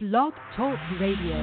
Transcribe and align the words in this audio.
Blog 0.00 0.32
Talk 0.56 0.78
Radio. 1.00 1.34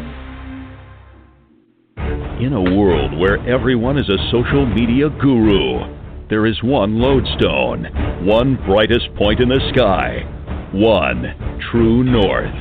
In 2.39 2.53
a 2.53 2.77
world 2.77 3.19
where 3.19 3.37
everyone 3.45 3.97
is 3.97 4.07
a 4.07 4.31
social 4.31 4.65
media 4.65 5.09
guru, 5.09 5.83
there 6.29 6.45
is 6.45 6.63
one 6.63 6.97
lodestone, 6.97 7.83
one 8.25 8.55
brightest 8.65 9.13
point 9.17 9.41
in 9.41 9.49
the 9.49 9.59
sky, 9.75 10.23
one 10.71 11.59
true 11.69 12.05
north. 12.05 12.55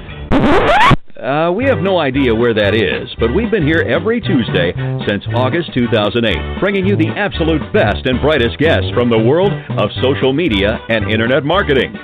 Uh, 1.14 1.52
we 1.52 1.64
have 1.64 1.78
no 1.78 2.00
idea 2.00 2.34
where 2.34 2.54
that 2.54 2.74
is, 2.74 3.08
but 3.20 3.32
we've 3.32 3.52
been 3.52 3.64
here 3.64 3.86
every 3.86 4.20
Tuesday 4.20 4.74
since 5.06 5.22
August 5.36 5.70
2008, 5.74 6.58
bringing 6.58 6.84
you 6.84 6.96
the 6.96 7.14
absolute 7.14 7.72
best 7.72 8.04
and 8.06 8.20
brightest 8.20 8.58
guests 8.58 8.90
from 8.94 9.10
the 9.10 9.22
world 9.22 9.52
of 9.78 9.90
social 10.02 10.32
media 10.32 10.80
and 10.88 11.08
internet 11.08 11.44
marketing. 11.44 11.94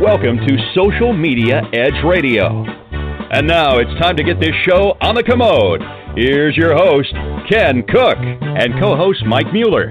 Welcome 0.00 0.36
to 0.36 0.72
Social 0.72 1.12
Media 1.12 1.62
Edge 1.72 1.98
Radio. 2.06 2.87
And 3.30 3.46
now 3.46 3.76
it's 3.76 3.90
time 4.00 4.16
to 4.16 4.24
get 4.24 4.40
this 4.40 4.54
show 4.66 4.96
on 5.02 5.14
the 5.14 5.22
commode. 5.22 5.82
Here's 6.16 6.56
your 6.56 6.74
host, 6.74 7.12
Ken 7.50 7.82
Cook, 7.86 8.16
and 8.18 8.72
co 8.80 8.96
host 8.96 9.22
Mike 9.26 9.52
Mueller. 9.52 9.90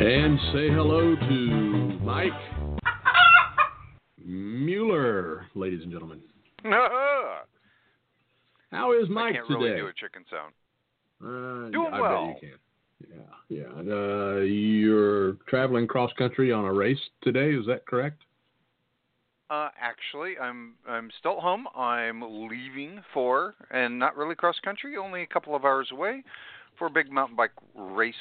And 0.00 0.38
say 0.52 0.68
hello 0.68 1.14
to 1.14 1.98
Mike 2.02 2.32
Mueller, 4.24 5.46
ladies 5.54 5.82
and 5.84 5.92
gentlemen. 5.92 6.20
How 6.64 7.40
is 9.00 9.08
Mike 9.08 9.34
I 9.34 9.36
can't 9.36 9.46
today? 9.46 9.60
really 9.60 9.76
do 9.76 9.86
a 9.86 9.92
chicken 9.92 10.24
sound. 10.28 10.52
Uh, 11.22 11.70
Doing 11.70 11.92
I 11.92 12.00
well. 12.00 12.26
Bet 12.26 12.42
you 12.42 12.48
can. 12.48 12.58
Yeah, 13.48 13.64
yeah. 13.86 13.92
Uh, 13.94 14.38
you're 14.40 15.34
traveling 15.48 15.86
cross 15.86 16.10
country 16.18 16.50
on 16.52 16.64
a 16.64 16.72
race 16.72 16.98
today. 17.22 17.52
Is 17.54 17.64
that 17.66 17.86
correct? 17.86 18.24
Uh, 19.50 19.70
actually, 19.80 20.34
I'm 20.38 20.74
I'm 20.86 21.10
still 21.18 21.38
at 21.38 21.42
home. 21.42 21.66
I'm 21.74 22.22
leaving 22.48 23.00
for 23.14 23.54
and 23.70 23.98
not 23.98 24.16
really 24.16 24.34
cross 24.34 24.56
country, 24.62 24.96
only 24.96 25.22
a 25.22 25.26
couple 25.26 25.56
of 25.56 25.64
hours 25.64 25.88
away 25.90 26.22
for 26.78 26.86
a 26.86 26.90
big 26.90 27.10
mountain 27.10 27.36
bike 27.36 27.52
race, 27.74 28.14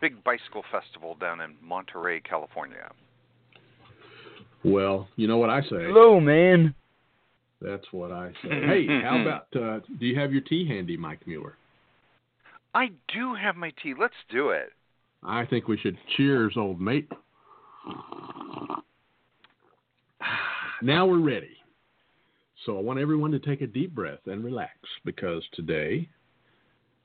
big 0.00 0.22
bicycle 0.24 0.62
festival 0.70 1.16
down 1.18 1.40
in 1.40 1.54
Monterey, 1.62 2.20
California. 2.20 2.90
Well, 4.62 5.08
you 5.16 5.26
know 5.26 5.38
what 5.38 5.50
I 5.50 5.62
say. 5.62 5.68
Hello, 5.70 6.20
man. 6.20 6.74
That's 7.62 7.86
what 7.90 8.12
I 8.12 8.32
say. 8.42 8.48
hey, 8.48 8.86
how 9.02 9.20
about? 9.20 9.46
Uh, 9.54 9.80
do 9.98 10.06
you 10.06 10.18
have 10.18 10.32
your 10.32 10.42
tea 10.42 10.68
handy, 10.68 10.96
Mike 10.96 11.26
Mueller? 11.26 11.56
I 12.74 12.88
do 13.12 13.34
have 13.34 13.56
my 13.56 13.72
tea. 13.82 13.94
Let's 13.98 14.14
do 14.30 14.50
it. 14.50 14.70
I 15.22 15.46
think 15.46 15.66
we 15.66 15.78
should 15.78 15.96
cheers, 16.16 16.54
old 16.56 16.80
mate. 16.80 17.10
Now 20.82 21.06
we're 21.06 21.20
ready. 21.20 21.56
So 22.64 22.78
I 22.78 22.80
want 22.80 22.98
everyone 22.98 23.30
to 23.32 23.38
take 23.38 23.62
a 23.62 23.66
deep 23.66 23.94
breath 23.94 24.20
and 24.26 24.44
relax 24.44 24.72
because 25.04 25.42
today 25.54 26.08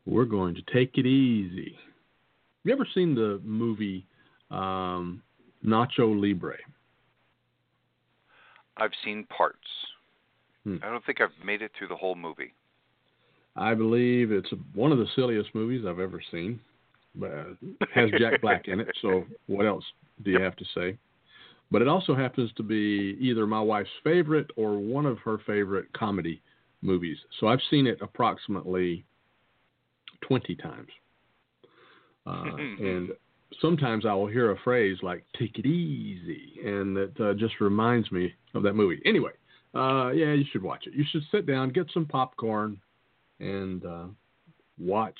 we're 0.05 0.25
going 0.25 0.55
to 0.55 0.61
take 0.73 0.97
it 0.97 1.05
easy. 1.05 1.73
Have 1.75 2.65
you 2.65 2.73
ever 2.73 2.87
seen 2.93 3.15
the 3.15 3.41
movie 3.43 4.05
um, 4.51 5.21
Nacho 5.65 6.19
Libre? 6.19 6.57
I've 8.77 8.91
seen 9.03 9.25
parts. 9.25 9.57
Hmm. 10.63 10.77
I 10.83 10.89
don't 10.89 11.05
think 11.05 11.21
I've 11.21 11.45
made 11.45 11.61
it 11.61 11.71
through 11.77 11.89
the 11.89 11.95
whole 11.95 12.15
movie. 12.15 12.53
I 13.55 13.73
believe 13.73 14.31
it's 14.31 14.49
one 14.73 14.91
of 14.91 14.97
the 14.97 15.07
silliest 15.15 15.53
movies 15.53 15.85
I've 15.87 15.99
ever 15.99 16.21
seen. 16.31 16.59
But 17.15 17.31
it 17.61 17.89
has 17.93 18.09
Jack 18.17 18.41
Black 18.41 18.67
in 18.67 18.79
it, 18.79 18.87
so 19.01 19.23
what 19.45 19.67
else 19.67 19.83
do 20.23 20.31
you 20.31 20.41
have 20.41 20.55
to 20.55 20.65
say? 20.75 20.97
But 21.73 21.81
it 21.81 21.87
also 21.87 22.13
happens 22.13 22.51
to 22.57 22.63
be 22.63 23.17
either 23.19 23.47
my 23.47 23.59
wife's 23.59 23.89
favorite 24.03 24.51
or 24.55 24.77
one 24.77 25.07
of 25.07 25.17
her 25.25 25.39
favorite 25.39 25.91
comedy 25.93 26.39
movies. 26.83 27.17
So 27.39 27.47
I've 27.47 27.61
seen 27.71 27.87
it 27.87 27.97
approximately 27.99 29.03
20 30.21 30.55
times. 30.57 30.89
Uh, 32.27 32.43
and 32.79 33.09
sometimes 33.59 34.05
I 34.05 34.13
will 34.13 34.27
hear 34.27 34.51
a 34.51 34.59
phrase 34.59 34.99
like 35.01 35.25
"take 35.39 35.57
it 35.57 35.65
easy," 35.65 36.59
and 36.63 36.95
that 36.95 37.19
uh, 37.19 37.33
just 37.33 37.59
reminds 37.59 38.11
me 38.11 38.31
of 38.53 38.61
that 38.61 38.73
movie. 38.73 39.01
Anyway, 39.03 39.31
uh, 39.73 40.11
yeah, 40.11 40.31
you 40.31 40.45
should 40.51 40.61
watch 40.61 40.85
it. 40.85 40.93
You 40.93 41.03
should 41.11 41.23
sit 41.31 41.47
down, 41.47 41.69
get 41.69 41.87
some 41.91 42.05
popcorn, 42.05 42.79
and 43.39 43.83
uh, 43.83 44.05
watch 44.77 45.17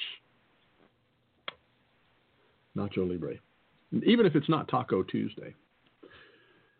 Nacho 2.78 3.09
Libre, 3.09 3.39
even 4.05 4.28
if 4.28 4.35
it's 4.35 4.49
not 4.49 4.67
Taco 4.67 5.01
Tuesday. 5.01 5.55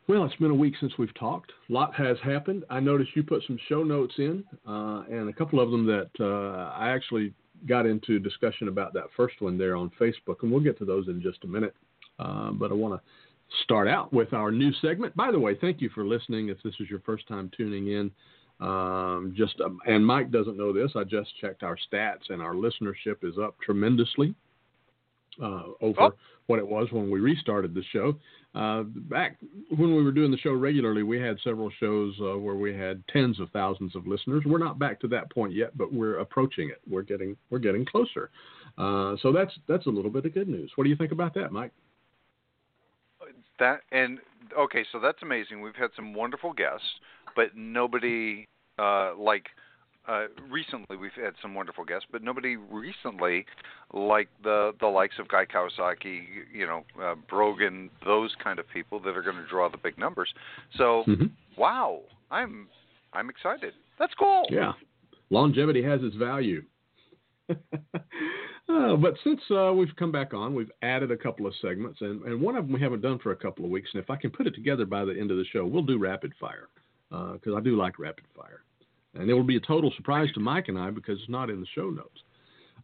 Well, 0.08 0.25
it's 0.25 0.36
been 0.36 0.52
a 0.52 0.56
week 0.56 0.74
since 0.81 0.91
we've 0.97 1.14
talked. 1.14 1.53
A 1.69 1.74
lot 1.74 1.96
has 1.96 2.18
happened. 2.22 2.66
I 2.69 2.81
noticed 2.81 3.16
you 3.16 3.24
put 3.24 3.41
some 3.47 3.58
show 3.69 3.84
notes 3.84 4.14
in, 4.18 4.44
uh, 4.68 5.03
and 5.09 5.30
a 5.30 5.34
couple 5.34 5.62
of 5.62 5.72
them 5.72 5.86
that 5.86 6.09
uh, 6.19 6.74
I 6.78 6.90
actually 6.90 7.34
got 7.66 7.86
into 7.86 8.19
discussion 8.19 8.68
about 8.68 8.94
that 8.94 9.06
first 9.16 9.40
one 9.40 9.58
there 9.58 9.78
on 9.78 9.90
Facebook, 9.97 10.42
and 10.42 10.52
we'll 10.52 10.59
get 10.59 10.78
to 10.80 10.86
those 10.86 11.08
in 11.08 11.22
just 11.22 11.46
a 11.46 11.47
minute. 11.47 11.74
Uh, 12.19 12.52
but 12.52 12.69
I 12.69 12.74
want 12.74 12.96
to 12.96 13.02
start 13.63 13.88
out 13.88 14.12
with 14.12 14.34
our 14.34 14.52
new 14.52 14.74
segment. 14.81 15.16
By 15.16 15.31
the 15.31 15.40
way, 15.40 15.56
thank 15.56 15.80
you 15.80 15.90
for 15.96 16.06
listening. 16.06 16.50
If 16.50 16.62
this 16.63 16.75
is 16.81 16.90
your 16.90 17.00
first 17.00 17.25
time 17.30 17.50
tuning 17.56 17.88
in, 17.88 18.12
um, 18.59 19.34
just 19.38 19.62
um, 19.62 19.80
and 19.88 20.06
Mike 20.06 20.31
doesn't 20.31 20.58
know 20.58 20.74
this. 20.74 20.92
I 20.97 21.06
just 21.06 21.31
checked 21.40 21.63
our 21.63 21.78
stats, 21.78 22.30
and 22.30 22.42
our 22.42 22.56
listenership 22.56 23.24
is 23.24 23.36
up 23.42 23.56
tremendously 23.62 24.36
uh, 25.42 25.64
over 25.82 26.02
Oh. 26.02 26.14
what 26.48 26.60
it 26.60 26.68
was 26.68 26.92
when 26.92 27.10
we 27.10 27.20
restarted 27.20 27.74
the 27.74 27.84
show. 27.92 28.16
Uh, 28.54 28.84
back 28.84 29.38
when 29.70 29.96
we 29.96 30.04
were 30.04 30.12
doing 30.12 30.30
the 30.30 30.38
show 30.38 30.54
regularly, 30.54 31.02
we 31.02 31.20
had 31.20 31.40
several 31.44 31.72
shows 31.80 32.14
uh, 32.22 32.38
where 32.38 32.56
we 32.56 32.76
had 32.76 33.02
tens 33.08 33.40
of 33.40 33.50
thousands 33.50 33.96
of 33.96 34.06
listeners. 34.06 34.44
We're 34.46 34.60
not 34.60 34.78
back 34.78 35.00
to 35.02 35.08
that 35.08 35.32
point 35.32 35.54
yet, 35.54 35.76
but 35.78 35.92
we're 35.92 36.20
approaching 36.20 36.70
it. 36.70 36.80
We're 36.88 37.02
getting 37.02 37.36
we're 37.50 37.60
getting 37.60 37.86
closer. 37.86 38.30
Uh, 38.78 39.16
so 39.22 39.32
that's 39.32 39.54
that's 39.68 39.88
a 39.88 39.90
little 39.90 40.12
bit 40.12 40.26
of 40.26 40.34
good 40.34 40.48
news. 40.48 40.72
What 40.76 40.84
do 40.84 40.90
you 40.90 40.96
think 40.96 41.12
about 41.12 41.34
that, 41.36 41.52
Mike? 41.52 41.72
That 43.60 43.82
and 43.92 44.20
okay, 44.58 44.84
so 44.92 45.00
that's 45.00 45.22
amazing. 45.22 45.62
We've 45.62 45.76
had 45.76 45.92
some 45.96 46.14
wonderful 46.14 46.54
guests, 46.54 46.86
but 47.36 47.56
nobody 47.56 48.48
uh, 48.80 49.16
like 49.18 49.48
uh, 50.08 50.25
recently 50.50 50.97
we've 50.97 51.12
had 51.14 51.34
some 51.41 51.53
wonderful 51.56 51.86
guests, 51.86 52.08
but 52.12 52.22
nobody 52.24 52.56
recently 52.56 53.46
like 53.94 54.28
the 54.44 54.74
the 54.80 54.88
likes 54.88 55.16
of 55.19 55.28
Guy 55.28 55.46
Kawasaki, 55.46 56.24
you 56.53 56.66
know, 56.68 56.84
uh, 57.02 57.16
Brogan, 57.30 57.90
those 58.06 58.36
kind 58.44 58.59
of 58.59 58.69
people 58.69 59.00
that 59.02 59.16
are 59.16 59.22
going 59.22 59.38
to 59.38 59.47
draw 59.47 59.69
the 59.69 59.78
big 59.78 59.97
numbers. 59.97 60.34
So, 60.78 61.03
Mhm. 61.08 61.31
wow, 61.58 62.02
I'm 62.31 62.68
I'm 63.13 63.30
excited. 63.30 63.74
That's 63.97 64.13
cool. 64.16 64.46
Yeah, 64.50 64.74
longevity 65.30 65.84
has 65.84 66.03
its 66.03 66.16
value. 66.16 66.63
Uh, 68.69 68.96
but 68.96 69.13
since 69.25 69.42
uh, 69.52 69.74
we've 69.74 69.94
come 69.97 70.12
back 70.12 70.34
on, 70.34 70.56
we've 70.56 70.72
added 70.81 71.12
a 71.12 71.18
couple 71.18 71.46
of 71.46 71.53
segments, 71.62 72.00
and, 72.00 72.22
and 72.24 72.42
one 72.42 72.56
of 72.56 72.66
them 72.66 72.74
we 72.74 72.80
haven't 72.80 73.02
done 73.02 73.19
for 73.19 73.34
a 73.34 73.36
couple 73.36 73.66
of 73.66 73.69
weeks. 73.69 73.90
And 73.94 74.02
if 74.02 74.09
I 74.09 74.16
can 74.16 74.31
put 74.31 74.47
it 74.47 74.56
together 74.56 74.86
by 74.86 75.03
the 75.03 75.12
end 75.12 75.31
of 75.31 75.38
the 75.38 75.44
show, 75.52 75.66
we'll 75.66 75.84
do 75.84 76.00
rapid 76.00 76.31
fire 76.40 76.69
because 77.09 77.53
I 77.56 77.59
do 77.59 77.75
like 77.75 78.00
rapid 78.00 78.24
fire. 78.34 78.62
And 79.16 79.29
it 79.29 79.34
will 79.34 79.44
be 79.44 79.57
a 79.57 79.62
total 79.62 79.91
surprise 79.96 80.29
to 80.34 80.40
Mike 80.40 80.69
and 80.69 80.78
I 80.78 80.90
because 80.90 81.19
it's 81.19 81.29
not 81.29 81.50
in 81.50 81.59
the 81.59 81.68
show 81.75 81.90
notes. 81.90 82.22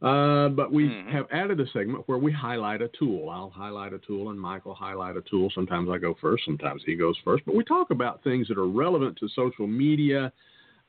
Uh, 0.02 0.48
but 0.50 0.72
we 0.72 0.86
Mhm. 0.86 1.10
have 1.10 1.28
added 1.32 1.60
a 1.60 1.68
segment 1.68 2.08
where 2.08 2.18
we 2.18 2.32
highlight 2.32 2.82
a 2.82 2.88
tool. 2.90 3.30
I'll 3.30 3.50
highlight 3.50 3.92
a 3.92 4.00
tool, 4.00 4.30
and 4.30 4.40
Mike 4.40 4.66
will 4.66 4.74
highlight 4.74 5.18
a 5.18 5.22
tool. 5.22 5.50
Sometimes 5.50 5.90
I 5.90 5.98
go 5.98 6.14
first, 6.14 6.46
sometimes 6.46 6.84
he 6.86 6.96
goes 6.96 7.18
first. 7.18 7.44
But 7.46 7.56
we 7.56 7.66
talk 7.66 7.92
about 7.92 8.24
things 8.24 8.48
that 8.48 8.58
are 8.58 8.68
relevant 8.68 9.18
to 9.18 9.28
social 9.30 9.68
media, 9.68 10.32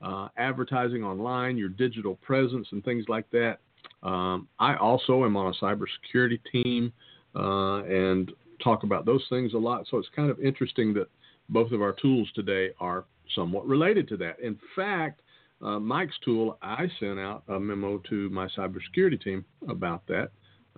uh, 0.01 0.29
advertising 0.37 1.03
online, 1.03 1.57
your 1.57 1.71
digital 1.71 2.15
presence, 2.17 2.71
and 2.71 2.85
things 2.85 3.09
like 3.09 3.29
that. 3.31 3.59
Um, 4.03 4.47
I 4.61 4.77
also 4.77 5.25
am 5.25 5.37
on 5.37 5.53
a 5.53 5.65
cybersecurity 5.65 6.39
team 6.53 6.93
uh, 7.35 7.83
and 7.85 8.33
talk 8.63 8.85
about 8.85 9.07
those 9.07 9.27
things 9.29 9.55
a 9.55 9.59
lot. 9.59 9.87
So 9.91 9.99
it's 9.99 10.09
kind 10.15 10.31
of 10.31 10.39
interesting 10.39 10.95
that 10.95 11.09
both 11.49 11.73
of 11.73 11.83
our 11.83 11.93
tools 11.93 12.31
today 12.35 12.71
are 12.79 13.07
somewhat 13.35 13.67
related 13.67 14.07
to 14.09 14.17
that. 14.19 14.39
In 14.39 14.59
fact, 14.77 15.21
uh, 15.63 15.79
Mike's 15.79 16.19
tool, 16.25 16.59
I 16.63 16.91
sent 16.99 17.19
out 17.19 17.43
a 17.49 17.59
memo 17.61 17.99
to 18.09 18.31
my 18.31 18.47
cybersecurity 18.49 19.23
team 19.23 19.45
about 19.69 20.07
that, 20.07 20.31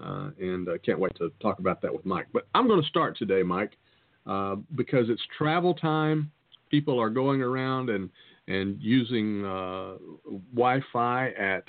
uh, 0.02 0.30
and 0.40 0.68
I 0.68 0.78
can't 0.78 0.98
wait 0.98 1.14
to 1.16 1.30
talk 1.40 1.58
about 1.58 1.80
that 1.82 1.92
with 1.92 2.04
Mike. 2.04 2.26
But 2.32 2.48
I'm 2.54 2.66
going 2.66 2.82
to 2.82 2.88
start 2.88 3.16
today, 3.16 3.42
Mike, 3.42 3.76
uh, 4.26 4.56
because 4.74 5.08
it's 5.08 5.22
travel 5.36 5.74
time. 5.74 6.30
People 6.70 6.98
are 7.00 7.10
going 7.10 7.42
around 7.42 7.90
and 7.90 8.10
and 8.48 8.80
using 8.82 9.44
uh, 9.44 9.94
Wi-Fi 10.52 11.28
at 11.30 11.62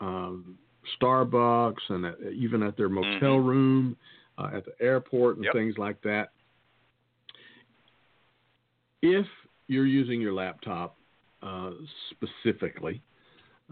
um, 0.00 0.56
Starbucks 0.98 1.90
and 1.90 2.06
at, 2.06 2.16
even 2.32 2.62
at 2.62 2.78
their 2.78 2.88
motel 2.88 3.36
Mhm. 3.36 3.44
room, 3.44 3.96
uh, 4.38 4.50
at 4.54 4.64
the 4.64 4.72
airport, 4.80 5.36
and 5.36 5.44
Yep. 5.44 5.52
things 5.52 5.76
like 5.76 6.00
that. 6.00 6.30
If 9.02 9.26
you're 9.66 9.84
using 9.86 10.18
your 10.20 10.32
laptop 10.32 10.96
uh, 10.96 11.03
specifically, 12.10 13.02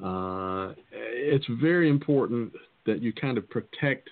uh, 0.03 0.73
it's 0.91 1.47
very 1.61 1.89
important 1.89 2.53
that 2.87 3.03
you 3.03 3.13
kind 3.13 3.39
of 3.39 3.49
protect 3.49 4.09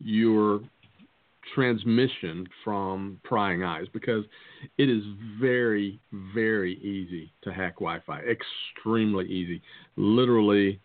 your 0.00 0.60
transmission 1.54 2.46
from 2.64 3.20
prying 3.24 3.62
eyes 3.62 3.86
because 3.92 4.24
it 4.78 4.88
is 4.88 5.02
very, 5.40 5.98
very 6.34 6.74
easy 6.78 7.32
to 7.42 7.52
hack 7.52 7.74
Wi 7.76 8.00
Fi. 8.06 8.20
Extremely 8.20 9.26
easy. 9.26 9.62
Literally, 9.96 10.80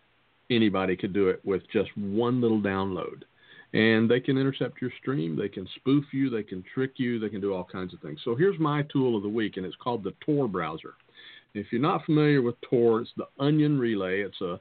anybody 0.49 0.95
could 0.95 1.13
do 1.13 1.29
it 1.29 1.41
with 1.43 1.63
just 1.71 1.89
one 1.97 2.41
little 2.41 2.61
download. 2.61 3.23
And 3.73 4.11
they 4.11 4.19
can 4.19 4.37
intercept 4.37 4.81
your 4.81 4.91
stream, 4.99 5.37
they 5.37 5.47
can 5.47 5.65
spoof 5.77 6.03
you, 6.11 6.29
they 6.29 6.43
can 6.43 6.61
trick 6.73 6.93
you, 6.97 7.19
they 7.19 7.29
can 7.29 7.39
do 7.39 7.53
all 7.53 7.63
kinds 7.63 7.93
of 7.93 8.01
things. 8.01 8.19
So 8.25 8.35
here's 8.35 8.59
my 8.59 8.83
tool 8.91 9.15
of 9.15 9.23
the 9.23 9.29
week, 9.29 9.55
and 9.55 9.65
it's 9.65 9.77
called 9.77 10.03
the 10.03 10.13
Tor 10.25 10.49
browser. 10.49 10.95
If 11.53 11.67
you're 11.71 11.81
not 11.81 12.05
familiar 12.05 12.41
with 12.41 12.55
Tor, 12.61 13.01
it's 13.01 13.11
the 13.17 13.27
Onion 13.39 13.77
Relay. 13.77 14.21
It's 14.21 14.41
a 14.41 14.59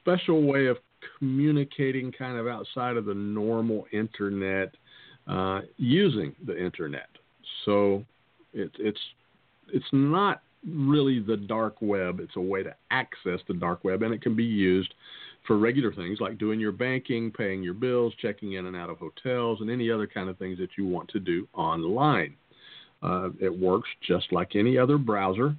special 0.00 0.42
way 0.42 0.66
of 0.66 0.76
communicating 1.18 2.12
kind 2.12 2.36
of 2.36 2.46
outside 2.46 2.96
of 2.96 3.04
the 3.06 3.14
normal 3.14 3.86
internet 3.92 4.74
uh, 5.26 5.60
using 5.76 6.34
the 6.46 6.62
internet. 6.62 7.08
So 7.64 8.04
it, 8.52 8.70
it's 8.78 9.00
it's 9.72 9.86
not 9.92 10.42
really 10.66 11.20
the 11.20 11.36
dark 11.36 11.76
web. 11.80 12.20
It's 12.20 12.36
a 12.36 12.40
way 12.40 12.62
to 12.62 12.74
access 12.90 13.40
the 13.48 13.54
dark 13.54 13.84
web, 13.84 14.02
and 14.02 14.12
it 14.12 14.20
can 14.20 14.34
be 14.34 14.44
used 14.44 14.92
for 15.46 15.56
regular 15.56 15.92
things 15.92 16.18
like 16.20 16.38
doing 16.38 16.60
your 16.60 16.72
banking, 16.72 17.30
paying 17.30 17.62
your 17.62 17.74
bills, 17.74 18.12
checking 18.20 18.54
in 18.54 18.66
and 18.66 18.76
out 18.76 18.90
of 18.90 18.98
hotels, 18.98 19.60
and 19.60 19.70
any 19.70 19.90
other 19.90 20.06
kind 20.06 20.28
of 20.28 20.36
things 20.36 20.58
that 20.58 20.70
you 20.76 20.86
want 20.86 21.08
to 21.10 21.20
do 21.20 21.48
online. 21.54 22.34
Uh, 23.02 23.30
it 23.40 23.56
works 23.56 23.88
just 24.06 24.30
like 24.32 24.54
any 24.54 24.76
other 24.76 24.98
browser. 24.98 25.56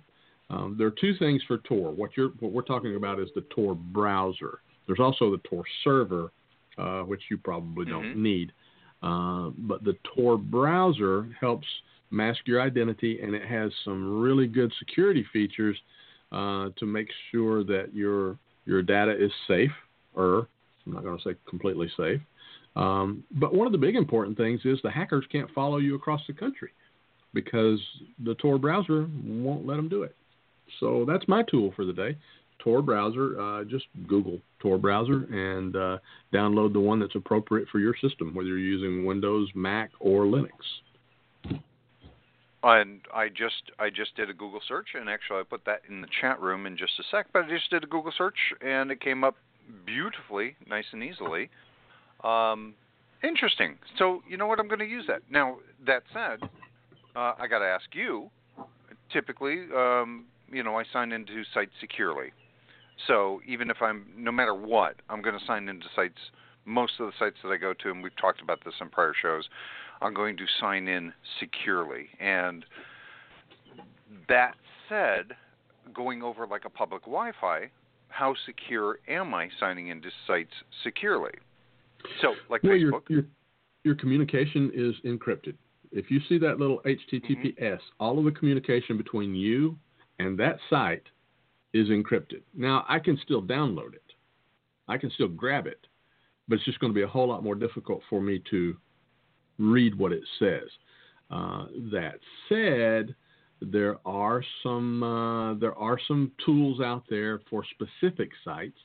Um, 0.52 0.76
there 0.78 0.86
are 0.88 0.94
two 1.00 1.16
things 1.18 1.42
for 1.48 1.60
Tor. 1.60 1.92
What, 1.92 2.12
what 2.40 2.52
we're 2.52 2.62
talking 2.62 2.96
about 2.96 3.20
is 3.20 3.30
the 3.36 3.46
Tor 3.56 3.74
browser. 3.74 4.60
There's 4.86 5.00
also 5.00 5.32
the 5.32 5.42
Tor 5.50 5.64
server, 5.84 6.32
uh, 6.78 7.02
which 7.02 7.22
you 7.30 7.38
probably 7.38 7.86
don't 7.86 8.04
mm-hmm. 8.04 8.24
need. 8.24 8.52
Uh, 9.02 9.52
but 9.58 9.84
the 9.84 9.96
Tor 10.14 10.38
browser 10.38 11.30
helps 11.40 11.66
mask 12.12 12.42
your 12.46 12.62
identity, 12.62 13.20
and 13.22 13.34
it 13.34 13.48
has 13.48 13.72
some 13.86 14.20
really 14.20 14.46
good 14.46 14.72
security 14.78 15.26
features 15.32 15.78
uh, 16.32 16.70
to 16.78 16.86
make 16.86 17.08
sure 17.32 17.64
that 17.64 17.90
your 17.94 18.38
your 18.66 18.82
data 18.82 19.12
is 19.12 19.32
safe. 19.48 19.72
Or 20.14 20.48
I'm 20.86 20.94
not 20.94 21.04
going 21.04 21.18
to 21.18 21.24
say 21.24 21.36
completely 21.50 21.90
safe. 21.96 22.20
Um, 22.76 23.24
but 23.32 23.54
one 23.54 23.68
of 23.68 23.72
the 23.72 23.78
big 23.78 23.96
important 23.96 24.38
things 24.38 24.62
is 24.66 24.80
the 24.84 24.92
hackers 24.92 25.26
can't 25.32 25.50
follow 25.52 25.78
you 25.78 25.96
across 25.96 26.22
the 26.28 26.34
country 26.34 26.72
because 27.34 27.80
the 28.24 28.36
Tor 28.36 28.58
browser 28.58 29.08
won't 29.24 29.66
let 29.66 29.78
them 29.78 29.90
do 29.90 30.04
it. 30.04 30.16
So 30.80 31.06
that's 31.08 31.28
my 31.28 31.44
tool 31.44 31.74
for 31.76 31.86
the 31.86 31.94
day. 31.94 32.18
Tor 32.60 32.82
browser, 32.82 33.40
uh, 33.42 33.64
just 33.64 33.86
Google 34.08 34.40
Tor 34.60 34.78
browser 34.78 35.26
and 35.32 35.76
uh, 35.76 35.98
download 36.34 36.74
the 36.74 36.80
one 36.80 37.00
that's 37.00 37.16
appropriate 37.16 37.68
for 37.72 37.80
your 37.80 37.96
system, 38.02 38.36
whether 38.36 38.50
you're 38.50 38.60
using 38.60 39.06
Windows, 39.06 39.50
Mac, 39.56 39.90
or 40.00 40.26
Linux. 40.26 40.50
And 42.64 43.02
I 43.14 43.30
just 43.30 43.72
I 43.80 43.90
just 43.90 44.16
did 44.16 44.30
a 44.30 44.34
Google 44.34 44.62
search, 44.68 44.90
and 44.94 45.10
actually 45.10 45.40
I 45.40 45.44
put 45.44 45.66
that 45.66 45.82
in 45.90 46.02
the 46.02 46.08
chat 46.22 46.40
room 46.40 46.68
in 46.68 46.78
just 46.78 46.94
a 47.00 47.04
sec. 47.10 47.28
But 47.34 47.46
I 47.46 47.50
just 47.50 47.70
did 47.72 47.84
a 47.84 47.88
Google 47.88 48.14
search, 48.16 48.38
and 48.64 48.92
it 48.92 49.02
came 49.02 49.24
up 49.24 49.36
beautifully, 49.86 50.56
nice 50.68 50.86
and 50.92 51.04
easily. 51.04 51.50
Um, 52.24 52.76
interesting. 53.24 53.78
So 53.98 54.22
you 54.30 54.38
know 54.38 54.46
what? 54.46 54.60
I'm 54.60 54.68
going 54.68 54.80
to 54.80 54.86
use 54.86 55.06
that. 55.08 55.22
Now 55.32 55.58
that 55.88 56.04
said, 56.14 56.48
uh, 57.16 57.34
I 57.40 57.48
got 57.50 57.60
to 57.60 57.66
ask 57.66 57.86
you. 57.94 58.30
Typically, 59.12 59.64
um, 59.76 60.26
you 60.52 60.64
know, 60.64 60.78
I 60.78 60.84
sign 60.92 61.12
into 61.12 61.44
sites 61.54 61.72
securely. 61.80 62.32
So 63.08 63.42
even 63.48 63.70
if 63.70 63.78
I'm, 63.82 64.06
no 64.16 64.32
matter 64.32 64.54
what, 64.54 64.96
I'm 65.10 65.22
going 65.22 65.38
to 65.38 65.46
sign 65.46 65.70
into 65.70 65.88
sites. 65.96 66.18
Most 66.66 66.94
of 67.00 67.08
the 67.08 67.14
sites 67.18 67.38
that 67.44 67.50
I 67.50 67.58
go 67.58 67.74
to, 67.74 67.90
and 67.90 68.04
we've 68.04 68.16
talked 68.18 68.42
about 68.42 68.64
this 68.64 68.76
in 68.80 68.90
prior 68.90 69.14
shows, 69.20 69.46
I'm 70.02 70.14
going 70.14 70.38
to 70.38 70.46
sign 70.60 70.88
in 70.88 71.14
securely. 71.40 72.10
And 72.20 72.66
that 74.30 74.54
said, 74.88 75.36
going 75.94 76.22
over 76.22 76.46
like 76.46 76.66
a 76.66 76.70
public 76.70 77.04
Wi-Fi, 77.04 77.72
how 78.10 78.36
secure 78.46 79.00
am 79.08 79.34
I 79.34 79.50
signing 79.60 79.88
into 79.88 80.10
sites 80.28 80.54
securely? 80.84 81.32
So, 82.22 82.34
like 82.50 82.64
well, 82.64 82.74
Facebook, 82.74 83.10
your, 83.10 83.20
your, 83.20 83.24
your 83.84 83.96
communication 83.96 84.72
is 84.74 84.94
encrypted. 85.06 85.56
If 85.92 86.10
you 86.10 86.20
see 86.30 86.38
that 86.40 86.60
little 86.60 86.82
HTTPS, 86.86 87.58
mm-hmm. 87.58 87.76
all 88.00 88.20
of 88.20 88.26
the 88.26 88.32
communication 88.32 88.98
between 88.98 89.36
you 89.36 89.78
and 90.22 90.38
that 90.40 90.58
site 90.70 91.04
is 91.74 91.88
encrypted. 91.90 92.42
Now, 92.56 92.86
I 92.88 93.00
can 93.00 93.18
still 93.24 93.42
download 93.42 93.94
it, 93.94 94.04
I 94.88 94.98
can 94.98 95.12
still 95.12 95.28
grab 95.28 95.68
it, 95.68 95.88
but 96.48 96.56
it's 96.56 96.66
just 96.66 96.80
going 96.80 96.92
to 96.92 96.96
be 96.96 97.04
a 97.04 97.08
whole 97.08 97.28
lot 97.28 97.44
more 97.44 97.56
difficult 97.56 98.02
for 98.10 98.22
me 98.22 98.42
to 98.52 98.76
read 99.58 99.98
what 99.98 100.12
it 100.12 100.24
says. 100.40 100.70
Uh, 101.30 101.66
that 101.92 102.20
said, 102.50 103.16
there 103.62 103.98
are 104.06 104.44
some 104.64 105.02
uh, 105.02 105.54
there 105.56 105.78
are 105.78 105.98
some 106.08 106.32
tools 106.46 106.82
out 106.82 107.04
there 107.10 107.40
for 107.50 107.64
specific 107.76 108.30
sites 108.44 108.78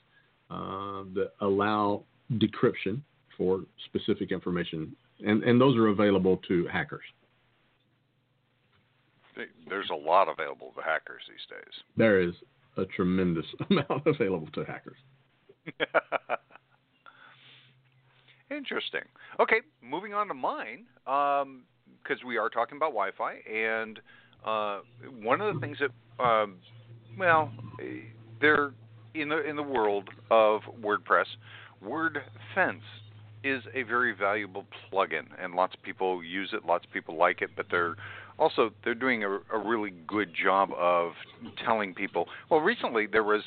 uh, 0.50 1.02
that 1.14 1.32
allow 1.40 2.04
decryption 2.34 3.00
for 3.36 3.62
specific 3.86 4.30
information, 4.30 4.94
and, 5.26 5.42
and 5.42 5.60
those 5.60 5.76
are 5.76 5.88
available 5.88 6.36
to 6.48 6.66
hackers 6.68 7.02
there's 9.68 9.90
a 9.90 9.94
lot 9.94 10.28
available 10.28 10.72
to 10.76 10.82
hackers 10.82 11.22
these 11.28 11.46
days. 11.48 11.72
There 11.96 12.20
is 12.20 12.34
a 12.76 12.84
tremendous 12.84 13.46
amount 13.70 14.06
available 14.06 14.48
to 14.54 14.64
hackers. 14.64 14.98
Interesting. 18.50 19.02
Okay, 19.40 19.60
moving 19.82 20.14
on 20.14 20.28
to 20.28 20.34
mine, 20.34 20.84
because 21.04 21.42
um, 21.42 22.26
we 22.26 22.36
are 22.36 22.48
talking 22.48 22.76
about 22.76 22.92
Wi-Fi, 22.92 23.38
and 23.50 23.98
uh, 24.46 24.80
one 25.20 25.40
of 25.40 25.54
the 25.54 25.60
things 25.60 25.78
that, 25.80 25.90
um, 26.24 26.56
well, 27.18 27.50
there 28.40 28.72
in 29.14 29.28
the 29.28 29.42
in 29.44 29.56
the 29.56 29.62
world 29.62 30.08
of 30.30 30.60
WordPress, 30.80 31.26
WordFence 31.84 32.82
is 33.42 33.62
a 33.74 33.82
very 33.82 34.14
valuable 34.14 34.64
plugin, 34.92 35.26
and 35.40 35.54
lots 35.54 35.74
of 35.74 35.82
people 35.82 36.22
use 36.22 36.50
it. 36.52 36.64
Lots 36.64 36.84
of 36.84 36.92
people 36.92 37.16
like 37.16 37.42
it, 37.42 37.50
but 37.56 37.66
they're 37.70 37.96
also 38.38 38.70
they're 38.84 38.94
doing 38.94 39.24
a, 39.24 39.38
a 39.52 39.58
really 39.58 39.92
good 40.06 40.30
job 40.34 40.70
of 40.76 41.12
telling 41.64 41.94
people. 41.94 42.28
Well, 42.50 42.60
recently 42.60 43.06
there 43.06 43.24
was 43.24 43.42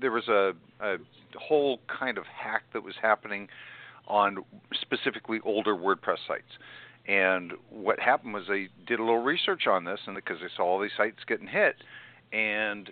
there 0.00 0.10
was 0.12 0.28
a, 0.28 0.52
a 0.80 0.96
whole 1.36 1.80
kind 1.86 2.18
of 2.18 2.24
hack 2.26 2.62
that 2.72 2.82
was 2.82 2.94
happening 3.00 3.48
on 4.06 4.38
specifically 4.80 5.40
older 5.44 5.74
WordPress 5.74 6.18
sites. 6.26 6.44
And 7.08 7.52
what 7.70 8.00
happened 8.00 8.34
was 8.34 8.44
they 8.48 8.68
did 8.86 8.98
a 8.98 9.02
little 9.02 9.22
research 9.22 9.66
on 9.66 9.84
this, 9.84 10.00
and 10.06 10.16
because 10.16 10.38
they 10.40 10.48
saw 10.56 10.64
all 10.64 10.80
these 10.80 10.90
sites 10.96 11.18
getting 11.26 11.46
hit, 11.46 11.76
and 12.32 12.90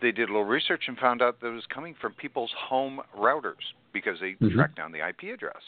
they 0.00 0.12
did 0.12 0.28
a 0.28 0.32
little 0.32 0.44
research 0.44 0.84
and 0.88 0.96
found 0.98 1.22
out 1.22 1.40
that 1.40 1.48
it 1.48 1.54
was 1.54 1.66
coming 1.72 1.94
from 2.00 2.12
people's 2.14 2.52
home 2.56 3.00
routers 3.16 3.54
because 3.92 4.18
they 4.20 4.32
mm-hmm. 4.32 4.54
tracked 4.54 4.76
down 4.76 4.92
the 4.92 5.06
IP 5.06 5.34
address. 5.34 5.62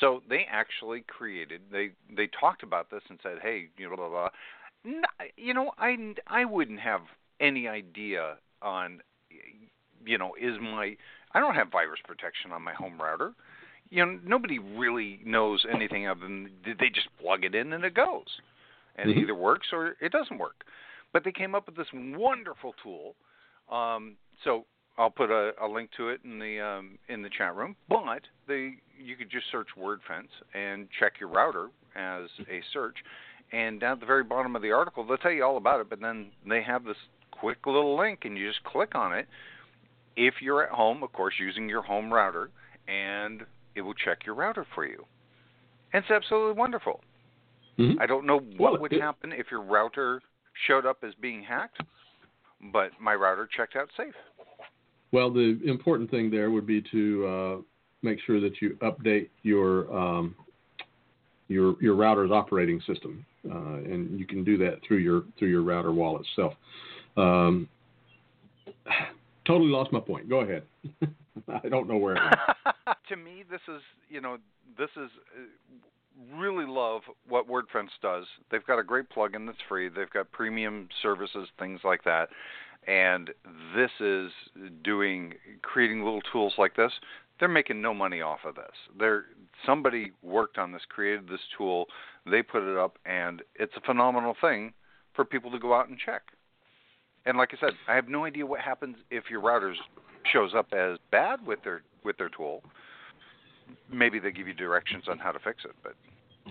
So 0.00 0.22
they 0.28 0.46
actually 0.50 1.04
created 1.06 1.62
they 1.70 1.90
they 2.14 2.28
talked 2.38 2.62
about 2.62 2.90
this 2.90 3.02
and 3.08 3.18
said, 3.22 3.38
hey, 3.42 3.68
you 3.76 3.88
know, 3.88 3.96
blah 3.96 4.08
blah. 4.08 4.28
blah. 4.84 5.26
you 5.36 5.54
know, 5.54 5.72
I 5.78 5.96
I 6.26 6.44
wouldn't 6.44 6.80
have 6.80 7.02
any 7.40 7.68
idea 7.68 8.36
on, 8.62 9.00
you 10.04 10.18
know, 10.18 10.32
is 10.40 10.56
my 10.60 10.96
I 11.32 11.40
don't 11.40 11.54
have 11.54 11.70
virus 11.70 12.00
protection 12.04 12.52
on 12.52 12.62
my 12.62 12.74
home 12.74 13.00
router. 13.00 13.32
You 13.90 14.04
know, 14.06 14.18
nobody 14.24 14.58
really 14.58 15.20
knows 15.24 15.64
anything 15.72 16.08
other 16.08 16.20
than 16.20 16.50
they 16.64 16.88
just 16.88 17.08
plug 17.20 17.44
it 17.44 17.54
in 17.54 17.72
and 17.72 17.84
it 17.84 17.94
goes, 17.94 18.24
and 18.96 19.08
mm-hmm. 19.08 19.18
it 19.18 19.22
either 19.22 19.34
works 19.34 19.68
or 19.72 19.96
it 20.00 20.10
doesn't 20.10 20.38
work. 20.38 20.64
But 21.12 21.22
they 21.24 21.32
came 21.32 21.54
up 21.54 21.66
with 21.66 21.76
this 21.76 21.86
wonderful 21.92 22.74
tool. 22.82 23.14
Um, 23.70 24.16
so 24.42 24.64
I'll 24.96 25.10
put 25.10 25.30
a, 25.30 25.52
a 25.60 25.66
link 25.66 25.90
to 25.96 26.08
it 26.08 26.20
in 26.24 26.38
the 26.38 26.60
um, 26.60 26.98
in 27.08 27.22
the 27.22 27.30
chat 27.30 27.54
room. 27.56 27.76
But 27.88 28.22
they 28.46 28.74
you 28.98 29.16
could 29.16 29.30
just 29.30 29.46
search 29.50 29.68
WordFence 29.78 30.28
and 30.54 30.88
check 30.98 31.14
your 31.20 31.28
router 31.28 31.68
as 31.96 32.28
a 32.48 32.60
search, 32.72 32.96
and 33.52 33.80
down 33.80 33.92
at 33.92 34.00
the 34.00 34.06
very 34.06 34.24
bottom 34.24 34.54
of 34.56 34.62
the 34.62 34.70
article 34.72 35.04
they'll 35.04 35.16
tell 35.18 35.32
you 35.32 35.44
all 35.44 35.56
about 35.56 35.80
it. 35.80 35.90
But 35.90 36.00
then 36.00 36.30
they 36.48 36.62
have 36.62 36.84
this 36.84 36.96
quick 37.32 37.58
little 37.66 37.96
link, 37.96 38.20
and 38.24 38.38
you 38.38 38.48
just 38.48 38.62
click 38.64 38.94
on 38.94 39.12
it. 39.12 39.26
If 40.16 40.34
you're 40.40 40.62
at 40.62 40.70
home, 40.70 41.02
of 41.02 41.12
course, 41.12 41.34
using 41.40 41.68
your 41.68 41.82
home 41.82 42.12
router, 42.12 42.50
and 42.86 43.42
it 43.74 43.82
will 43.82 43.94
check 43.94 44.24
your 44.24 44.36
router 44.36 44.64
for 44.74 44.86
you. 44.86 45.04
And 45.92 46.04
it's 46.04 46.10
absolutely 46.10 46.58
wonderful. 46.58 47.00
Mm-hmm. 47.78 48.00
I 48.00 48.06
don't 48.06 48.26
know 48.26 48.40
what 48.56 48.80
would 48.80 48.92
happen 48.92 49.32
if 49.32 49.46
your 49.50 49.62
router 49.62 50.22
showed 50.68 50.86
up 50.86 50.98
as 51.02 51.12
being 51.20 51.42
hacked, 51.42 51.82
but 52.72 52.90
my 53.00 53.14
router 53.14 53.48
checked 53.56 53.74
out 53.74 53.88
safe. 53.96 54.14
Well, 55.14 55.30
the 55.30 55.60
important 55.64 56.10
thing 56.10 56.28
there 56.28 56.50
would 56.50 56.66
be 56.66 56.82
to 56.90 57.26
uh, 57.26 57.56
make 58.02 58.18
sure 58.26 58.40
that 58.40 58.60
you 58.60 58.76
update 58.82 59.28
your 59.44 59.96
um, 59.96 60.34
your 61.46 61.80
your 61.80 61.94
router's 61.94 62.32
operating 62.32 62.80
system, 62.80 63.24
uh, 63.48 63.76
and 63.76 64.18
you 64.18 64.26
can 64.26 64.42
do 64.42 64.58
that 64.58 64.80
through 64.84 64.96
your 64.96 65.22
through 65.38 65.50
your 65.50 65.62
router 65.62 65.92
wall 65.92 66.20
itself. 66.20 66.54
Um, 67.16 67.68
totally 69.46 69.70
lost 69.70 69.92
my 69.92 70.00
point. 70.00 70.28
Go 70.28 70.40
ahead. 70.40 70.64
I 71.62 71.68
don't 71.68 71.88
know 71.88 71.96
where. 71.96 72.16
to 73.08 73.16
me, 73.16 73.44
this 73.48 73.60
is 73.68 73.82
you 74.08 74.20
know 74.20 74.38
this 74.76 74.90
is 74.96 75.10
uh, 75.38 76.36
really 76.36 76.66
love 76.66 77.02
what 77.28 77.48
WordFence 77.48 77.90
does. 78.02 78.24
They've 78.50 78.66
got 78.66 78.80
a 78.80 78.82
great 78.82 79.08
plugin 79.10 79.46
that's 79.46 79.58
free. 79.68 79.88
They've 79.88 80.10
got 80.10 80.32
premium 80.32 80.88
services, 81.02 81.46
things 81.60 81.78
like 81.84 82.02
that. 82.02 82.30
And 82.86 83.30
this 83.74 83.90
is 84.00 84.30
doing 84.82 85.34
creating 85.62 86.04
little 86.04 86.22
tools 86.32 86.54
like 86.58 86.76
this. 86.76 86.92
They're 87.40 87.48
making 87.48 87.82
no 87.82 87.92
money 87.92 88.20
off 88.20 88.40
of 88.44 88.54
this. 88.54 88.74
They're 88.98 89.24
somebody 89.66 90.12
worked 90.22 90.58
on 90.58 90.72
this, 90.72 90.82
created 90.88 91.28
this 91.28 91.40
tool. 91.56 91.86
They 92.30 92.42
put 92.42 92.62
it 92.62 92.78
up, 92.78 92.98
and 93.04 93.42
it's 93.56 93.72
a 93.76 93.80
phenomenal 93.80 94.36
thing 94.40 94.72
for 95.14 95.24
people 95.24 95.50
to 95.50 95.58
go 95.58 95.74
out 95.74 95.88
and 95.88 95.98
check. 95.98 96.22
And 97.26 97.38
like 97.38 97.50
I 97.52 97.60
said, 97.60 97.74
I 97.88 97.94
have 97.94 98.08
no 98.08 98.24
idea 98.24 98.44
what 98.46 98.60
happens 98.60 98.96
if 99.10 99.24
your 99.30 99.40
routers 99.40 99.76
shows 100.32 100.52
up 100.54 100.72
as 100.72 100.98
bad 101.10 101.44
with 101.46 101.62
their 101.64 101.82
with 102.04 102.18
their 102.18 102.28
tool. 102.28 102.62
Maybe 103.90 104.18
they 104.18 104.30
give 104.30 104.46
you 104.46 104.54
directions 104.54 105.04
on 105.08 105.18
how 105.18 105.32
to 105.32 105.38
fix 105.38 105.64
it, 105.64 105.72
but 105.82 105.94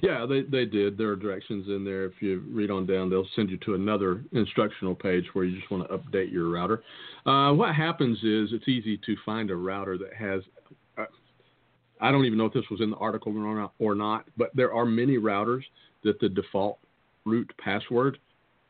yeah, 0.01 0.25
they 0.27 0.41
they 0.41 0.65
did. 0.65 0.97
There 0.97 1.09
are 1.09 1.15
directions 1.15 1.67
in 1.67 1.85
there. 1.85 2.05
If 2.05 2.13
you 2.19 2.43
read 2.49 2.71
on 2.71 2.85
down, 2.85 3.09
they'll 3.09 3.27
send 3.35 3.49
you 3.49 3.57
to 3.57 3.75
another 3.75 4.23
instructional 4.31 4.95
page 4.95 5.25
where 5.33 5.45
you 5.45 5.57
just 5.57 5.69
want 5.71 5.87
to 5.87 5.97
update 5.97 6.31
your 6.31 6.49
router. 6.49 6.83
Uh, 7.25 7.53
what 7.53 7.75
happens 7.75 8.17
is 8.19 8.49
it's 8.51 8.67
easy 8.67 8.97
to 9.05 9.15
find 9.25 9.51
a 9.51 9.55
router 9.55 9.97
that 9.97 10.13
has. 10.17 10.41
Uh, 10.97 11.05
I 12.01 12.11
don't 12.11 12.25
even 12.25 12.37
know 12.37 12.45
if 12.45 12.53
this 12.53 12.69
was 12.71 12.81
in 12.81 12.89
the 12.89 12.97
article 12.97 13.31
or 13.37 13.55
not, 13.55 13.73
or 13.79 13.95
not, 13.95 14.25
but 14.35 14.49
there 14.55 14.73
are 14.73 14.85
many 14.85 15.17
routers 15.17 15.61
that 16.03 16.19
the 16.19 16.29
default 16.29 16.79
root 17.25 17.51
password 17.63 18.17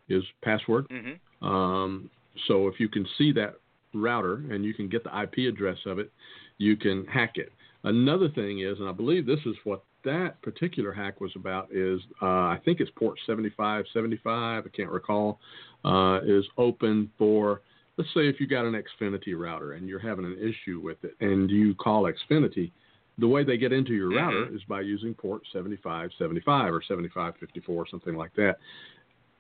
is 0.09 0.23
password. 0.43 0.87
Mm-hmm. 0.89 1.45
Um, 1.45 2.09
so 2.47 2.67
if 2.67 2.79
you 2.79 2.89
can 2.89 3.07
see 3.17 3.31
that 3.33 3.55
router 3.93 4.43
and 4.51 4.65
you 4.65 4.73
can 4.73 4.89
get 4.89 5.03
the 5.03 5.21
IP 5.21 5.51
address 5.53 5.77
of 5.85 5.99
it, 5.99 6.11
you 6.57 6.75
can 6.75 7.05
hack 7.05 7.33
it. 7.35 7.51
Another 7.83 8.29
thing 8.29 8.59
is, 8.59 8.79
and 8.79 8.87
I 8.87 8.91
believe 8.91 9.25
this 9.25 9.39
is 9.45 9.55
what 9.63 9.83
that 10.03 10.41
particular 10.41 10.91
hack 10.91 11.21
was 11.21 11.31
about, 11.35 11.69
is 11.71 11.99
uh, 12.21 12.25
I 12.25 12.59
think 12.65 12.79
it's 12.79 12.91
port 12.95 13.17
7575, 13.25 14.65
I 14.65 14.69
can't 14.75 14.89
recall, 14.89 15.39
uh, 15.85 16.19
is 16.25 16.45
open 16.57 17.09
for, 17.17 17.61
let's 17.97 18.09
say 18.13 18.27
if 18.27 18.39
you 18.39 18.47
got 18.47 18.65
an 18.65 18.73
Xfinity 18.73 19.37
router 19.37 19.73
and 19.73 19.87
you're 19.87 19.99
having 19.99 20.25
an 20.25 20.37
issue 20.37 20.79
with 20.79 20.97
it 21.03 21.15
and 21.19 21.49
you 21.49 21.75
call 21.75 22.03
Xfinity, 22.03 22.71
the 23.17 23.27
way 23.27 23.43
they 23.43 23.57
get 23.57 23.71
into 23.71 23.93
your 23.93 24.09
mm-hmm. 24.09 24.25
router 24.25 24.55
is 24.55 24.61
by 24.67 24.81
using 24.81 25.13
port 25.13 25.43
7575 25.51 26.73
or 26.73 26.81
7554, 26.81 27.87
something 27.89 28.15
like 28.15 28.33
that. 28.35 28.55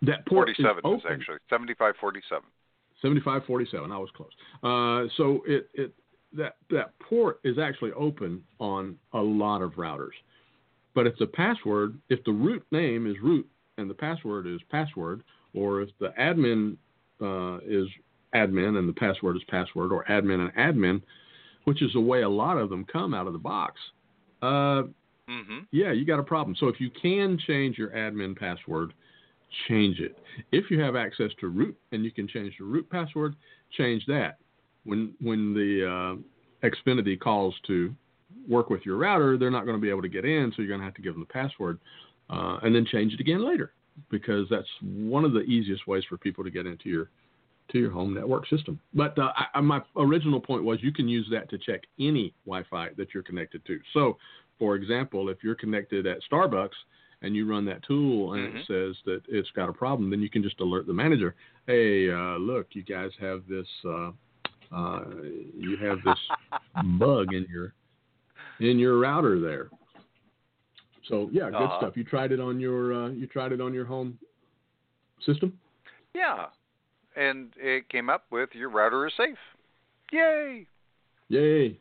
That 0.01 0.25
port 0.27 0.49
47 0.55 0.77
is, 0.77 0.81
open. 0.83 0.97
is 0.97 1.05
actually 1.05 1.37
7547. 1.49 2.43
7547. 3.01 3.91
I 3.91 3.97
was 3.97 4.09
close. 4.15 4.31
Uh, 4.63 5.09
so 5.17 5.41
it, 5.45 5.69
it 5.73 5.93
that 6.35 6.55
that 6.69 6.97
port 6.99 7.39
is 7.43 7.57
actually 7.59 7.91
open 7.93 8.43
on 8.59 8.97
a 9.13 9.19
lot 9.19 9.61
of 9.61 9.73
routers. 9.73 10.15
But 10.95 11.07
if 11.07 11.17
the 11.17 11.27
password, 11.27 11.97
if 12.09 12.23
the 12.23 12.31
root 12.31 12.63
name 12.71 13.07
is 13.07 13.15
root 13.21 13.47
and 13.77 13.89
the 13.89 13.95
password 13.95 14.47
is 14.47 14.61
password, 14.69 15.23
or 15.53 15.81
if 15.81 15.89
the 15.99 16.13
admin 16.19 16.77
uh, 17.21 17.59
is 17.65 17.87
admin 18.35 18.77
and 18.77 18.87
the 18.87 18.93
password 18.93 19.35
is 19.35 19.43
password, 19.47 19.91
or 19.91 20.03
admin 20.05 20.39
and 20.39 20.53
admin, 20.55 21.01
which 21.65 21.81
is 21.81 21.93
the 21.93 22.01
way 22.01 22.21
a 22.21 22.29
lot 22.29 22.57
of 22.57 22.69
them 22.69 22.85
come 22.85 23.13
out 23.13 23.27
of 23.27 23.33
the 23.33 23.39
box, 23.39 23.79
uh, 24.41 24.83
mm-hmm. 25.29 25.59
yeah, 25.71 25.91
you 25.91 26.05
got 26.05 26.19
a 26.19 26.23
problem. 26.23 26.55
So 26.59 26.67
if 26.67 26.79
you 26.79 26.89
can 26.89 27.39
change 27.47 27.77
your 27.77 27.89
admin 27.89 28.37
password, 28.37 28.93
change 29.67 29.99
it. 29.99 30.17
If 30.51 30.69
you 30.69 30.79
have 30.81 30.95
access 30.95 31.31
to 31.39 31.47
root 31.47 31.77
and 31.91 32.03
you 32.03 32.11
can 32.11 32.27
change 32.27 32.55
the 32.57 32.65
root 32.65 32.89
password, 32.89 33.35
change 33.77 34.05
that. 34.07 34.37
When 34.83 35.13
when 35.21 35.53
the 35.53 36.17
uh, 36.63 36.67
Xfinity 36.67 37.19
calls 37.19 37.55
to 37.67 37.93
work 38.47 38.69
with 38.69 38.85
your 38.85 38.97
router, 38.97 39.37
they're 39.37 39.51
not 39.51 39.65
going 39.65 39.77
to 39.77 39.81
be 39.81 39.89
able 39.89 40.01
to 40.01 40.09
get 40.09 40.25
in, 40.25 40.51
so 40.55 40.61
you're 40.61 40.69
going 40.69 40.79
to 40.79 40.85
have 40.85 40.95
to 40.95 41.01
give 41.01 41.13
them 41.13 41.25
the 41.27 41.33
password 41.33 41.79
uh, 42.29 42.57
and 42.63 42.75
then 42.75 42.85
change 42.85 43.13
it 43.13 43.19
again 43.19 43.45
later 43.45 43.73
because 44.09 44.47
that's 44.49 44.67
one 44.81 45.23
of 45.23 45.33
the 45.33 45.41
easiest 45.41 45.87
ways 45.87 46.03
for 46.09 46.17
people 46.17 46.43
to 46.43 46.49
get 46.49 46.65
into 46.65 46.89
your 46.89 47.09
to 47.71 47.79
your 47.79 47.91
home 47.91 48.13
network 48.13 48.47
system. 48.47 48.79
But 48.93 49.17
uh, 49.17 49.31
I, 49.53 49.61
my 49.61 49.81
original 49.95 50.41
point 50.41 50.63
was 50.63 50.79
you 50.81 50.91
can 50.91 51.07
use 51.07 51.27
that 51.31 51.49
to 51.49 51.57
check 51.57 51.81
any 51.97 52.33
Wi-Fi 52.45 52.89
that 52.97 53.13
you're 53.13 53.23
connected 53.23 53.65
to. 53.65 53.79
So, 53.93 54.17
for 54.59 54.75
example, 54.75 55.29
if 55.29 55.37
you're 55.43 55.55
connected 55.55 56.05
at 56.05 56.17
Starbucks 56.29 56.75
and 57.21 57.35
you 57.35 57.49
run 57.49 57.63
that 57.65 57.81
tool 57.83 58.33
and 58.33 58.49
mm-hmm. 58.49 58.57
it 58.57 58.67
says 58.67 59.01
that 59.05 59.21
it's 59.29 59.49
got 59.51 59.69
a 59.69 59.73
problem, 59.73 60.09
then 60.09 60.21
you 60.21 60.29
can 60.29 60.43
just 60.43 60.59
alert 60.59 60.87
the 60.87 60.93
manager. 60.93 61.35
Hey, 61.65 62.11
uh, 62.11 62.37
look, 62.37 62.67
you 62.71 62.83
guys 62.83 63.11
have 63.19 63.43
this. 63.47 63.67
Uh, 63.85 64.11
uh, 64.75 65.03
you 65.55 65.77
have 65.77 65.99
this 66.03 66.17
bug 66.99 67.33
in 67.33 67.45
your 67.49 67.73
in 68.63 68.79
your 68.79 68.99
router 68.99 69.39
there. 69.39 69.69
So 71.07 71.29
yeah, 71.31 71.49
good 71.49 71.55
uh-huh. 71.55 71.79
stuff. 71.79 71.97
You 71.97 72.03
tried 72.03 72.31
it 72.31 72.39
on 72.39 72.59
your 72.59 72.93
uh, 72.93 73.09
you 73.09 73.27
tried 73.27 73.51
it 73.51 73.61
on 73.61 73.73
your 73.73 73.85
home 73.85 74.17
system. 75.25 75.59
Yeah, 76.15 76.45
and 77.15 77.51
it 77.57 77.89
came 77.89 78.09
up 78.09 78.25
with 78.31 78.49
your 78.53 78.69
router 78.69 79.07
is 79.07 79.13
safe. 79.17 79.37
Yay! 80.11 80.67
Yay! 81.29 81.79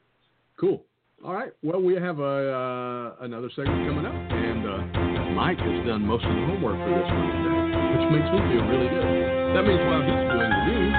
Cool. 0.59 0.83
All 1.25 1.35
right. 1.35 1.53
Well, 1.63 1.81
we 1.81 1.95
have 1.95 2.19
a 2.19 3.15
uh, 3.21 3.25
another 3.25 3.49
segment 3.55 3.87
coming 3.87 4.07
up, 4.07 4.15
and 4.15 4.67
uh, 4.67 5.31
Mike 5.35 5.59
has 5.59 5.87
done 5.87 6.05
most 6.05 6.25
of 6.25 6.35
the 6.35 6.45
homework 6.47 6.75
for 6.75 6.91
this 6.91 7.07
one 7.07 7.31
today, 7.31 7.63
which 7.95 8.07
makes 8.11 8.29
me 8.33 8.39
feel 8.51 8.65
really 8.67 8.89
good. 8.91 9.07
That 9.55 9.63
means 9.63 9.83
while 9.87 10.03
he's 10.03 10.19
doing 10.19 10.51
the 10.51 10.63
news, 10.67 10.95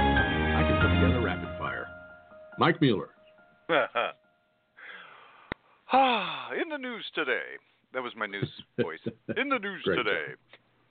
I 0.56 0.62
can 0.64 0.76
put 0.80 0.92
together 0.96 1.22
rapid 1.26 1.50
fire. 1.60 1.88
Mike 2.58 2.80
Mueller. 2.80 3.10
Ah, 5.94 6.50
in 6.60 6.70
the 6.70 6.78
news 6.78 7.06
today. 7.14 7.58
That 7.94 8.02
was 8.02 8.14
my 8.18 8.26
news 8.26 8.50
voice. 8.82 9.00
In 9.38 9.50
the 9.50 9.60
news 9.60 9.82
today. 9.86 10.34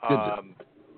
Um, 0.09 0.54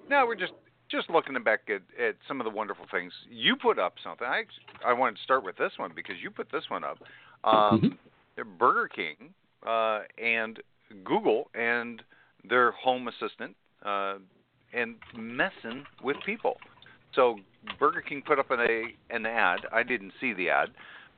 now 0.09 0.27
we're 0.27 0.35
just 0.35 0.53
just 0.91 1.09
looking 1.09 1.35
back 1.43 1.61
at, 1.69 1.81
at 2.03 2.17
some 2.29 2.41
of 2.41 2.45
the 2.45 2.51
wonderful 2.51 2.85
things 2.91 3.13
you 3.31 3.57
put 3.57 3.79
up. 3.79 3.95
Something 4.05 4.27
I 4.27 4.45
I 4.87 4.93
wanted 4.93 5.17
to 5.17 5.23
start 5.23 5.43
with 5.43 5.57
this 5.57 5.73
one 5.79 5.93
because 5.97 6.17
you 6.23 6.31
put 6.31 6.53
this 6.53 6.65
one 6.69 6.85
up. 6.85 6.99
Um, 7.45 7.99
Mm-hmm. 8.37 8.59
Burger 8.59 8.89
King 8.89 9.33
uh, 9.67 10.01
and 10.23 10.59
Google 11.05 11.51
and 11.55 12.03
their 12.49 12.73
Home 12.73 13.09
Assistant 13.09 13.55
uh, 13.85 14.17
and 14.73 14.97
messing 15.17 15.85
with 16.03 16.17
people. 16.27 16.57
So 17.15 17.37
Burger 17.79 18.01
King 18.01 18.23
put 18.27 18.39
up 18.39 18.51
an 18.51 18.61
a 18.61 18.85
an 19.15 19.25
ad. 19.25 19.61
I 19.73 19.83
didn't 19.83 20.13
see 20.21 20.33
the 20.35 20.51
ad, 20.51 20.71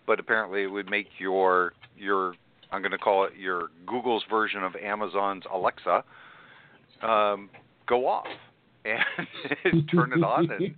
but 0.06 0.20
apparently 0.20 0.62
it 0.62 0.66
would 0.66 0.90
make 0.90 1.06
your 1.18 1.72
your 1.96 2.34
I'm 2.76 2.82
going 2.82 2.92
to 2.92 2.98
call 2.98 3.24
it 3.24 3.32
your 3.38 3.70
Google's 3.86 4.22
version 4.28 4.62
of 4.62 4.76
Amazon's 4.76 5.44
Alexa 5.50 6.04
um, 7.02 7.48
go 7.88 8.06
off 8.06 8.26
and 8.84 9.88
turn 9.90 10.12
it 10.12 10.22
on 10.22 10.50
and 10.50 10.74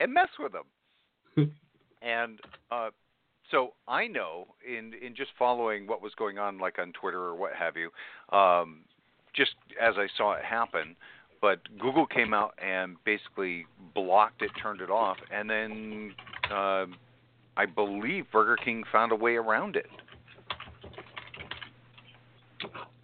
and 0.00 0.12
mess 0.12 0.28
with 0.40 0.52
them. 0.52 0.64
And 2.02 2.40
uh, 2.70 2.90
so 3.50 3.74
I 3.86 4.08
know 4.08 4.48
in 4.66 4.92
in 4.94 5.14
just 5.14 5.30
following 5.38 5.86
what 5.86 6.02
was 6.02 6.12
going 6.18 6.38
on, 6.38 6.58
like 6.58 6.80
on 6.80 6.92
Twitter 6.92 7.20
or 7.20 7.36
what 7.36 7.52
have 7.52 7.74
you, 7.76 7.90
um, 8.36 8.80
just 9.34 9.52
as 9.80 9.94
I 9.96 10.08
saw 10.16 10.32
it 10.32 10.44
happen. 10.44 10.96
But 11.40 11.60
Google 11.78 12.06
came 12.06 12.34
out 12.34 12.54
and 12.60 12.96
basically 13.04 13.66
blocked 13.94 14.42
it, 14.42 14.50
turned 14.60 14.80
it 14.80 14.90
off, 14.90 15.18
and 15.30 15.48
then 15.48 16.14
uh, 16.50 16.86
I 17.56 17.66
believe 17.66 18.24
Burger 18.32 18.56
King 18.56 18.84
found 18.90 19.12
a 19.12 19.16
way 19.16 19.36
around 19.36 19.76
it. 19.76 19.86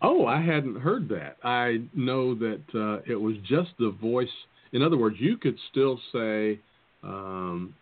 Oh, 0.03 0.27
I 0.27 0.41
hadn't 0.41 0.81
heard 0.81 1.09
that. 1.11 1.37
I 1.45 1.83
know 1.95 2.35
that 2.35 2.63
uh, 2.75 3.03
it 3.11 3.15
was 3.15 3.37
just 3.47 3.71
the 3.79 3.91
voice. 4.01 4.29
In 4.73 4.83
other 4.83 4.97
words, 4.97 5.17
you 5.19 5.37
could 5.37 5.57
still 5.71 6.01
say, 6.13 6.59
um, 7.03 7.75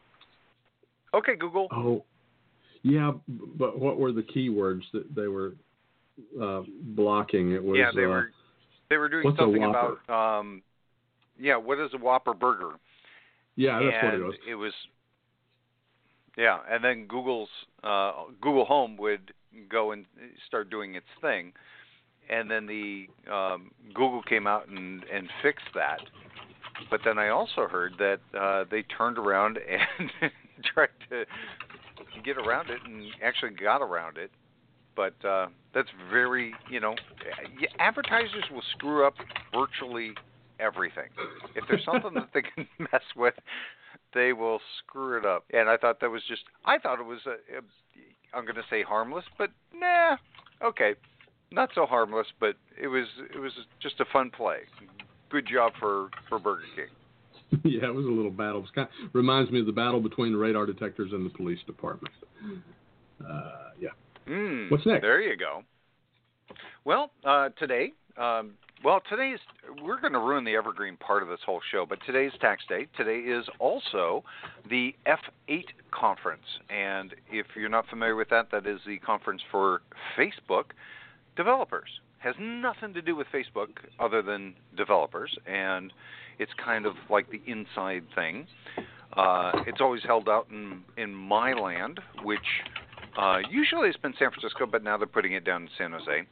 Okay, 1.12 1.34
Google. 1.34 1.68
"Oh, 1.72 2.04
yeah," 2.82 3.12
but 3.28 3.78
what 3.78 3.98
were 3.98 4.12
the 4.12 4.22
keywords 4.22 4.82
that 4.92 5.12
they 5.14 5.26
were 5.26 5.54
uh, 6.40 6.62
blocking? 6.94 7.52
It 7.52 7.62
was 7.62 7.78
yeah, 7.78 7.90
they 7.94 8.04
uh, 8.04 8.08
were 8.08 8.32
they 8.90 8.96
were 8.96 9.08
doing 9.08 9.34
something 9.36 9.64
about 9.64 9.98
um, 10.08 10.62
yeah, 11.38 11.56
what 11.56 11.80
is 11.80 11.90
a 11.94 11.98
Whopper 11.98 12.34
burger? 12.34 12.72
yeah, 13.56 13.80
that's 13.82 13.96
and 14.00 14.06
what 14.06 14.14
it 14.14 14.24
was. 14.24 14.34
It 14.48 14.54
was 14.54 14.72
yeah, 16.36 16.58
and 16.70 16.82
then 16.82 17.06
Google's 17.06 17.48
uh, 17.82 18.12
Google 18.40 18.64
Home 18.64 18.96
would 18.98 19.32
go 19.68 19.92
and 19.92 20.06
start 20.46 20.70
doing 20.70 20.94
its 20.94 21.06
thing, 21.20 21.52
and 22.30 22.50
then 22.50 22.66
the 22.66 23.06
um, 23.30 23.70
Google 23.88 24.22
came 24.22 24.46
out 24.46 24.68
and 24.68 25.04
and 25.12 25.28
fixed 25.42 25.68
that. 25.74 26.00
But 26.88 27.00
then 27.04 27.18
I 27.18 27.28
also 27.28 27.66
heard 27.68 27.94
that 27.98 28.20
uh, 28.38 28.64
they 28.70 28.82
turned 28.82 29.18
around 29.18 29.58
and 30.20 30.30
tried 30.64 30.88
to 31.10 31.24
get 32.24 32.38
around 32.38 32.70
it 32.70 32.78
and 32.84 33.04
actually 33.22 33.50
got 33.50 33.82
around 33.82 34.16
it. 34.16 34.30
But 34.96 35.14
uh, 35.24 35.48
that's 35.74 35.88
very, 36.10 36.54
you 36.70 36.80
know, 36.80 36.94
advertisers 37.78 38.44
will 38.50 38.62
screw 38.72 39.06
up 39.06 39.14
virtually 39.54 40.12
everything. 40.58 41.08
If 41.54 41.64
there's 41.68 41.84
something 41.84 42.14
that 42.14 42.30
they 42.32 42.42
can 42.54 42.66
mess 42.78 43.02
with, 43.14 43.34
they 44.14 44.32
will 44.32 44.60
screw 44.78 45.18
it 45.18 45.26
up. 45.26 45.44
And 45.52 45.68
I 45.68 45.76
thought 45.76 46.00
that 46.00 46.10
was 46.10 46.22
just, 46.28 46.42
I 46.64 46.78
thought 46.78 46.98
it 46.98 47.06
was 47.06 47.20
a 47.26 47.36
I'm 48.32 48.44
going 48.44 48.56
to 48.56 48.64
say 48.70 48.82
harmless, 48.82 49.24
but 49.38 49.50
nah, 49.74 50.16
okay, 50.62 50.94
not 51.52 51.70
so 51.74 51.86
harmless, 51.86 52.26
but 52.38 52.56
it 52.80 52.88
was 52.88 53.06
it 53.34 53.38
was 53.38 53.52
just 53.80 54.00
a 54.00 54.04
fun 54.12 54.30
play. 54.30 54.58
Good 55.30 55.46
job 55.46 55.72
for 55.78 56.10
for 56.28 56.38
Burger 56.38 56.62
King. 56.76 57.60
yeah, 57.64 57.88
it 57.88 57.94
was 57.94 58.06
a 58.06 58.08
little 58.08 58.30
battle. 58.30 58.60
It 58.60 58.74
kind 58.74 58.88
of, 58.88 59.10
reminds 59.12 59.50
me 59.50 59.60
of 59.60 59.66
the 59.66 59.72
battle 59.72 60.00
between 60.00 60.32
the 60.32 60.38
radar 60.38 60.66
detectors 60.66 61.12
and 61.12 61.26
the 61.26 61.30
police 61.30 61.58
department. 61.66 62.14
Uh, 63.20 63.70
yeah. 63.80 63.88
Mm, 64.28 64.70
What's 64.70 64.86
next? 64.86 65.02
There 65.02 65.20
you 65.20 65.36
go. 65.36 65.62
Well, 66.84 67.10
uh, 67.24 67.50
today, 67.58 67.92
um, 68.16 68.52
well, 68.84 69.00
today's 69.08 69.38
we're 69.82 70.00
going 70.00 70.12
to 70.12 70.18
ruin 70.20 70.44
the 70.44 70.54
evergreen 70.54 70.96
part 70.96 71.22
of 71.22 71.28
this 71.28 71.40
whole 71.44 71.60
show, 71.70 71.84
but 71.86 71.98
today's 72.06 72.32
tax 72.40 72.62
day. 72.68 72.86
Today 72.96 73.18
is 73.18 73.44
also 73.58 74.24
the 74.68 74.94
F8 75.06 75.64
conference, 75.90 76.46
and 76.70 77.14
if 77.30 77.46
you're 77.56 77.68
not 77.68 77.86
familiar 77.88 78.16
with 78.16 78.28
that, 78.30 78.50
that 78.52 78.66
is 78.66 78.80
the 78.86 78.98
conference 78.98 79.42
for 79.50 79.82
Facebook 80.16 80.70
developers. 81.36 81.88
Has 82.18 82.34
nothing 82.38 82.92
to 82.94 83.02
do 83.02 83.16
with 83.16 83.26
Facebook 83.32 83.68
other 83.98 84.20
than 84.20 84.54
developers, 84.76 85.34
and 85.46 85.92
it's 86.38 86.52
kind 86.62 86.84
of 86.84 86.94
like 87.08 87.30
the 87.30 87.40
inside 87.46 88.04
thing. 88.14 88.46
Uh, 89.14 89.52
it's 89.66 89.80
always 89.80 90.02
held 90.04 90.28
out 90.28 90.46
in 90.50 90.82
in 90.98 91.14
my 91.14 91.52
land, 91.54 91.98
which 92.22 92.40
uh, 93.18 93.38
usually 93.50 93.88
it's 93.88 93.98
been 93.98 94.14
San 94.18 94.30
Francisco, 94.30 94.66
but 94.66 94.84
now 94.84 94.96
they're 94.98 95.06
putting 95.06 95.32
it 95.32 95.44
down 95.44 95.62
in 95.62 95.68
San 95.78 95.92
Jose, 95.92 96.26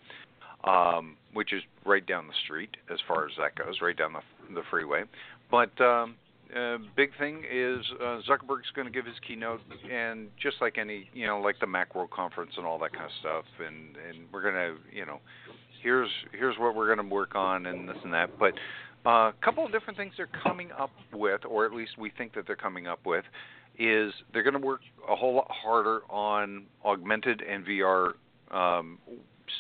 um, 0.65 1.17
which 1.33 1.53
is 1.53 1.63
right 1.87 2.07
down 2.07 2.27
the 2.27 2.35
street 2.45 2.77
as 2.93 2.99
far 3.09 3.25
as 3.27 3.33
that 3.39 3.55
goes, 3.57 3.81
right 3.81 3.97
down 3.97 4.13
the 4.13 4.55
the 4.55 4.63
freeway. 4.71 5.05
But 5.51 5.79
um, 5.81 6.17
uh, 6.57 6.79
big 6.97 7.11
thing 7.19 7.45
is 7.51 7.85
uh, 8.01 8.21
Zuckerberg's 8.29 8.71
going 8.75 8.87
to 8.87 8.93
give 8.93 9.05
his 9.05 9.17
keynote, 9.27 9.61
and 9.91 10.29
just 10.41 10.57
like 10.61 10.79
any, 10.79 11.09
you 11.13 11.27
know, 11.27 11.41
like 11.41 11.59
the 11.61 11.67
MacWorld 11.67 12.11
conference 12.11 12.53
and 12.57 12.65
all 12.65 12.79
that 12.79 12.93
kind 12.93 13.05
of 13.05 13.11
stuff, 13.21 13.45
and 13.59 13.97
and 13.97 14.27
we're 14.33 14.43
going 14.43 14.55
to, 14.55 14.77
you 14.97 15.05
know, 15.05 15.21
here's 15.83 16.11
here's 16.33 16.57
what 16.59 16.75
we're 16.75 16.93
going 16.95 17.07
to 17.07 17.15
work 17.15 17.35
on 17.35 17.67
and 17.67 17.89
this 17.89 17.97
and 18.03 18.13
that. 18.13 18.39
But 18.39 18.55
a 19.05 19.09
uh, 19.09 19.33
couple 19.43 19.65
of 19.65 19.73
different 19.73 19.97
things 19.97 20.13
they're 20.17 20.29
coming 20.43 20.71
up 20.73 20.91
with, 21.13 21.43
or 21.49 21.67
at 21.67 21.73
least 21.73 21.93
we 21.99 22.11
think 22.11 22.35
that 22.35 22.47
they're 22.47 22.57
coming 22.57 22.87
up 22.87 23.01
with, 23.05 23.25
is 23.79 24.13
they're 24.33 24.43
going 24.43 24.61
to 24.61 24.67
work 24.67 24.81
a 25.09 25.15
whole 25.15 25.35
lot 25.35 25.51
harder 25.51 26.01
on 26.11 26.65
augmented 26.85 27.43
and 27.43 27.65
VR 27.65 28.13
um, 28.51 28.99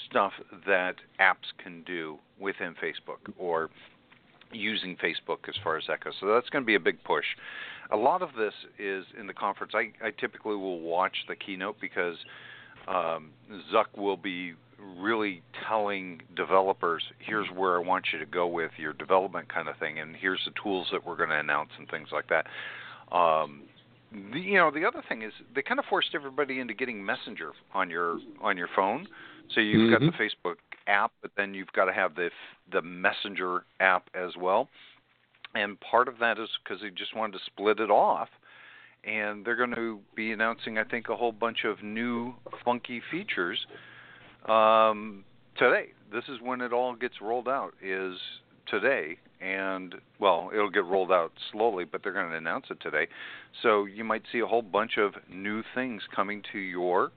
stuff 0.09 0.33
that 0.67 0.97
apps 1.21 1.53
can 1.63 1.83
do 1.85 2.19
within 2.41 2.75
Facebook 2.83 3.33
or 3.39 3.71
using 4.53 4.97
Facebook 4.97 5.49
as 5.49 5.55
far 5.63 5.77
as 5.77 5.85
that 5.89 6.03
goes. 6.03 6.15
So 6.21 6.27
that's 6.27 6.49
going 6.51 6.63
to 6.63 6.67
be 6.67 6.75
a 6.75 6.81
big 6.81 7.03
push. 7.05 7.25
A 7.91 7.97
lot 7.97 8.23
of 8.23 8.31
this 8.37 8.55
is 8.79 9.05
in 9.19 9.27
the 9.27 9.33
conference. 9.33 9.73
I, 9.75 9.93
I 10.05 10.11
typically 10.11 10.57
will 10.57 10.81
watch 10.81 11.17
the 11.29 11.37
keynote 11.37 11.77
because 11.81 12.17
um, 12.87 13.31
Zuck 13.73 13.97
will 13.97 14.17
be 14.17 14.55
really 14.99 15.43
telling 15.69 16.23
developers, 16.37 17.03
here's 17.19 17.49
where 17.55 17.77
I 17.77 17.83
want 17.83 18.07
you 18.13 18.19
to 18.19 18.27
go 18.27 18.47
with 18.47 18.71
your 18.77 18.93
development 18.93 19.53
kind 19.53 19.69
of 19.69 19.77
thing, 19.79 19.99
and 19.99 20.15
here's 20.15 20.41
the 20.45 20.53
tools 20.63 20.89
that 20.93 21.05
we're 21.05 21.17
going 21.17 21.31
to 21.31 21.39
announce 21.39 21.71
and 21.79 21.89
things 21.89 22.09
like 22.13 22.27
that. 22.29 22.47
Um, 23.15 23.63
the, 24.33 24.41
you 24.41 24.57
know, 24.57 24.71
the 24.71 24.85
other 24.85 25.03
thing 25.09 25.23
is 25.23 25.33
they 25.55 25.63
kind 25.63 25.79
of 25.79 25.87
forced 25.87 26.11
everybody 26.15 26.61
into 26.61 26.75
getting 26.75 27.05
Messenger 27.05 27.53
on 27.75 27.91
your 27.91 28.19
on 28.41 28.57
your 28.57 28.69
phone. 28.75 29.07
So 29.55 29.61
you've 29.61 29.91
mm-hmm. 29.91 30.05
got 30.05 30.13
the 30.13 30.25
Facebook 30.25 30.57
app, 30.87 31.13
but 31.23 31.31
then 31.37 31.55
you've 31.55 31.73
got 31.73 31.87
to 31.87 31.93
have 31.93 32.15
the 32.15 32.31
the 32.71 32.83
Messenger 32.83 33.65
app 33.81 34.09
as 34.15 34.33
well. 34.39 34.69
And 35.55 35.79
part 35.81 36.09
of 36.09 36.19
that 36.21 36.39
is 36.39 36.49
because 36.63 36.83
they 36.83 36.91
just 36.91 37.17
wanted 37.17 37.33
to 37.33 37.39
split 37.47 37.81
it 37.81 37.91
off, 37.91 38.29
and 39.05 39.45
they're 39.45 39.57
going 39.57 39.75
to 39.75 40.01
be 40.15 40.33
announcing, 40.33 40.79
I 40.79 40.85
think, 40.85 41.09
a 41.09 41.17
whole 41.17 41.33
bunch 41.33 41.65
of 41.65 41.83
new 41.83 42.35
funky 42.65 43.01
features 43.11 43.59
um, 44.49 45.25
today. 45.57 45.89
This 46.13 46.25
is 46.29 46.39
when 46.43 46.61
it 46.61 46.73
all 46.73 46.95
gets 46.95 47.15
rolled 47.23 47.49
out. 47.49 47.73
Is 47.83 48.17
today, 48.71 49.17
and 49.41 49.95
well, 50.19 50.51
it'll 50.53 50.71
get 50.71 50.85
rolled 50.85 51.13
out 51.13 51.33
slowly, 51.53 51.85
but 51.85 52.03
they're 52.03 52.13
going 52.13 52.31
to 52.31 52.37
announce 52.37 52.67
it 52.71 52.81
today. 52.81 53.09
So 53.63 53.87
you 53.87 54.05
might 54.05 54.23
see 54.31 54.41
a 54.41 54.47
whole 54.47 54.63
bunch 54.63 54.99
of 54.99 55.15
new 55.31 55.63
things 55.75 56.03
coming 56.15 56.43
to 56.53 56.59
your 56.59 57.13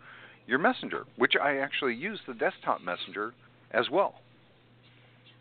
your 0.51 0.59
messenger, 0.59 1.05
which 1.15 1.33
I 1.41 1.57
actually 1.57 1.95
use 1.95 2.19
the 2.27 2.33
desktop 2.33 2.81
messenger 2.81 3.33
as 3.71 3.89
well. 3.89 4.15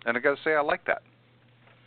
And 0.06 0.16
I 0.16 0.20
got 0.20 0.36
to 0.36 0.42
say, 0.42 0.54
I 0.54 0.62
like 0.62 0.86
that. 0.86 1.02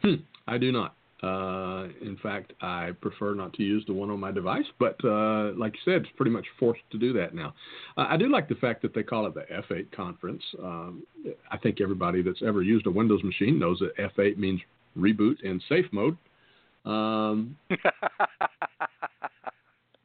Hmm, 0.04 0.16
I 0.46 0.58
do 0.60 0.72
not. 0.72 0.96
Uh, 1.24 1.88
in 2.02 2.18
fact, 2.22 2.52
I 2.62 2.90
prefer 3.00 3.34
not 3.34 3.54
to 3.54 3.64
use 3.64 3.86
the 3.88 3.94
one 3.94 4.10
on 4.10 4.20
my 4.20 4.32
device, 4.32 4.66
but 4.78 4.98
uh, 5.06 5.54
like 5.58 5.74
you 5.74 5.80
said, 5.86 6.02
it's 6.02 6.12
pretty 6.18 6.32
much 6.32 6.46
forced 6.60 6.82
to 6.92 6.98
do 6.98 7.14
that 7.14 7.34
now. 7.34 7.54
Uh, 7.98 8.08
I 8.10 8.18
do 8.18 8.30
like 8.30 8.50
the 8.50 8.56
fact 8.56 8.82
that 8.82 8.94
they 8.94 9.04
call 9.04 9.26
it 9.26 9.34
the 9.34 9.46
F8 9.50 9.90
conference. 9.94 10.44
Um, 10.62 11.04
I 11.50 11.58
think 11.58 11.80
everybody 11.80 12.22
that's 12.22 12.42
ever 12.46 12.62
used 12.62 12.86
a 12.88 12.92
Windows 12.92 13.24
machine 13.24 13.58
knows 13.58 13.80
that 13.80 13.96
F8 14.18 14.38
means 14.38 14.60
reboot 14.98 15.42
in 15.44 15.62
safe 15.70 15.86
mode. 15.94 16.18
Um, 16.84 17.56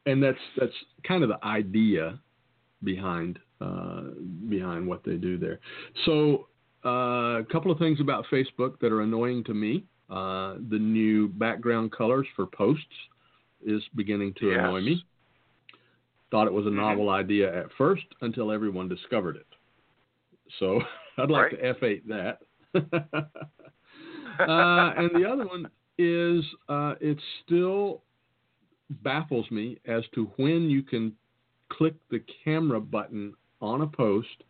and 0.05 0.23
that's 0.23 0.37
that's 0.57 0.71
kind 1.05 1.23
of 1.23 1.29
the 1.29 1.45
idea 1.45 2.17
behind 2.83 3.39
uh, 3.61 4.01
behind 4.47 4.87
what 4.87 5.03
they 5.03 5.15
do 5.15 5.37
there. 5.37 5.59
So, 6.05 6.47
uh, 6.85 7.39
a 7.39 7.45
couple 7.51 7.71
of 7.71 7.77
things 7.77 7.99
about 7.99 8.25
Facebook 8.31 8.79
that 8.79 8.91
are 8.91 9.01
annoying 9.01 9.43
to 9.45 9.53
me. 9.53 9.83
Uh, 10.09 10.55
the 10.69 10.79
new 10.79 11.27
background 11.27 11.91
colors 11.91 12.25
for 12.35 12.45
posts 12.45 12.85
is 13.65 13.81
beginning 13.95 14.33
to 14.39 14.47
yes. 14.47 14.59
annoy 14.59 14.81
me. 14.81 15.05
Thought 16.31 16.47
it 16.47 16.53
was 16.53 16.65
a 16.65 16.69
mm-hmm. 16.69 16.77
novel 16.77 17.09
idea 17.09 17.53
at 17.53 17.67
first 17.77 18.05
until 18.21 18.51
everyone 18.51 18.87
discovered 18.87 19.35
it. 19.35 19.45
So 20.59 20.81
I'd 21.17 21.29
like 21.29 21.51
right. 21.51 21.79
to 21.79 21.85
F8 21.85 22.01
that. 22.07 22.39
uh, 24.39 24.93
and 24.97 25.09
the 25.13 25.29
other 25.29 25.45
one 25.45 25.67
is 25.97 26.43
uh, 26.69 26.95
it 27.01 27.19
still 27.43 28.03
baffles 29.03 29.49
me 29.51 29.77
as 29.85 30.03
to 30.15 30.31
when 30.37 30.69
you 30.69 30.81
can 30.81 31.13
click 31.69 31.95
the 32.09 32.23
camera 32.43 32.79
button 32.79 33.33
on 33.61 33.81
a 33.81 33.87
post 33.87 34.43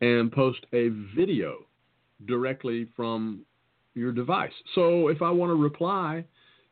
and 0.00 0.30
post 0.30 0.66
a 0.72 0.88
video 1.14 1.66
directly 2.26 2.88
from 2.96 3.40
your 3.94 4.12
device. 4.12 4.52
So 4.74 5.08
if 5.08 5.22
I 5.22 5.30
want 5.30 5.50
to 5.50 5.54
reply 5.54 6.24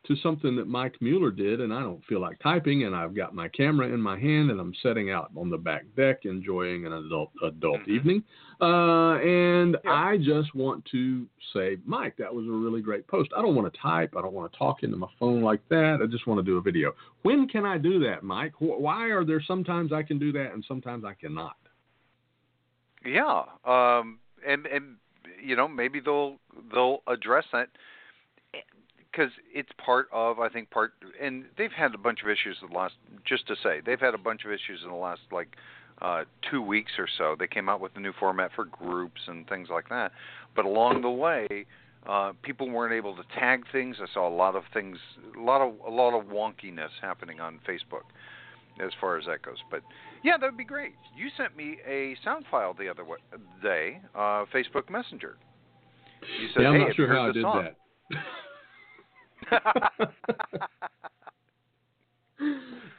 to 0.07 0.15
something 0.17 0.55
that 0.55 0.67
Mike 0.67 0.95
Mueller 1.01 1.31
did 1.31 1.61
and 1.61 1.73
I 1.73 1.81
don't 1.81 2.03
feel 2.05 2.19
like 2.19 2.39
typing 2.39 2.83
and 2.83 2.95
I've 2.95 3.15
got 3.15 3.33
my 3.33 3.47
camera 3.49 3.87
in 3.87 3.99
my 3.99 4.17
hand 4.19 4.51
and 4.51 4.59
I'm 4.59 4.73
setting 4.81 5.11
out 5.11 5.31
on 5.35 5.49
the 5.49 5.57
back 5.57 5.85
deck 5.95 6.25
enjoying 6.25 6.85
an 6.85 6.93
adult 6.93 7.31
adult 7.43 7.81
mm-hmm. 7.81 7.91
evening 7.91 8.23
uh, 8.61 9.17
and 9.19 9.77
yeah. 9.83 9.91
I 9.91 10.17
just 10.17 10.53
want 10.55 10.85
to 10.91 11.25
say 11.53 11.77
Mike 11.85 12.15
that 12.17 12.33
was 12.33 12.45
a 12.47 12.51
really 12.51 12.81
great 12.81 13.07
post. 13.07 13.31
I 13.35 13.41
don't 13.41 13.55
want 13.55 13.71
to 13.71 13.79
type, 13.79 14.15
I 14.17 14.21
don't 14.21 14.33
want 14.33 14.51
to 14.51 14.57
talk 14.57 14.83
into 14.83 14.97
my 14.97 15.07
phone 15.19 15.41
like 15.41 15.61
that. 15.69 15.99
I 16.01 16.05
just 16.05 16.27
want 16.27 16.39
to 16.39 16.43
do 16.43 16.57
a 16.57 16.61
video. 16.61 16.93
When 17.23 17.47
can 17.47 17.65
I 17.65 17.77
do 17.77 17.99
that, 17.99 18.23
Mike? 18.23 18.53
Why 18.59 19.07
are 19.09 19.25
there 19.25 19.41
sometimes 19.45 19.91
I 19.91 20.03
can 20.03 20.19
do 20.19 20.31
that 20.33 20.53
and 20.53 20.63
sometimes 20.67 21.03
I 21.03 21.13
cannot? 21.13 21.57
Yeah. 23.05 23.43
Um 23.65 24.19
and 24.47 24.65
and 24.67 24.95
you 25.43 25.55
know 25.55 25.67
maybe 25.67 25.99
they'll 25.99 26.37
they'll 26.73 26.99
address 27.07 27.45
that 27.51 27.69
because 29.15 29.31
it's 29.53 29.69
part 29.83 30.07
of 30.11 30.39
I 30.39 30.49
think 30.49 30.69
part 30.71 30.93
and 31.21 31.45
they've 31.57 31.71
had 31.71 31.93
a 31.93 31.97
bunch 31.97 32.19
of 32.23 32.29
issues 32.29 32.57
in 32.61 32.69
the 32.69 32.77
last 32.77 32.95
just 33.25 33.47
to 33.47 33.55
say 33.63 33.81
they've 33.85 33.99
had 33.99 34.13
a 34.13 34.19
bunch 34.19 34.45
of 34.45 34.51
issues 34.51 34.81
in 34.83 34.89
the 34.89 34.95
last 34.95 35.21
like 35.31 35.55
uh, 36.01 36.23
two 36.49 36.61
weeks 36.61 36.91
or 36.97 37.07
so. 37.17 37.35
They 37.39 37.47
came 37.47 37.69
out 37.69 37.79
with 37.79 37.93
a 37.95 37.99
new 37.99 38.11
format 38.19 38.51
for 38.55 38.65
groups 38.65 39.21
and 39.27 39.47
things 39.47 39.69
like 39.71 39.89
that, 39.89 40.11
but 40.55 40.65
along 40.65 41.01
the 41.01 41.09
way. 41.09 41.65
Uh, 42.07 42.33
people 42.43 42.69
weren't 42.69 42.93
able 42.93 43.15
to 43.15 43.23
tag 43.39 43.63
things. 43.71 43.95
I 43.99 44.05
saw 44.13 44.29
a 44.29 44.35
lot 44.35 44.55
of 44.55 44.61
things, 44.75 44.95
a 45.35 45.41
lot 45.41 45.59
of 45.59 45.73
a 45.87 45.89
lot 45.89 46.15
of 46.15 46.27
wonkiness 46.27 46.91
happening 47.01 47.39
on 47.39 47.59
Facebook 47.67 48.03
as 48.79 48.91
far 49.01 49.17
as 49.17 49.25
that 49.25 49.41
goes. 49.41 49.57
But 49.71 49.81
yeah, 50.23 50.37
that 50.37 50.45
would 50.45 50.55
be 50.55 50.65
great. 50.65 50.93
You 51.17 51.29
sent 51.35 51.57
me 51.57 51.77
a 51.87 52.15
sound 52.23 52.45
file 52.51 52.75
the 52.77 52.87
other 52.89 53.03
way, 53.03 53.17
day, 53.63 54.01
uh, 54.13 54.45
Facebook 54.53 54.87
Messenger. 54.87 55.35
You 56.39 56.47
said, 56.53 56.61
yeah, 56.61 56.69
I'm 56.69 56.75
hey, 56.75 56.85
not 56.85 56.95
sure 56.95 57.07
how 57.07 57.29
I 57.29 57.31
did 57.31 57.41
song. 57.41 57.63
that. 58.11 58.17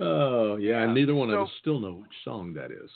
oh 0.00 0.56
yeah, 0.56 0.82
and 0.82 0.94
neither 0.94 1.14
one 1.14 1.28
so, 1.30 1.34
of 1.36 1.42
us 1.46 1.50
still 1.60 1.80
know 1.80 1.92
which 1.92 2.10
song 2.24 2.52
that 2.54 2.70
is. 2.70 2.90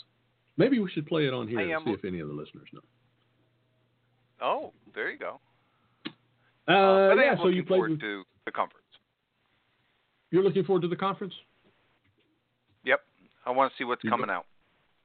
Maybe 0.57 0.79
we 0.79 0.91
should 0.91 1.07
play 1.07 1.27
it 1.27 1.33
on 1.35 1.49
here 1.49 1.59
and 1.61 1.85
see 1.85 1.93
if 1.93 2.05
any 2.05 2.21
of 2.21 2.29
the 2.29 2.35
listeners 2.35 2.69
know. 2.73 2.81
Oh, 4.43 4.73
there 4.95 5.11
you 5.11 5.19
go. 5.19 5.41
Uh, 6.69 6.73
uh, 6.73 7.15
yeah, 7.15 7.37
so 7.37 7.45
looking 7.45 7.57
you 7.57 7.63
played. 7.65 7.69
forward 7.79 7.91
With, 7.93 8.01
to 8.01 8.23
the 8.47 8.53
conference. 8.53 8.87
you're 10.31 10.43
looking 10.45 10.65
forward 10.65 10.83
to 10.83 10.89
the 10.89 10.97
conference? 10.97 11.35
Yep, 12.85 13.01
I 13.47 13.51
want 13.51 13.73
to 13.73 13.77
see 13.79 13.85
what's 13.85 14.05
You 14.05 14.11
coming 14.11 14.27
go- 14.27 14.33
out. 14.35 14.47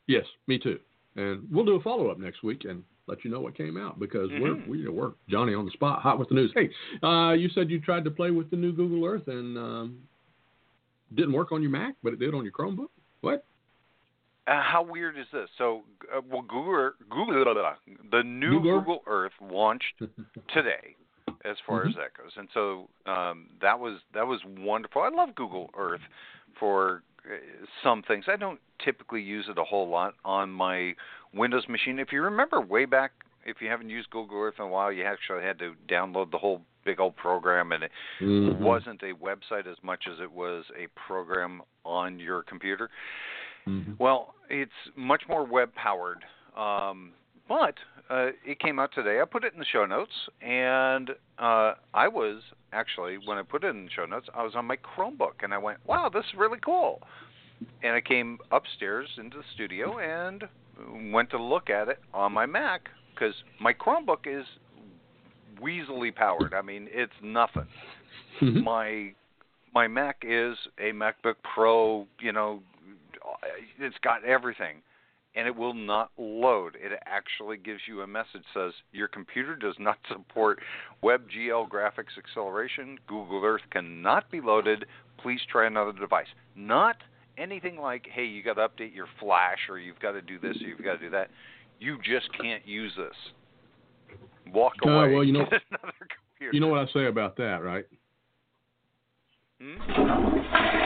Yes, 0.08 0.26
me 0.48 0.60
too. 0.60 0.80
And 1.15 1.47
we'll 1.49 1.65
do 1.65 1.75
a 1.75 1.82
follow 1.82 2.10
up 2.10 2.19
next 2.19 2.43
week 2.43 2.65
and 2.65 2.84
let 3.08 3.23
you 3.23 3.32
know 3.32 3.39
what 3.39 3.56
came 3.56 3.78
out 3.78 3.99
because 3.99 4.30
Mhm. 4.32 4.39
we're 4.39 4.56
we 4.67 4.88
we're 4.89 5.13
Johnny 5.30 5.54
on 5.54 5.65
the 5.65 5.71
spot, 5.71 6.01
hot 6.01 6.19
with 6.19 6.30
the 6.30 6.36
news. 6.36 6.51
Hey, 6.54 6.69
uh, 7.04 7.32
you 7.34 7.49
said 7.49 7.69
you 7.69 7.80
tried 7.80 8.04
to 8.06 8.12
play 8.12 8.32
with 8.32 8.49
the 8.49 8.58
new 8.58 8.73
Google 8.73 9.06
Earth 9.06 9.28
and 9.28 9.58
um, 9.58 10.08
didn't 11.13 11.34
work 11.34 11.51
on 11.51 11.62
your 11.62 11.71
Mac, 11.71 11.95
but 12.04 12.13
it 12.13 12.19
did 12.19 12.34
on 12.34 12.43
your 12.43 12.51
Chromebook. 12.51 12.89
What? 13.21 13.45
uh, 14.47 14.62
how 14.62 14.84
weird 14.84 15.17
is 15.17 15.25
this? 15.32 15.49
So, 15.58 15.84
uh, 16.15 16.21
well, 16.30 16.43
Google, 16.43 16.91
Google, 17.10 17.56
the 18.12 18.23
new 18.23 18.60
Google? 18.60 18.80
Google 18.80 19.04
Earth 19.08 19.34
launched 19.41 19.93
today, 20.49 20.95
as 21.43 21.58
far 21.65 21.86
Mhm. 21.86 21.89
as 21.89 21.95
that 21.95 22.13
goes, 22.15 22.32
and 22.38 22.47
so 22.54 22.89
um, 23.06 23.49
that 23.62 23.80
was 23.80 23.99
that 24.13 24.28
was 24.28 24.43
wonderful. 24.45 25.01
I 25.01 25.10
love 25.10 25.34
Google 25.36 25.69
Earth 25.75 26.01
for 26.60 27.04
some 27.84 28.02
things. 28.04 28.26
I 28.28 28.36
don't 28.36 28.60
typically 28.84 29.22
use 29.22 29.48
it 29.50 29.58
a 29.58 29.64
whole 29.64 29.90
lot 29.90 30.16
on 30.24 30.52
my 30.52 30.96
Windows 31.34 31.68
machine. 31.68 32.00
If 32.00 32.12
you 32.12 32.22
remember 32.22 32.62
way 32.62 32.86
back, 32.86 33.12
if 33.46 33.62
you 33.62 33.70
haven't 33.70 33.90
used 33.90 34.10
Google 34.10 34.40
Earth 34.42 34.56
in 34.58 34.66
a 34.66 34.68
while, 34.68 34.92
you 34.92 35.04
actually 35.04 35.44
had 35.44 35.60
to 35.60 35.74
download 35.88 36.32
the 36.32 36.38
whole 36.38 36.62
big 36.84 37.00
old 37.00 37.16
program, 37.16 37.72
and 37.72 37.84
it 37.84 37.92
Mhm. 38.20 38.60
wasn't 38.60 39.02
a 39.04 39.14
website 39.16 39.66
as 39.68 39.82
much 39.84 40.08
as 40.08 40.20
it 40.20 40.32
was 40.32 40.70
a 40.76 40.88
program 40.88 41.62
on 41.84 42.20
your 42.20 42.44
computer. 42.44 42.90
Mhm. 43.68 43.98
Well, 44.00 44.36
it's 44.50 44.72
much 44.96 45.28
more 45.28 45.44
web 45.44 45.74
powered, 45.74 46.24
um, 46.56 47.14
but 47.48 47.76
uh, 48.10 48.30
it 48.46 48.60
came 48.60 48.80
out 48.80 48.92
today. 48.94 49.20
I 49.22 49.26
put 49.26 49.44
it 49.44 49.54
in 49.54 49.60
the 49.60 49.66
show 49.66 49.86
notes, 49.86 50.12
and 50.42 51.12
uh, 51.40 51.74
I 51.94 52.08
was 52.08 52.42
actually 52.74 53.18
when 53.26 53.38
I 53.38 53.44
put 53.44 53.64
it 53.64 53.68
in 53.68 53.86
the 53.86 53.92
show 53.92 54.06
notes, 54.06 54.28
I 54.36 54.44
was 54.44 54.54
on 54.56 54.66
my 54.66 54.78
Chromebook, 54.78 55.44
and 55.44 55.54
I 55.54 55.58
went, 55.58 55.80
"Wow, 55.86 56.10
this 56.10 56.26
is 56.26 56.36
really 56.38 56.60
cool." 56.64 57.02
And 57.84 57.94
I 57.94 58.02
came 58.02 58.40
upstairs 58.52 59.08
into 59.18 59.38
the 59.38 59.44
studio 59.54 60.00
and 60.00 60.44
went 61.14 61.30
to 61.32 61.42
look 61.42 61.70
at 61.70 61.88
it 61.88 62.00
on 62.14 62.34
my 62.34 62.46
Mac 62.46 62.90
because 63.14 63.34
my 63.62 63.74
Chromebook 63.74 64.26
is 64.26 64.46
weaselly 65.62 66.14
powered. 66.14 66.54
I 66.54 66.62
mean, 66.62 66.90
it's 66.92 67.14
nothing 67.22 67.68
Mhm. 68.42 68.64
my 68.64 69.14
my 69.74 69.88
Mac 69.88 70.24
is 70.24 70.58
a 70.80 70.92
MacBook 70.92 71.36
Pro. 71.54 72.08
You 72.20 72.32
know, 72.32 72.64
it's 73.80 73.98
got 74.00 74.24
everything, 74.24 74.82
and 75.36 75.48
it 75.48 75.56
will 75.56 75.74
not 75.74 76.12
load. 76.17 76.76
It 76.80 76.98
actually 77.06 77.58
gives 77.58 77.82
you 77.88 78.02
a 78.02 78.08
message 78.08 78.43
says 78.54 78.71
your 78.91 79.08
computer 79.08 79.56
does 79.56 79.76
not 79.80 79.98
support 80.12 80.60
WebGL 81.04 81.67
graphics 81.69 82.17
acceleration. 82.17 82.98
Google 83.08 83.43
Earth 83.43 83.62
cannot 83.71 84.30
be 84.32 84.41
loaded. 84.41 84.86
Please 85.21 85.41
try 85.52 85.67
another 85.67 85.91
device. 85.91 86.28
Not 86.56 86.98
anything 87.38 87.78
like, 87.78 88.08
hey, 88.12 88.26
you 88.26 88.43
got 88.43 88.54
to 88.56 88.67
update 88.67 88.95
your 88.95 89.08
Flash, 89.19 89.60
or 89.69 89.78
you've 89.80 90.00
got 90.00 90.12
to 90.13 90.21
do 90.21 90.39
this, 90.39 90.56
or 90.62 90.67
you've 90.67 90.84
got 90.84 90.93
to 90.93 91.00
do 91.00 91.10
that. 91.10 91.30
You 91.80 91.98
just 92.04 92.30
can't 92.39 92.65
use 92.65 92.93
this. 92.98 94.17
Walk 94.54 94.74
Uh, 94.86 94.89
away. 94.89 95.13
well, 95.13 95.24
you 95.24 95.34
know- 95.34 95.45
Get 95.50 95.62
another 95.69 95.93
computer. 96.00 96.54
You 96.54 96.60
know 96.62 96.67
what 96.67 96.80
I 96.88 96.91
say 96.93 97.06
about 97.08 97.36
that, 97.38 97.62
right? 97.63 97.86
Hmm? 99.62 100.82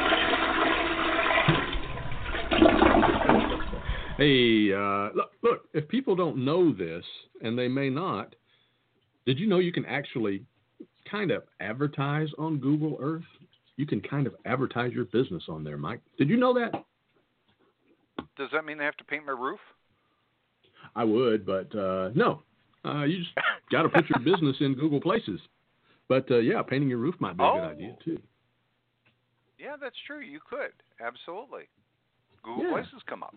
Hey, 4.20 4.74
uh, 4.74 5.12
look, 5.16 5.32
look, 5.44 5.70
if 5.74 5.88
people 5.88 6.14
don't 6.14 6.44
know 6.44 6.74
this, 6.74 7.06
and 7.42 7.58
they 7.58 7.70
may 7.70 7.90
not, 7.90 8.36
did 9.26 9.40
you 9.40 9.48
know 9.48 9.60
you 9.60 9.72
can 9.72 9.86
actually 9.86 10.44
kind 11.10 11.32
of 11.32 11.44
advertise 11.62 12.28
on 12.38 12.58
Google 12.58 12.98
Earth? 13.02 13.24
You 13.78 13.86
can 13.86 14.02
kind 14.02 14.28
of 14.28 14.36
advertise 14.46 14.92
your 14.92 15.06
business 15.06 15.44
on 15.48 15.64
there, 15.64 15.78
Mike. 15.78 16.02
Did 16.18 16.28
you 16.28 16.36
know 16.36 16.54
that? 16.54 16.84
Does 18.36 18.50
that 18.52 18.66
mean 18.66 18.82
I 18.82 18.84
have 18.84 18.98
to 18.98 19.06
paint 19.06 19.26
my 19.26 19.32
roof? 19.32 19.62
I 20.98 21.06
would, 21.06 21.46
but 21.46 21.74
uh, 21.74 22.10
no. 22.14 22.42
Uh, 22.84 23.04
you 23.04 23.20
just 23.20 23.32
got 23.72 23.84
to 23.84 23.90
put 23.90 24.04
your 24.10 24.20
business 24.20 24.58
in 24.60 24.74
Google 24.74 25.00
Places. 25.00 25.40
But 26.10 26.30
uh, 26.30 26.40
yeah, 26.40 26.62
painting 26.62 26.90
your 26.90 26.98
roof 26.98 27.16
might 27.20 27.38
be 27.38 27.44
a 27.46 27.48
good 27.54 27.64
Oh. 27.64 27.70
idea 27.70 27.96
too. 28.04 28.20
Yeah, 29.58 29.78
that's 29.80 29.96
true. 30.06 30.20
You 30.20 30.42
could 30.50 30.74
absolutely. 31.00 31.70
Google 32.44 32.66
Yeah. 32.66 32.72
Places 32.72 33.02
come 33.08 33.24
up. 33.24 33.36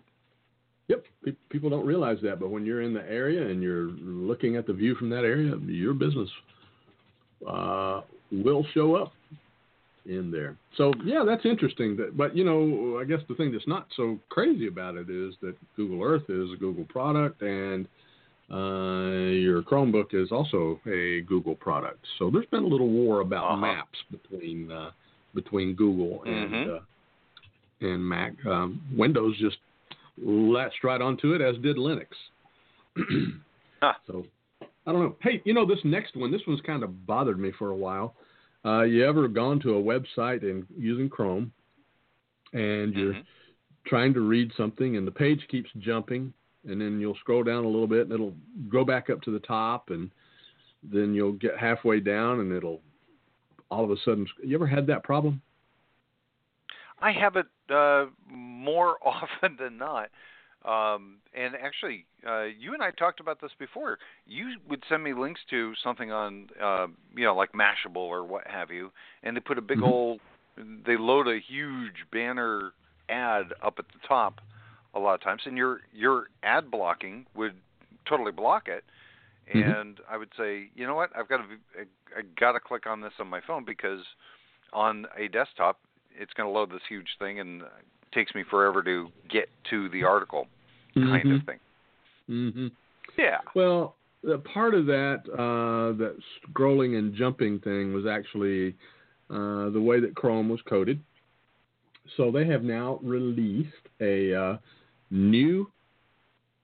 Yep, 0.89 1.05
pe- 1.23 1.31
people 1.49 1.69
don't 1.69 1.85
realize 1.85 2.17
that, 2.23 2.39
but 2.39 2.49
when 2.49 2.65
you're 2.65 2.81
in 2.81 2.93
the 2.93 3.03
area 3.09 3.47
and 3.47 3.61
you're 3.61 3.87
looking 4.01 4.55
at 4.57 4.67
the 4.67 4.73
view 4.73 4.95
from 4.95 5.09
that 5.09 5.23
area, 5.23 5.55
your 5.65 5.93
business 5.93 6.29
uh, 7.47 8.01
will 8.31 8.65
show 8.73 8.95
up 8.95 9.13
in 10.05 10.29
there. 10.29 10.57
So 10.75 10.93
yeah, 11.05 11.23
that's 11.25 11.45
interesting. 11.45 11.95
That, 11.95 12.17
but 12.17 12.35
you 12.35 12.43
know, 12.43 12.99
I 12.99 13.05
guess 13.05 13.19
the 13.29 13.35
thing 13.35 13.51
that's 13.53 13.67
not 13.67 13.87
so 13.95 14.19
crazy 14.29 14.67
about 14.67 14.95
it 14.95 15.09
is 15.09 15.35
that 15.41 15.55
Google 15.77 16.01
Earth 16.03 16.29
is 16.29 16.51
a 16.51 16.57
Google 16.57 16.83
product, 16.85 17.41
and 17.41 17.87
uh, 18.51 19.31
your 19.31 19.61
Chromebook 19.63 20.13
is 20.13 20.31
also 20.31 20.81
a 20.85 21.21
Google 21.21 21.55
product. 21.55 22.05
So 22.19 22.29
there's 22.29 22.45
been 22.47 22.63
a 22.63 22.67
little 22.67 22.89
war 22.89 23.21
about 23.21 23.45
Uh-huh. 23.45 23.57
maps 23.57 23.97
between 24.11 24.69
uh, 24.69 24.91
between 25.33 25.73
Google 25.75 26.23
and 26.23 26.53
Mhm. 26.53 26.75
uh, 26.75 27.87
and 27.87 28.05
Mac. 28.07 28.33
Um, 28.45 28.81
Windows 28.95 29.37
just 29.39 29.57
latched 30.17 30.83
right 30.83 31.01
onto 31.01 31.33
it, 31.33 31.41
as 31.41 31.55
did 31.57 31.77
Linux. 31.77 32.07
Huh. 33.81 33.93
So 34.07 34.25
I 34.87 34.93
don't 34.93 35.01
know. 35.01 35.15
Hey, 35.21 35.41
you 35.43 35.53
know 35.53 35.65
this 35.65 35.79
next 35.83 36.15
one. 36.15 36.31
This 36.31 36.39
one's 36.47 36.61
kind 36.61 36.83
of 36.83 37.05
bothered 37.05 37.37
me 37.37 37.51
for 37.59 37.71
a 37.71 37.75
while. 37.75 38.15
Uh, 38.63 38.83
you 38.83 39.05
ever 39.05 39.27
gone 39.27 39.59
to 39.59 39.75
a 39.75 39.83
website 39.83 40.41
and 40.41 40.65
using 40.77 41.09
Chrome, 41.09 41.51
and 42.53 42.93
you're 42.93 43.13
Mhm. 43.15 43.25
trying 43.83 44.13
to 44.13 44.21
read 44.21 44.53
something, 44.53 44.95
and 44.95 45.05
the 45.05 45.11
page 45.11 45.45
keeps 45.49 45.69
jumping, 45.79 46.33
and 46.65 46.79
then 46.79 47.01
you'll 47.01 47.15
scroll 47.15 47.43
down 47.43 47.65
a 47.65 47.67
little 47.67 47.87
bit, 47.87 48.03
and 48.03 48.13
it'll 48.13 48.37
go 48.69 48.85
back 48.85 49.09
up 49.09 49.21
to 49.23 49.31
the 49.31 49.39
top, 49.41 49.89
and 49.89 50.09
then 50.81 51.13
you'll 51.13 51.33
get 51.33 51.57
halfway 51.57 51.99
down, 51.99 52.39
and 52.39 52.53
it'll 52.53 52.81
all 53.69 53.83
of 53.83 53.91
a 53.91 53.97
sudden. 53.97 54.25
You 54.41 54.55
ever 54.55 54.67
had 54.67 54.87
that 54.87 55.03
problem? 55.03 55.41
I 57.03 57.11
have 57.13 57.37
it 57.37 57.47
uh, 57.73 58.07
more 58.29 58.97
often 59.05 59.57
than 59.59 59.77
not. 59.77 60.09
Um, 60.65 61.17
and 61.35 61.55
actually, 61.55 62.05
uh, 62.27 62.43
you 62.43 62.73
and 62.73 62.83
I 62.83 62.91
talked 62.91 63.19
about 63.21 63.41
this 63.41 63.51
before. 63.59 63.99
You 64.25 64.47
would 64.69 64.83
send 64.89 65.03
me 65.03 65.13
links 65.13 65.41
to 65.51 65.73
something 65.83 66.11
on, 66.11 66.49
uh, 66.61 66.87
you 67.15 67.25
know, 67.25 67.35
like 67.35 67.51
Mashable 67.53 67.97
or 67.97 68.25
what 68.25 68.47
have 68.47 68.71
you, 68.71 68.91
and 69.23 69.35
they 69.37 69.41
put 69.41 69.59
a 69.59 69.61
big 69.61 69.81
Mhm. 69.81 69.83
old, 69.83 70.21
they 70.85 70.97
load 70.97 71.27
a 71.27 71.39
huge 71.39 72.05
banner 72.11 72.73
ad 73.09 73.53
up 73.63 73.75
at 73.79 73.85
the 73.89 73.99
top 74.07 74.41
a 74.95 74.99
lot 74.99 75.15
of 75.15 75.21
times, 75.21 75.43
and 75.45 75.57
your 75.57 75.81
your 75.93 76.27
ad 76.43 76.71
blocking 76.71 77.25
would 77.35 77.55
totally 78.07 78.31
block 78.31 78.69
it. 78.69 78.85
Mhm. 79.53 79.77
And 79.77 79.99
I 80.09 80.17
would 80.17 80.31
say, 80.37 80.69
you 80.75 80.87
know 80.87 80.95
what? 80.95 81.09
I've 81.15 81.27
got 81.29 81.37
to, 81.37 81.43
I, 81.79 82.19
I 82.19 82.23
got 82.39 82.53
to 82.53 82.59
click 82.61 82.87
on 82.87 83.01
this 83.01 83.13
on 83.19 83.27
my 83.27 83.41
phone 83.45 83.65
because 83.65 84.01
on 84.73 85.05
a 85.17 85.27
desktop, 85.27 85.79
it's 86.19 86.33
going 86.33 86.47
to 86.47 86.53
load 86.53 86.71
this 86.71 86.81
huge 86.87 87.07
thing 87.19 87.39
and 87.39 87.61
it 87.61 87.67
takes 88.13 88.33
me 88.35 88.43
forever 88.49 88.83
to 88.83 89.09
get 89.29 89.49
to 89.69 89.89
the 89.89 90.03
article, 90.03 90.47
kind 90.93 91.31
of 91.31 91.45
thing. 91.45 91.59
Mm-hmm. 92.29 92.67
Yeah. 93.17 93.39
Well, 93.55 93.95
the 94.23 94.37
part 94.39 94.73
of 94.73 94.85
that 94.85 95.23
uh, 95.33 95.97
that 95.97 96.15
scrolling 96.49 96.97
and 96.97 97.13
jumping 97.13 97.59
thing 97.59 97.93
was 97.93 98.05
actually 98.05 98.75
uh, 99.29 99.69
the 99.69 99.81
way 99.81 99.99
that 99.99 100.15
Chrome 100.15 100.49
was 100.49 100.61
coded. 100.67 100.99
So 102.17 102.31
they 102.31 102.45
have 102.47 102.63
now 102.63 102.99
released 103.01 103.71
a 104.01 104.33
uh, 104.33 104.57
new 105.09 105.71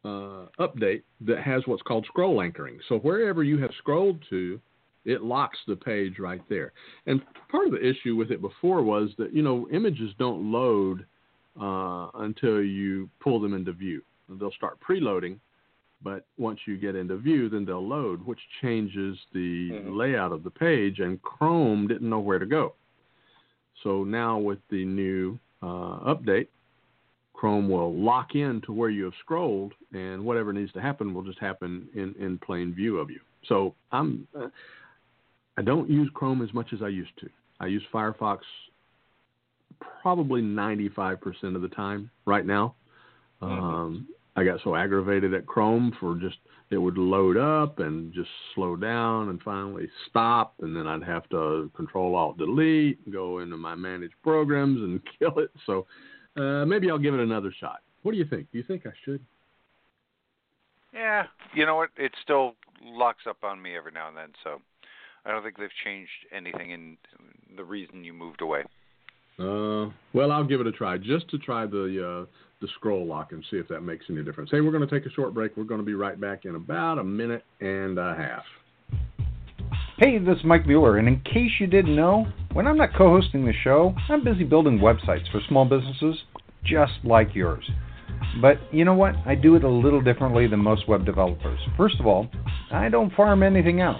uh, 0.03 0.45
update 0.59 1.03
that 1.21 1.41
has 1.43 1.63
what's 1.65 1.81
called 1.81 2.05
scroll 2.05 2.41
anchoring. 2.41 2.79
So 2.87 2.99
wherever 2.99 3.43
you 3.43 3.57
have 3.59 3.71
scrolled 3.77 4.23
to, 4.29 4.59
it 5.05 5.23
locks 5.23 5.57
the 5.67 5.75
page 5.75 6.19
right 6.19 6.41
there. 6.49 6.71
And 7.05 7.21
part 7.49 7.65
of 7.67 7.71
the 7.71 7.85
issue 7.87 8.15
with 8.15 8.31
it 8.31 8.41
before 8.41 8.83
was 8.83 9.09
that 9.17 9.33
you 9.33 9.41
know 9.41 9.67
images 9.71 10.11
don't 10.19 10.51
load 10.51 11.05
uh, 11.59 12.09
until 12.15 12.61
you 12.61 13.09
pull 13.19 13.39
them 13.39 13.53
into 13.53 13.73
view. 13.73 14.01
They'll 14.29 14.51
start 14.51 14.77
preloading, 14.79 15.39
but 16.03 16.25
once 16.37 16.59
you 16.65 16.77
get 16.77 16.95
into 16.95 17.17
view, 17.17 17.49
then 17.49 17.65
they'll 17.65 17.85
load, 17.85 18.25
which 18.25 18.39
changes 18.61 19.17
the 19.33 19.71
Mhm. 19.71 19.95
layout 19.97 20.31
of 20.31 20.43
the 20.43 20.51
page. 20.51 20.99
And 20.99 21.21
Chrome 21.21 21.87
didn't 21.87 22.09
know 22.09 22.19
where 22.19 22.39
to 22.39 22.45
go. 22.45 22.75
So 23.83 24.03
now 24.03 24.37
with 24.37 24.59
the 24.69 24.85
new 24.85 25.39
uh, 25.61 26.13
update, 26.15 26.47
Chrome 27.33 27.69
will 27.69 27.93
lock 27.93 28.35
in 28.35 28.61
to 28.61 28.71
where 28.73 28.89
you 28.89 29.05
have 29.05 29.13
scrolled, 29.21 29.73
and 29.93 30.23
whatever 30.23 30.53
needs 30.53 30.71
to 30.73 30.81
happen 30.81 31.13
will 31.13 31.23
just 31.23 31.39
happen 31.39 31.87
in, 31.93 32.13
in 32.19 32.37
plain 32.37 32.73
view 32.73 32.97
of 32.97 33.09
you. 33.09 33.19
So 33.45 33.75
I'm 33.91 34.27
uh, 34.37 34.47
I 35.59 35.61
don't 35.61 35.89
use 35.89 36.09
Chrome 36.13 36.41
as 36.41 36.53
much 36.53 36.67
as 36.71 36.81
I 36.81 36.87
used 36.87 37.11
to. 37.19 37.29
I 37.59 37.65
use 37.65 37.83
Firefox 37.93 38.39
probably 40.01 40.41
95% 40.41 41.53
of 41.53 41.61
the 41.61 41.67
time 41.67 42.09
right 42.25 42.45
now. 42.45 42.75
Um, 43.41 44.07
I 44.37 44.45
got 44.45 44.61
so 44.63 44.73
aggravated 44.73 45.33
at 45.33 45.45
Chrome 45.45 45.93
for 45.99 46.15
just 46.15 46.37
it 46.69 46.77
would 46.77 46.97
load 46.97 47.35
up 47.35 47.79
and 47.79 48.13
just 48.13 48.29
slow 48.55 48.77
down 48.77 49.27
and 49.27 49.41
finally 49.41 49.89
stop, 50.09 50.53
and 50.61 50.73
then 50.73 50.87
I'd 50.87 51.03
have 51.03 51.27
to 51.29 51.69
Control 51.75 52.15
Alt 52.15 52.37
Delete 52.37 52.99
and 53.03 53.13
go 53.13 53.39
into 53.39 53.57
my 53.57 53.75
managed 53.75 54.15
programs 54.23 54.79
and 54.79 55.01
kill 55.19 55.39
it. 55.39 55.51
So 55.65 55.85
uh, 56.37 56.65
maybe 56.65 56.89
I'll 56.89 56.97
give 56.97 57.15
it 57.15 57.19
another 57.19 57.53
shot. 57.59 57.79
What 58.03 58.13
do 58.13 58.17
you 58.17 58.25
think? 58.25 58.49
Do 58.53 58.59
you 58.59 58.63
think 58.63 58.85
I 58.85 58.91
should? 59.03 59.21
Yeah. 60.93 61.25
You 61.53 61.65
know 61.65 61.75
what? 61.75 61.89
It 61.97 62.13
still 62.23 62.55
locks 62.81 63.23
up 63.27 63.43
on 63.43 63.61
me 63.61 63.75
every 63.75 63.91
now 63.91 64.07
and 64.07 64.15
then, 64.15 64.29
so 64.41 64.61
I 65.25 65.31
don't 65.31 65.43
think 65.43 65.57
they've 65.57 65.69
changed 65.83 66.09
anything 66.35 66.71
in 66.71 66.97
the 67.55 67.63
reason 67.63 68.03
you 68.03 68.13
moved 68.13 68.41
away. 68.41 68.63
Uh, 69.37 69.89
Well, 70.13 70.31
I'll 70.31 70.43
give 70.43 70.61
it 70.61 70.67
a 70.67 70.71
try 70.71 70.97
just 70.97 71.29
to 71.29 71.37
try 71.37 71.65
the 71.65 72.23
uh, 72.23 72.25
the 72.61 72.67
scroll 72.75 73.05
lock 73.05 73.31
and 73.31 73.43
see 73.49 73.57
if 73.57 73.67
that 73.69 73.81
makes 73.81 74.05
any 74.09 74.23
difference. 74.23 74.49
Hey, 74.51 74.59
we're 74.59 74.71
going 74.71 74.87
to 74.87 74.99
take 74.99 75.09
a 75.09 75.13
short 75.13 75.33
break. 75.33 75.55
We're 75.55 75.63
going 75.63 75.79
to 75.79 75.85
be 75.85 75.93
right 75.93 76.19
back 76.19 76.43
in 76.45 76.55
about 76.55 76.99
a 76.99 77.03
minute 77.03 77.45
and 77.61 77.97
a 77.97 78.15
half. 78.15 78.43
Hey, 79.97 80.17
this 80.17 80.37
is 80.37 80.43
Mike 80.43 80.65
Mueller, 80.65 80.97
and 80.97 81.07
in 81.07 81.19
case 81.21 81.51
you 81.59 81.67
didn't 81.67 81.95
know, 81.95 82.25
when 82.53 82.67
I'm 82.67 82.77
not 82.77 82.89
co 82.97 83.09
hosting 83.09 83.45
the 83.45 83.53
show, 83.63 83.93
I'm 84.09 84.23
busy 84.23 84.43
building 84.43 84.79
websites 84.79 85.29
for 85.31 85.41
small 85.47 85.65
businesses 85.65 86.15
just 86.65 86.93
like 87.03 87.35
yours. 87.35 87.69
But 88.41 88.57
you 88.71 88.85
know 88.85 88.93
what? 88.93 89.15
I 89.25 89.35
do 89.35 89.55
it 89.55 89.63
a 89.63 89.69
little 89.69 90.01
differently 90.01 90.47
than 90.47 90.59
most 90.59 90.87
web 90.87 91.05
developers. 91.05 91.59
First 91.77 91.99
of 91.99 92.07
all, 92.07 92.29
I 92.71 92.89
don't 92.89 93.13
farm 93.13 93.43
anything 93.43 93.81
out. 93.81 93.99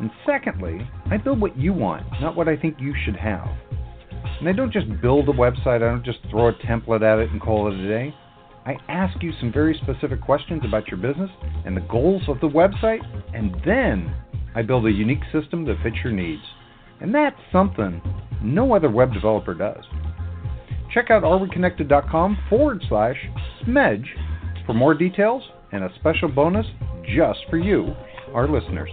And 0.00 0.10
secondly, 0.26 0.88
I 1.10 1.18
build 1.18 1.40
what 1.40 1.58
you 1.58 1.74
want, 1.74 2.06
not 2.20 2.34
what 2.34 2.48
I 2.48 2.56
think 2.56 2.76
you 2.80 2.94
should 3.04 3.16
have. 3.16 3.46
And 4.40 4.48
I 4.48 4.52
don't 4.52 4.72
just 4.72 4.86
build 5.02 5.28
a 5.28 5.32
website, 5.32 5.76
I 5.76 5.90
don't 5.90 6.04
just 6.04 6.20
throw 6.30 6.48
a 6.48 6.54
template 6.54 7.02
at 7.02 7.18
it 7.18 7.30
and 7.30 7.40
call 7.40 7.70
it 7.70 7.78
a 7.78 7.86
day. 7.86 8.14
I 8.64 8.76
ask 8.88 9.22
you 9.22 9.32
some 9.38 9.52
very 9.52 9.78
specific 9.82 10.22
questions 10.22 10.62
about 10.64 10.88
your 10.88 10.98
business 10.98 11.30
and 11.66 11.76
the 11.76 11.82
goals 11.82 12.22
of 12.28 12.40
the 12.40 12.48
website, 12.48 13.00
and 13.34 13.54
then 13.64 14.14
I 14.54 14.62
build 14.62 14.86
a 14.86 14.90
unique 14.90 15.22
system 15.32 15.64
that 15.66 15.82
fits 15.82 15.96
your 16.02 16.12
needs. 16.12 16.42
And 17.00 17.14
that's 17.14 17.36
something 17.52 18.00
no 18.42 18.74
other 18.74 18.90
web 18.90 19.12
developer 19.12 19.54
does. 19.54 19.84
Check 20.92 21.10
out 21.10 21.22
areweconnected.com 21.22 22.38
forward 22.48 22.82
slash 22.88 23.16
smedge 23.64 24.06
for 24.66 24.74
more 24.74 24.94
details 24.94 25.42
and 25.72 25.84
a 25.84 25.94
special 25.98 26.28
bonus 26.28 26.66
just 27.04 27.40
for 27.48 27.58
you, 27.58 27.94
our 28.34 28.48
listeners. 28.48 28.90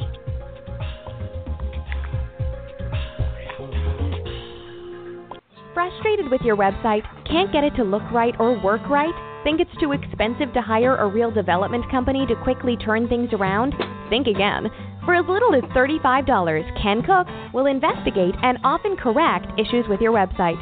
Frustrated 6.18 6.32
with 6.32 6.46
your 6.46 6.58
website? 6.58 7.04
Can't 7.30 7.52
get 7.52 7.64
it 7.64 7.76
to 7.76 7.84
look 7.84 8.02
right 8.12 8.34
or 8.40 8.60
work 8.64 8.82
right? 8.90 9.14
Think 9.44 9.60
it's 9.60 9.80
too 9.80 9.92
expensive 9.92 10.52
to 10.54 10.62
hire 10.62 10.96
a 10.98 11.08
real 11.08 11.30
development 11.30 11.90
company 11.92 12.26
to 12.26 12.36
quickly 12.44 12.76
turn 12.76 13.08
things 13.08 13.30
around? 13.34 13.76
Think 14.10 14.26
again. 14.26 14.68
For 15.06 15.14
as 15.14 15.26
little 15.28 15.54
as 15.54 15.64
$35, 15.76 16.82
Ken 16.82 17.04
Cook 17.04 17.28
will 17.54 17.68
investigate 17.68 18.34
and 18.42 18.58
often 18.64 18.96
correct 18.98 19.48
issues 19.60 19.86
with 19.88 20.02
your 20.02 20.12
website. 20.12 20.58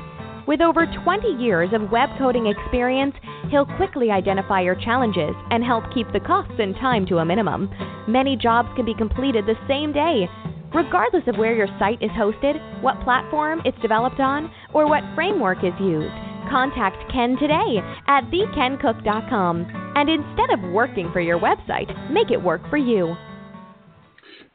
With 0.46 0.60
over 0.60 0.86
20 0.86 1.42
years 1.42 1.70
of 1.74 1.90
web 1.90 2.10
coding 2.18 2.48
experience, 2.48 3.16
he'll 3.50 3.66
quickly 3.78 4.12
identify 4.12 4.62
your 4.62 4.76
challenges 4.76 5.36
and 5.52 5.64
help 5.64 5.86
keep 5.94 6.12
the 6.12 6.20
costs 6.20 6.60
and 6.60 6.76
time 6.76 7.06
to 7.08 7.20
a 7.20 7.26
minimum. 7.26 7.70
Many 8.08 8.36
jobs 8.36 8.70
can 8.76 8.86
be 8.86 8.94
completed 8.94 9.46
the 9.46 9.56
same 9.68 9.94
day. 9.94 10.28
Regardless 10.76 11.24
of 11.28 11.38
where 11.38 11.56
your 11.56 11.70
site 11.80 12.04
is 12.04 12.12
hosted, 12.12 12.60
what 12.82 13.00
platform 13.06 13.62
it's 13.64 13.80
developed 13.82 14.20
on, 14.20 14.52
or 14.74 14.90
what 14.90 15.04
framework 15.16 15.60
is 15.60 15.72
used, 15.80 16.14
contact 16.52 16.98
Ken 17.14 17.38
today 17.40 17.80
at 18.08 18.26
thekencook.com. 18.26 19.94
And 19.96 20.10
instead 20.10 20.50
of 20.52 20.74
working 20.74 21.10
for 21.14 21.22
your 21.22 21.40
website, 21.40 22.12
make 22.12 22.30
it 22.30 22.44
work 22.44 22.62
for 22.70 22.76
you. 22.76 23.16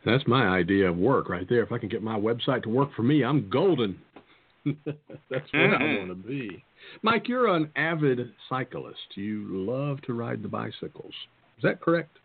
That's 0.04 0.26
my 0.26 0.46
idea 0.46 0.90
of 0.90 0.98
work 0.98 1.30
right 1.30 1.48
there. 1.48 1.62
If 1.62 1.72
I 1.72 1.78
can 1.78 1.88
get 1.88 2.02
my 2.02 2.18
website 2.18 2.64
to 2.64 2.68
work 2.68 2.90
for 2.94 3.02
me, 3.02 3.24
I'm 3.24 3.48
golden. 3.48 3.98
That's 4.64 5.50
where 5.52 5.74
I 5.74 5.98
want 6.00 6.08
to 6.08 6.14
be. 6.28 6.62
Mike, 7.00 7.28
you're 7.28 7.48
an 7.48 7.70
avid 7.76 8.30
cyclist. 8.50 8.98
You 9.14 9.46
love 9.48 10.02
to 10.02 10.12
ride 10.12 10.42
the 10.42 10.48
bicycles. 10.48 11.14
Is 11.56 11.62
that 11.62 11.80
correct? 11.80 12.18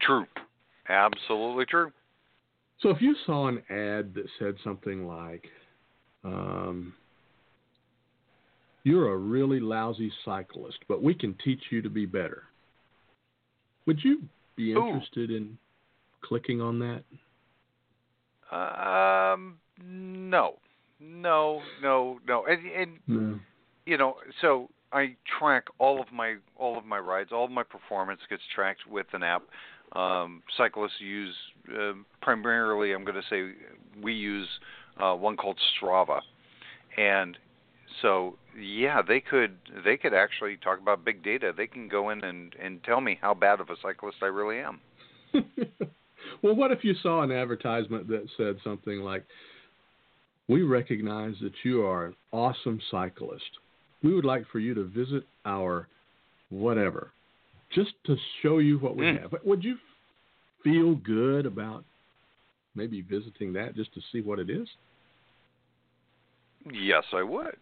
True. 0.00 0.26
Absolutely 0.88 1.66
true. 1.66 1.92
So 2.80 2.90
if 2.90 3.00
you 3.00 3.14
saw 3.26 3.48
an 3.48 3.58
ad 3.70 4.14
that 4.14 4.26
said 4.38 4.54
something 4.62 5.06
like, 5.06 5.46
um, 6.24 6.94
you're 8.84 9.12
a 9.12 9.16
really 9.16 9.60
lousy 9.60 10.12
cyclist, 10.24 10.78
but 10.88 11.02
we 11.02 11.14
can 11.14 11.34
teach 11.44 11.60
you 11.70 11.82
to 11.82 11.90
be 11.90 12.06
better. 12.06 12.44
Would 13.86 14.02
you 14.04 14.22
be 14.56 14.72
interested 14.72 15.30
Ooh. 15.30 15.36
in 15.36 15.58
clicking 16.22 16.60
on 16.60 16.78
that? 16.78 17.04
Um, 18.54 19.58
no, 19.84 20.54
no, 21.00 21.60
no, 21.82 22.18
no, 22.26 22.46
and, 22.46 22.66
and 22.66 22.98
no. 23.06 23.40
you 23.84 23.98
know, 23.98 24.16
so 24.40 24.70
I 24.92 25.16
track 25.38 25.64
all 25.78 26.00
of 26.00 26.10
my 26.12 26.36
all 26.56 26.78
of 26.78 26.86
my 26.86 26.98
rides, 26.98 27.30
all 27.32 27.44
of 27.44 27.50
my 27.50 27.62
performance 27.62 28.20
gets 28.30 28.42
tracked 28.54 28.86
with 28.88 29.06
an 29.12 29.22
app 29.22 29.42
um, 29.92 30.42
cyclists 30.56 31.00
use 31.00 31.34
uh, 31.72 31.92
primarily. 32.20 32.92
I'm 32.92 33.04
going 33.04 33.20
to 33.20 33.28
say 33.28 33.54
we 34.02 34.12
use 34.12 34.48
uh, 35.00 35.14
one 35.14 35.36
called 35.36 35.58
Strava, 35.80 36.20
and 36.96 37.36
so 38.02 38.36
yeah, 38.60 39.02
they 39.06 39.20
could 39.20 39.56
they 39.84 39.96
could 39.96 40.14
actually 40.14 40.56
talk 40.56 40.80
about 40.80 41.04
big 41.04 41.22
data. 41.22 41.52
They 41.56 41.66
can 41.66 41.88
go 41.88 42.10
in 42.10 42.22
and 42.24 42.54
and 42.60 42.82
tell 42.84 43.00
me 43.00 43.18
how 43.20 43.34
bad 43.34 43.60
of 43.60 43.70
a 43.70 43.76
cyclist 43.82 44.18
I 44.22 44.26
really 44.26 44.58
am. 44.58 44.80
well, 46.42 46.54
what 46.54 46.72
if 46.72 46.84
you 46.84 46.94
saw 47.02 47.22
an 47.22 47.32
advertisement 47.32 48.08
that 48.08 48.26
said 48.36 48.56
something 48.62 49.00
like, 49.00 49.24
"We 50.48 50.62
recognize 50.62 51.34
that 51.42 51.54
you 51.64 51.82
are 51.82 52.06
an 52.06 52.16
awesome 52.32 52.80
cyclist. 52.90 53.58
We 54.02 54.14
would 54.14 54.24
like 54.24 54.44
for 54.52 54.58
you 54.58 54.74
to 54.74 54.84
visit 54.84 55.24
our 55.44 55.88
whatever 56.50 57.12
just 57.74 57.92
to 58.06 58.16
show 58.42 58.58
you 58.58 58.78
what 58.78 58.96
we 58.96 59.04
mm. 59.04 59.20
have. 59.20 59.34
Would 59.44 59.62
you 59.62 59.76
feel 60.64 60.94
good 60.94 61.46
about 61.46 61.84
maybe 62.74 63.02
visiting 63.02 63.52
that 63.54 63.74
just 63.74 63.92
to 63.94 64.00
see 64.12 64.20
what 64.20 64.38
it 64.38 64.50
is? 64.50 64.68
Yes, 66.72 67.04
I 67.12 67.22
would. 67.22 67.56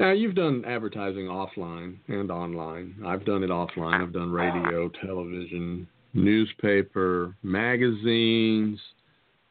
Now, 0.00 0.10
you've 0.10 0.34
done 0.34 0.64
advertising 0.66 1.26
offline 1.26 1.98
and 2.08 2.30
online. 2.30 2.96
I've 3.06 3.24
done 3.24 3.44
it 3.44 3.50
offline. 3.50 4.02
I've 4.02 4.12
done 4.12 4.32
radio, 4.32 4.88
television, 4.88 5.86
newspaper, 6.14 7.34
magazines. 7.42 8.80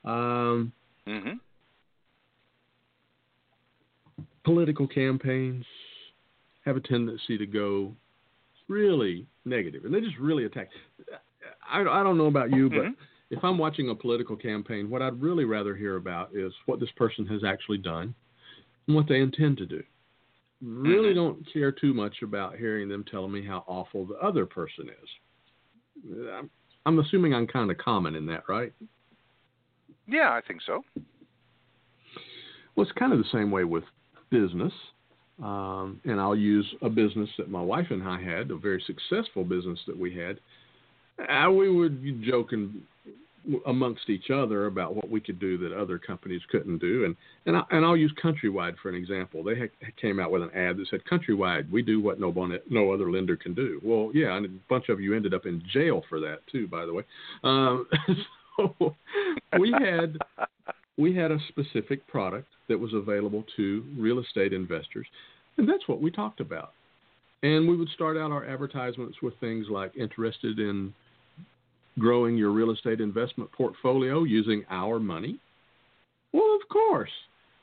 Um, 0.04 0.73
mm-hmm. 1.08 1.34
Political 4.43 4.88
campaigns 4.89 5.63
have 6.65 6.76
a 6.76 6.82
tendency 6.82 7.38
to 7.38 7.45
go 7.45 7.93
really 8.73 9.27
negative, 9.45 9.86
and 9.86 9.93
they 9.93 10.01
just 10.01 10.17
really 10.17 10.45
attack. 10.45 10.69
I, 11.71 11.81
I 11.81 12.03
don't 12.03 12.17
know 12.17 12.25
about 12.25 12.51
you, 12.51 12.69
but 12.69 12.79
mm-hmm. 12.79 12.93
if 13.29 13.43
I'm 13.43 13.57
watching 13.57 13.89
a 13.89 13.95
political 13.95 14.36
campaign, 14.36 14.89
what 14.89 15.01
I'd 15.01 15.21
really 15.21 15.45
rather 15.45 15.75
hear 15.75 15.97
about 15.97 16.29
is 16.33 16.51
what 16.65 16.79
this 16.79 16.91
person 16.95 17.25
has 17.27 17.43
actually 17.43 17.77
done 17.77 18.13
and 18.88 18.95
what 18.95 19.07
they 19.07 19.19
intend 19.19 19.57
to 19.57 19.65
do. 19.65 19.83
Really 20.62 21.09
mm-hmm. 21.09 21.15
don't 21.15 21.53
care 21.53 21.71
too 21.71 21.93
much 21.93 22.15
about 22.23 22.57
hearing 22.57 22.89
them 22.89 23.03
telling 23.09 23.31
me 23.31 23.45
how 23.45 23.63
awful 23.67 24.05
the 24.05 24.15
other 24.15 24.45
person 24.45 24.88
is. 24.89 25.09
I'm, 26.33 26.49
I'm 26.86 26.99
assuming 26.99 27.33
I'm 27.33 27.47
kind 27.47 27.69
of 27.69 27.77
common 27.77 28.15
in 28.15 28.25
that, 28.27 28.43
right? 28.47 28.73
Yeah, 30.07 30.31
I 30.31 30.41
think 30.45 30.62
so. 30.65 30.81
Well, 32.75 32.86
it's 32.86 32.91
kind 32.97 33.13
of 33.13 33.19
the 33.19 33.29
same 33.31 33.51
way 33.51 33.63
with 33.63 33.83
business. 34.29 34.73
Um, 35.41 36.00
and 36.06 36.19
I'll 36.19 36.36
use 36.36 36.67
a 36.82 36.89
business 36.89 37.30
that 37.38 37.50
my 37.50 37.62
wife 37.62 37.88
and 37.89 38.04
I 38.04 38.22
had, 38.22 38.52
a 38.52 38.58
very 38.58 38.84
successful 38.86 39.43
business 39.43 39.80
that 39.88 39.98
we 39.98 40.15
had. 40.15 40.39
We 41.50 41.72
would 41.72 42.24
joke 42.24 42.52
amongst 43.65 44.10
each 44.10 44.30
other 44.30 44.67
about 44.67 44.96
what 44.96 45.10
we 45.10 45.19
could 45.19 45.39
do 45.39 45.58
that 45.58 45.74
other 45.74 45.98
companies 45.98 46.41
couldn't 46.50 46.78
do. 46.78 47.06
And 47.06 47.15
and, 47.46 47.58
I, 47.58 47.63
and 47.72 47.86
I'll 47.86 47.98
use 47.98 48.13
Countrywide 48.24 48.78
for 48.82 48.89
an 48.89 48.96
example. 48.96 49.43
They 49.43 49.69
came 50.02 50.19
out 50.19 50.32
with 50.32 50.43
an 50.43 50.52
ad 50.52 50.78
that 50.78 50.88
said, 50.89 51.02
"Countrywide, 51.12 51.69
we 51.69 51.82
do 51.82 52.00
what 52.02 52.19
no 52.19 52.30
one, 52.30 52.58
no 52.69 52.91
other 52.91 53.12
lender 53.12 53.36
can 53.36 53.54
do." 53.54 53.82
Well, 53.84 54.12
yeah, 54.13 54.36
and 54.36 54.46
a 54.46 54.50
bunch 54.69 54.89
of 54.89 55.02
you 55.02 55.15
ended 55.15 55.34
up 55.34 55.46
in 55.46 55.62
jail 55.72 56.04
for 56.10 56.19
that 56.22 56.39
too, 56.52 56.67
by 56.67 56.86
the 56.86 56.93
way. 56.93 57.04
Um, 57.43 57.88
so 58.58 58.96
we 59.60 59.72
had 59.72 60.17
we 60.97 61.15
had 61.15 61.32
a 61.32 61.39
specific 61.49 62.06
product 62.08 62.47
that 62.69 62.79
was 62.79 62.93
available 62.93 63.43
to 63.58 63.84
real 63.97 64.19
estate 64.19 64.53
investors, 64.53 65.08
and 65.58 65.67
that's 65.67 65.88
what 65.88 66.01
we 66.01 66.12
talked 66.12 66.39
about. 66.39 66.71
And 67.41 67.67
we 67.67 67.75
would 67.75 67.89
start 67.89 68.15
out 68.15 68.32
our 68.32 68.45
advertisements 68.45 69.17
with 69.21 69.34
things 69.39 69.67
like 69.69 69.95
interested 69.97 70.60
in 70.60 70.93
growing 71.99 72.38
your 72.38 72.51
real 72.51 72.71
estate 72.71 73.01
investment 73.01 73.51
portfolio 73.51 74.23
using 74.23 74.65
our 74.69 74.99
money? 74.99 75.38
Well, 76.32 76.58
of 76.62 76.67
course. 76.69 77.12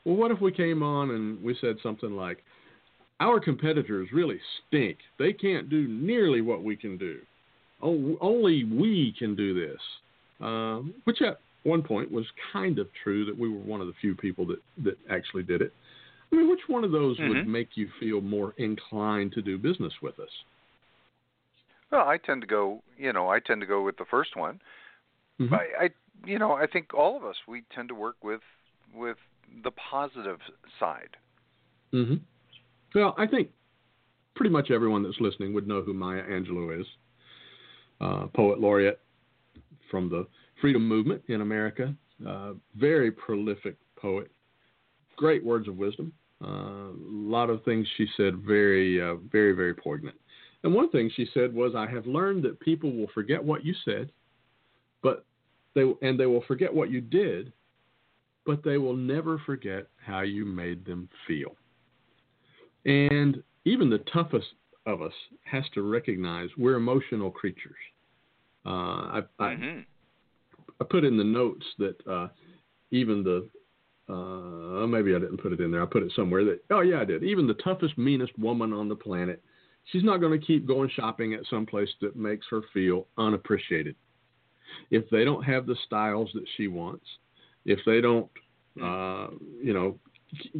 Well, 0.05 0.15
what 0.15 0.31
if 0.31 0.39
we 0.41 0.51
came 0.51 0.81
on 0.81 1.11
and 1.11 1.41
we 1.43 1.57
said 1.59 1.77
something 1.83 2.11
like, 2.11 2.43
our 3.19 3.39
competitors 3.39 4.09
really 4.11 4.39
stink. 4.67 4.97
They 5.19 5.31
can't 5.31 5.69
do 5.69 5.87
nearly 5.87 6.41
what 6.41 6.63
we 6.63 6.75
can 6.75 6.97
do. 6.97 7.19
Oh, 7.83 8.17
only 8.19 8.63
we 8.63 9.13
can 9.17 9.35
do 9.35 9.53
this. 9.53 9.79
Um, 10.39 10.95
which 11.03 11.21
one 11.63 11.83
point 11.83 12.11
was 12.11 12.25
kind 12.51 12.79
of 12.79 12.87
true 13.03 13.25
that 13.25 13.37
we 13.37 13.49
were 13.49 13.59
one 13.59 13.81
of 13.81 13.87
the 13.87 13.93
few 14.01 14.15
people 14.15 14.45
that, 14.47 14.59
that 14.83 14.97
actually 15.09 15.43
did 15.43 15.61
it. 15.61 15.73
I 16.31 16.35
mean, 16.35 16.49
which 16.49 16.61
one 16.67 16.83
of 16.83 16.91
those 16.91 17.19
mm-hmm. 17.19 17.29
would 17.29 17.47
make 17.47 17.69
you 17.75 17.89
feel 17.99 18.21
more 18.21 18.53
inclined 18.57 19.33
to 19.33 19.41
do 19.41 19.57
business 19.57 19.93
with 20.01 20.19
us? 20.19 20.29
Well, 21.91 22.07
I 22.07 22.17
tend 22.17 22.41
to 22.41 22.47
go, 22.47 22.81
you 22.97 23.11
know, 23.11 23.29
I 23.29 23.39
tend 23.39 23.61
to 23.61 23.67
go 23.67 23.83
with 23.83 23.97
the 23.97 24.05
first 24.09 24.35
one. 24.35 24.61
Mm-hmm. 25.39 25.53
I, 25.53 25.67
I, 25.79 25.89
you 26.25 26.39
know, 26.39 26.53
I 26.53 26.67
think 26.67 26.93
all 26.93 27.17
of 27.17 27.25
us 27.25 27.35
we 27.47 27.63
tend 27.75 27.89
to 27.89 27.95
work 27.95 28.15
with 28.23 28.41
with 28.95 29.17
the 29.63 29.71
positive 29.71 30.39
side. 30.79 31.17
Mm-hmm. 31.93 32.15
Well, 32.95 33.13
I 33.17 33.27
think 33.27 33.49
pretty 34.35 34.51
much 34.51 34.71
everyone 34.71 35.03
that's 35.03 35.19
listening 35.19 35.53
would 35.53 35.67
know 35.67 35.81
who 35.81 35.93
Maya 35.93 36.23
Angelou 36.23 36.79
is. 36.79 36.87
Uh, 37.99 38.27
poet 38.33 38.59
laureate 38.59 38.99
from 39.89 40.09
the 40.09 40.25
freedom 40.61 40.87
movement 40.87 41.21
in 41.27 41.41
America, 41.41 41.93
uh, 42.25 42.53
very 42.75 43.11
prolific 43.11 43.75
poet, 43.95 44.31
great 45.17 45.43
words 45.43 45.67
of 45.67 45.75
wisdom. 45.75 46.13
Uh, 46.43 46.89
a 46.89 46.95
lot 47.09 47.49
of 47.49 47.63
things 47.63 47.87
she 47.97 48.07
said 48.17 48.37
very, 48.37 49.01
uh, 49.01 49.15
very, 49.31 49.53
very 49.53 49.73
poignant. 49.73 50.15
And 50.63 50.73
one 50.73 50.89
thing 50.89 51.09
she 51.15 51.27
said 51.33 51.53
was, 51.53 51.75
"I 51.75 51.87
have 51.87 52.05
learned 52.05 52.43
that 52.43 52.59
people 52.59 52.91
will 52.91 53.07
forget 53.13 53.43
what 53.43 53.65
you 53.65 53.73
said, 53.85 54.11
but 55.01 55.25
they 55.73 55.83
and 56.01 56.19
they 56.19 56.25
will 56.27 56.41
forget 56.41 56.73
what 56.73 56.91
you 56.91 57.01
did, 57.01 57.51
but 58.45 58.63
they 58.63 58.77
will 58.77 58.95
never 58.95 59.39
forget 59.39 59.87
how 59.97 60.21
you 60.21 60.45
made 60.45 60.85
them 60.85 61.09
feel." 61.27 61.55
And 62.85 63.43
even 63.65 63.89
the 63.89 63.99
toughest 64.11 64.53
of 64.85 65.01
us 65.01 65.13
has 65.43 65.63
to 65.73 65.83
recognize 65.83 66.49
we're 66.57 66.75
emotional 66.75 67.29
creatures. 67.29 67.77
Uh, 68.65 68.69
I, 68.69 69.23
mm-hmm. 69.39 69.79
I, 70.81 70.83
put 70.83 71.03
in 71.03 71.17
the 71.17 71.23
notes 71.23 71.65
that 71.77 71.95
uh, 72.09 72.27
even 72.91 73.23
the 73.23 73.47
uh, 74.09 74.87
maybe 74.87 75.15
I 75.15 75.19
didn't 75.19 75.41
put 75.41 75.53
it 75.53 75.61
in 75.61 75.71
there. 75.71 75.83
I 75.83 75.85
put 75.85 76.03
it 76.03 76.11
somewhere 76.15 76.43
that 76.45 76.63
oh 76.69 76.81
yeah 76.81 76.99
I 76.99 77.05
did. 77.05 77.23
Even 77.23 77.47
the 77.47 77.53
toughest, 77.55 77.97
meanest 77.97 78.37
woman 78.37 78.73
on 78.73 78.89
the 78.89 78.95
planet 78.95 79.41
she's 79.85 80.03
not 80.03 80.17
going 80.17 80.39
to 80.39 80.45
keep 80.45 80.67
going 80.67 80.89
shopping 80.95 81.33
at 81.33 81.45
some 81.49 81.65
place 81.65 81.89
that 82.01 82.15
makes 82.15 82.45
her 82.49 82.61
feel 82.73 83.07
unappreciated. 83.17 83.95
If 84.89 85.09
they 85.09 85.25
don't 85.25 85.43
have 85.43 85.65
the 85.65 85.75
styles 85.85 86.29
that 86.33 86.45
she 86.57 86.67
wants, 86.67 87.05
if 87.65 87.79
they 87.85 88.01
don't, 88.01 88.29
hmm. 88.77 88.83
uh, 88.83 89.27
you 89.61 89.73
know, 89.73 89.97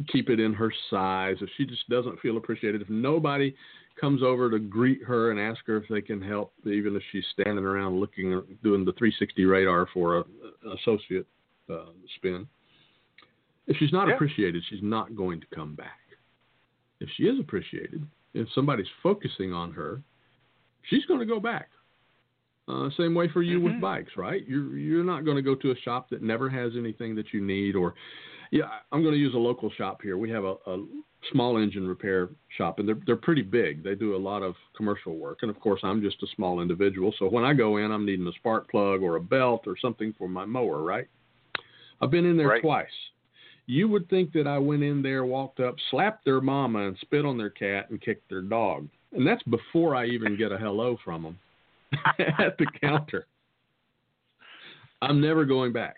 keep 0.08 0.28
it 0.28 0.40
in 0.40 0.52
her 0.54 0.72
size, 0.90 1.36
if 1.40 1.48
she 1.56 1.64
just 1.64 1.88
doesn't 1.88 2.20
feel 2.20 2.36
appreciated, 2.36 2.82
if 2.82 2.90
nobody 2.90 3.54
comes 4.00 4.22
over 4.22 4.50
to 4.50 4.58
greet 4.58 5.02
her 5.02 5.30
and 5.30 5.40
ask 5.40 5.60
her 5.66 5.76
if 5.76 5.84
they 5.88 6.00
can 6.00 6.20
help, 6.20 6.52
even 6.64 6.96
if 6.96 7.02
she's 7.12 7.24
standing 7.32 7.64
around 7.64 7.98
looking, 7.98 8.42
doing 8.62 8.84
the 8.84 8.92
360 8.92 9.44
radar 9.44 9.86
for 9.92 10.18
a, 10.18 10.20
a 10.20 10.74
associate 10.74 11.26
uh, 11.70 11.86
spin. 12.16 12.46
If 13.66 13.76
she's 13.76 13.92
not 13.92 14.08
yeah. 14.08 14.14
appreciated, 14.14 14.62
she's 14.68 14.82
not 14.82 15.14
going 15.14 15.40
to 15.40 15.46
come 15.54 15.74
back. 15.74 15.98
If 17.00 17.08
she 17.16 17.24
is 17.24 17.38
appreciated, 17.38 18.06
if 18.34 18.48
somebody's 18.54 18.86
focusing 19.02 19.52
on 19.52 19.72
her, 19.72 20.02
she's 20.88 21.04
going 21.06 21.20
to 21.20 21.26
go 21.26 21.40
back. 21.40 21.68
Uh, 22.68 22.88
same 22.96 23.14
way 23.14 23.28
for 23.28 23.42
you 23.42 23.58
mm-hmm. 23.58 23.72
with 23.72 23.80
bikes, 23.80 24.12
right? 24.16 24.46
You're 24.46 24.76
you're 24.76 25.04
not 25.04 25.24
going 25.24 25.36
to 25.36 25.42
go 25.42 25.56
to 25.56 25.72
a 25.72 25.76
shop 25.84 26.08
that 26.10 26.22
never 26.22 26.48
has 26.48 26.72
anything 26.78 27.14
that 27.16 27.32
you 27.32 27.40
need, 27.40 27.74
or 27.74 27.94
yeah, 28.52 28.68
I'm 28.92 29.02
going 29.02 29.14
to 29.14 29.20
use 29.20 29.34
a 29.34 29.38
local 29.38 29.70
shop 29.72 30.00
here. 30.00 30.16
We 30.16 30.30
have 30.30 30.44
a, 30.44 30.54
a 30.66 30.84
small 31.32 31.56
engine 31.56 31.88
repair 31.88 32.28
shop, 32.56 32.78
and 32.78 32.86
they're 32.86 33.00
they're 33.06 33.16
pretty 33.16 33.42
big. 33.42 33.82
They 33.82 33.96
do 33.96 34.14
a 34.14 34.18
lot 34.18 34.42
of 34.42 34.54
commercial 34.76 35.16
work, 35.16 35.38
and 35.42 35.50
of 35.50 35.58
course, 35.58 35.80
I'm 35.82 36.00
just 36.00 36.22
a 36.22 36.26
small 36.36 36.60
individual. 36.60 37.12
So 37.18 37.28
when 37.28 37.44
I 37.44 37.54
go 37.54 37.78
in, 37.78 37.90
I'm 37.90 38.06
needing 38.06 38.26
a 38.28 38.32
spark 38.32 38.70
plug 38.70 39.02
or 39.02 39.16
a 39.16 39.20
belt 39.20 39.62
or 39.66 39.76
something 39.80 40.14
for 40.16 40.28
my 40.28 40.44
mower, 40.44 40.82
right? 40.82 41.08
I've 42.00 42.10
been 42.10 42.26
in 42.26 42.36
there 42.36 42.48
right. 42.48 42.62
twice 42.62 42.86
you 43.66 43.88
would 43.88 44.08
think 44.08 44.32
that 44.32 44.46
I 44.46 44.58
went 44.58 44.82
in 44.82 45.02
there, 45.02 45.24
walked 45.24 45.60
up, 45.60 45.76
slapped 45.90 46.24
their 46.24 46.40
mama, 46.40 46.88
and 46.88 46.96
spit 47.00 47.24
on 47.24 47.38
their 47.38 47.50
cat 47.50 47.90
and 47.90 48.00
kicked 48.00 48.28
their 48.28 48.42
dog. 48.42 48.88
And 49.12 49.26
that's 49.26 49.42
before 49.44 49.94
I 49.94 50.06
even 50.06 50.36
get 50.36 50.52
a 50.52 50.58
hello 50.58 50.98
from 51.04 51.22
them 51.22 51.38
at 52.18 52.58
the 52.58 52.66
counter. 52.80 53.26
I'm 55.00 55.20
never 55.20 55.44
going 55.44 55.72
back. 55.72 55.96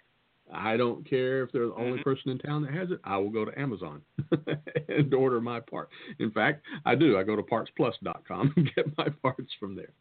I 0.56 0.76
don't 0.76 1.08
care 1.08 1.42
if 1.42 1.52
they're 1.52 1.66
the 1.66 1.74
only 1.74 1.98
mm-hmm. 1.98 2.02
person 2.02 2.30
in 2.30 2.38
town 2.38 2.62
that 2.62 2.74
has 2.74 2.90
it. 2.90 3.00
I 3.04 3.16
will 3.16 3.30
go 3.30 3.44
to 3.44 3.58
Amazon 3.58 4.02
and 4.88 5.12
order 5.14 5.40
my 5.40 5.60
part. 5.60 5.88
In 6.18 6.30
fact, 6.30 6.64
I 6.84 6.94
do. 6.94 7.18
I 7.18 7.22
go 7.22 7.36
to 7.36 7.42
partsplus.com 7.42 8.54
and 8.56 8.70
get 8.74 8.86
my 8.96 9.08
parts 9.22 9.52
from 9.58 9.74
there. 9.74 9.92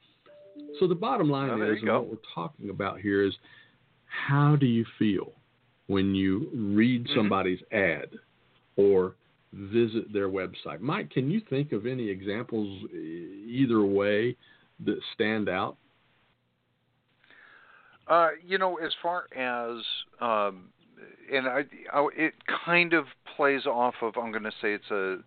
So 0.79 0.87
the 0.87 0.95
bottom 0.95 1.29
line 1.29 1.49
oh, 1.49 1.71
is, 1.71 1.79
and 1.81 1.91
what 1.91 2.07
we're 2.07 2.17
talking 2.33 2.69
about 2.69 2.99
here 2.99 3.25
is, 3.25 3.33
how 4.05 4.55
do 4.55 4.65
you 4.65 4.85
feel? 4.99 5.33
when 5.87 6.15
you 6.15 6.49
read 6.53 7.05
mm-hmm. 7.05 7.19
somebody's 7.19 7.59
ad 7.71 8.09
or 8.75 9.15
visit 9.53 10.11
their 10.11 10.29
website. 10.29 10.79
Mike, 10.79 11.11
can 11.11 11.29
you 11.29 11.41
think 11.49 11.71
of 11.71 11.85
any 11.85 12.09
examples 12.09 12.83
either 12.91 13.85
way 13.85 14.35
that 14.85 14.99
stand 15.13 15.47
out? 15.47 15.77
Uh, 18.07 18.29
you 18.45 18.57
know, 18.57 18.77
as 18.77 18.91
far 19.01 19.25
as 19.35 19.83
um, 20.19 20.69
and 21.31 21.47
I, 21.47 21.63
I, 21.93 22.07
it 22.15 22.33
kind 22.65 22.93
of 22.93 23.05
plays 23.35 23.65
off 23.65 23.95
of. 24.01 24.17
I'm 24.17 24.31
going 24.31 24.43
to 24.43 24.51
say 24.61 24.73
it's 24.73 24.91
a. 24.91 25.17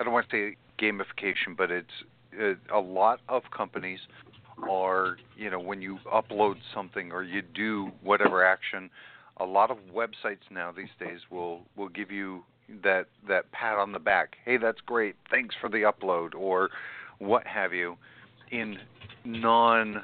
I 0.00 0.04
don't 0.04 0.12
want 0.12 0.28
to 0.30 0.52
say 0.52 0.56
gamification, 0.78 1.56
but 1.56 1.70
it's 1.70 1.86
it, 2.32 2.58
a 2.72 2.80
lot 2.80 3.20
of 3.28 3.42
companies 3.56 4.00
are 4.68 5.16
you 5.36 5.50
know 5.50 5.60
when 5.60 5.82
you 5.82 5.98
upload 6.12 6.56
something 6.72 7.12
or 7.12 7.22
you 7.22 7.42
do 7.42 7.90
whatever 8.02 8.44
action 8.44 8.88
a 9.38 9.44
lot 9.44 9.68
of 9.68 9.78
websites 9.92 10.48
now 10.48 10.70
these 10.70 10.88
days 11.00 11.18
will 11.28 11.62
will 11.76 11.88
give 11.88 12.10
you 12.10 12.44
that 12.82 13.06
that 13.28 13.50
pat 13.52 13.76
on 13.78 13.92
the 13.92 13.98
back. 13.98 14.36
Hey, 14.44 14.56
that's 14.56 14.80
great. 14.80 15.16
Thanks 15.30 15.54
for 15.60 15.68
the 15.68 15.82
upload 15.82 16.34
or 16.34 16.70
what 17.18 17.46
have 17.46 17.72
you 17.72 17.96
in 18.50 18.78
non 19.24 20.02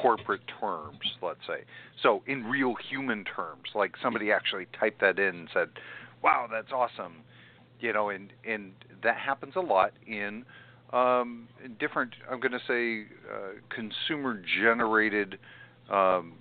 corporate 0.00 0.42
terms, 0.60 0.98
let's 1.20 1.40
say. 1.46 1.64
So 2.02 2.22
in 2.26 2.44
real 2.44 2.74
human 2.88 3.24
terms, 3.24 3.68
like 3.74 3.92
somebody 4.02 4.32
actually 4.32 4.66
typed 4.78 5.00
that 5.00 5.18
in 5.18 5.34
and 5.36 5.48
said, 5.52 5.68
"Wow, 6.22 6.48
that's 6.50 6.72
awesome." 6.72 7.16
You 7.80 7.92
know, 7.92 8.10
and 8.10 8.32
and 8.46 8.72
that 9.02 9.16
happens 9.16 9.54
a 9.56 9.60
lot 9.60 9.92
in 10.06 10.44
um, 10.92 11.48
different. 11.80 12.12
I'm 12.30 12.40
going 12.40 12.52
to 12.52 12.60
say 12.66 13.12
uh, 13.32 13.60
consumer 13.70 14.42
generated 14.60 15.38
um, 15.90 16.34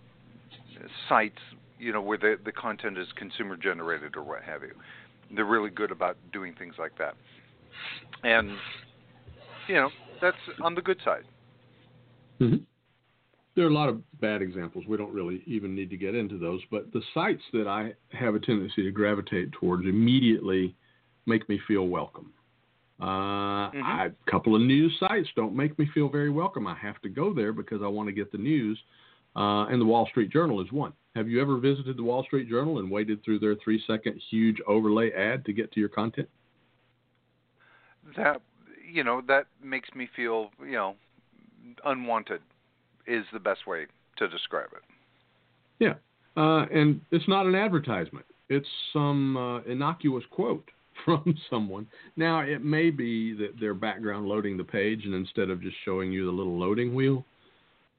sites 1.10 1.40
you 1.82 1.92
know, 1.92 2.02
where 2.02 2.18
the 2.18 2.38
the 2.46 2.52
content 2.52 2.98
is 2.98 3.08
consumer 3.18 3.58
generated 3.58 4.16
or 4.16 4.24
what 4.24 4.44
have 4.44 4.62
you. 4.62 4.74
They're 5.36 5.46
really 5.46 5.72
good 5.72 5.92
about 5.92 6.16
doing 6.32 6.54
things 6.58 6.76
like 6.78 6.98
that, 7.00 7.16
and 8.24 8.52
you 9.68 9.76
know, 9.76 9.90
that's 10.22 10.38
on 10.62 10.76
the 10.76 10.82
good 10.82 11.00
side. 11.04 11.24
Mm-hmm. 12.40 12.64
There 13.56 13.66
are 13.66 13.70
a 13.70 13.74
lot 13.74 13.90
of 13.90 14.02
bad 14.22 14.42
examples. 14.42 14.86
We 14.88 14.98
don't 14.98 15.14
really 15.14 15.44
even 15.46 15.76
need 15.76 15.90
to 15.90 15.98
get 15.98 16.16
into 16.16 16.38
those, 16.38 16.62
but 16.72 16.92
the 16.94 17.02
sites 17.14 17.44
that 17.52 17.68
I 17.68 17.94
have 18.18 18.36
a 18.36 18.40
tendency 18.40 18.84
to 18.84 18.92
gravitate 18.92 19.52
towards 19.52 19.86
immediately 19.86 20.76
make 21.26 21.48
me 21.50 21.60
feel 21.68 21.88
welcome. 21.88 22.32
Uh, 23.02 23.72
mm-hmm. 23.72 23.84
I, 23.84 24.06
a 24.06 24.32
couple 24.32 24.56
of 24.56 24.62
news 24.62 24.96
sites 25.00 25.28
don't 25.36 25.56
make 25.56 25.78
me 25.78 25.90
feel 25.94 26.08
very 26.08 26.30
welcome. 26.30 26.68
I 26.68 26.76
have 26.76 27.02
to 27.02 27.10
go 27.10 27.34
there 27.34 27.52
because 27.52 27.82
I 27.84 27.88
want 27.88 28.08
to 28.08 28.14
get 28.14 28.32
the 28.32 28.38
news, 28.38 28.80
uh, 29.36 29.66
and 29.66 29.82
the 29.82 29.86
Wall 29.86 30.08
Street 30.08 30.30
Journal 30.32 30.62
is 30.62 30.72
one. 30.72 30.94
Have 31.16 31.28
you 31.28 31.42
ever 31.42 31.58
visited 31.58 31.98
the 31.98 32.04
Wall 32.04 32.24
Street 32.24 32.48
Journal 32.48 32.80
and 32.80 32.90
waited 32.90 33.24
through 33.24 33.40
their 33.40 33.56
three 33.56 33.84
second 33.86 34.22
huge 34.30 34.58
overlay 34.68 35.12
ad 35.12 35.44
to 35.46 35.54
get 35.54 35.72
to 35.74 35.80
your 35.80 35.90
content? 35.90 36.30
That 38.16 38.42
you 38.90 39.04
know 39.04 39.22
that 39.28 39.48
makes 39.64 39.90
me 39.96 40.08
feel 40.16 40.52
you 40.64 40.74
know 40.74 40.96
unwanted 41.86 42.42
is 43.08 43.26
the 43.34 43.40
best 43.40 43.68
way 43.68 43.86
to 44.18 44.28
describe 44.28 44.70
it. 44.74 44.84
Yeah, 45.80 45.96
uh, 46.38 46.66
and 46.72 47.02
it's 47.12 47.28
not 47.28 47.46
an 47.46 47.56
advertisement. 47.56 48.26
It's 48.50 48.68
some 48.94 49.38
uh, 49.38 49.62
innocuous 49.62 50.24
quote 50.30 50.70
from 51.06 51.36
someone. 51.50 51.88
Now 52.16 52.42
it 52.42 52.64
may 52.64 52.90
be 52.90 53.34
that 53.36 53.54
they're 53.60 53.74
background 53.74 54.28
loading 54.28 54.58
the 54.58 54.64
page, 54.64 55.06
and 55.06 55.14
instead 55.14 55.50
of 55.50 55.62
just 55.62 55.76
showing 55.86 56.12
you 56.12 56.26
the 56.26 56.32
little 56.32 56.58
loading 56.58 56.94
wheel, 56.94 57.26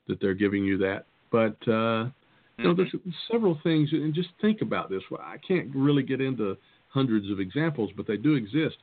that 0.08 0.20
they're 0.20 0.34
giving 0.34 0.64
you 0.64 0.78
that. 0.78 1.06
But 1.30 1.56
uh, 1.66 2.10
you 2.58 2.64
know, 2.64 2.74
there's 2.74 2.94
several 3.30 3.58
things, 3.62 3.88
and 3.92 4.14
just 4.14 4.28
think 4.40 4.60
about 4.62 4.90
this. 4.90 5.02
I 5.18 5.36
can't 5.46 5.68
really 5.74 6.02
get 6.02 6.20
into 6.20 6.56
hundreds 6.90 7.30
of 7.30 7.40
examples, 7.40 7.90
but 7.96 8.06
they 8.06 8.16
do 8.16 8.34
exist. 8.34 8.76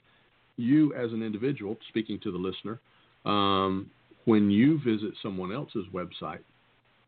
You, 0.57 0.93
as 0.93 1.13
an 1.13 1.23
individual, 1.23 1.77
speaking 1.87 2.19
to 2.23 2.31
the 2.31 2.37
listener, 2.37 2.79
um, 3.25 3.89
when 4.25 4.49
you 4.49 4.79
visit 4.79 5.11
someone 5.21 5.51
else's 5.51 5.85
website, 5.93 6.39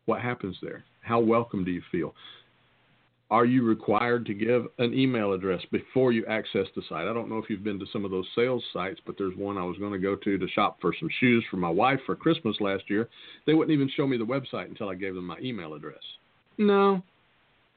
what 0.06 0.20
happens 0.20 0.56
there? 0.62 0.84
How 1.02 1.20
welcome 1.20 1.64
do 1.64 1.70
you 1.70 1.82
feel? 1.90 2.14
Are 3.30 3.46
you 3.46 3.62
required 3.62 4.26
to 4.26 4.34
give 4.34 4.66
an 4.78 4.92
email 4.92 5.32
address 5.32 5.62
before 5.70 6.12
you 6.12 6.26
access 6.26 6.66
the 6.76 6.82
site? 6.88 7.08
I 7.08 7.14
don't 7.14 7.30
know 7.30 7.38
if 7.38 7.48
you've 7.48 7.64
been 7.64 7.78
to 7.78 7.86
some 7.90 8.04
of 8.04 8.10
those 8.10 8.26
sales 8.34 8.62
sites, 8.74 9.00
but 9.06 9.14
there's 9.16 9.34
one 9.36 9.56
I 9.56 9.64
was 9.64 9.78
going 9.78 9.92
to 9.92 9.98
go 9.98 10.16
to 10.16 10.36
to 10.36 10.48
shop 10.48 10.78
for 10.82 10.92
some 11.00 11.08
shoes 11.18 11.42
for 11.50 11.56
my 11.56 11.70
wife 11.70 12.00
for 12.04 12.14
Christmas 12.14 12.56
last 12.60 12.84
year. 12.90 13.08
They 13.46 13.54
wouldn't 13.54 13.74
even 13.74 13.90
show 13.96 14.06
me 14.06 14.18
the 14.18 14.24
website 14.24 14.66
until 14.66 14.90
I 14.90 14.96
gave 14.96 15.14
them 15.14 15.26
my 15.26 15.38
email 15.38 15.72
address. 15.72 16.02
No. 16.58 17.02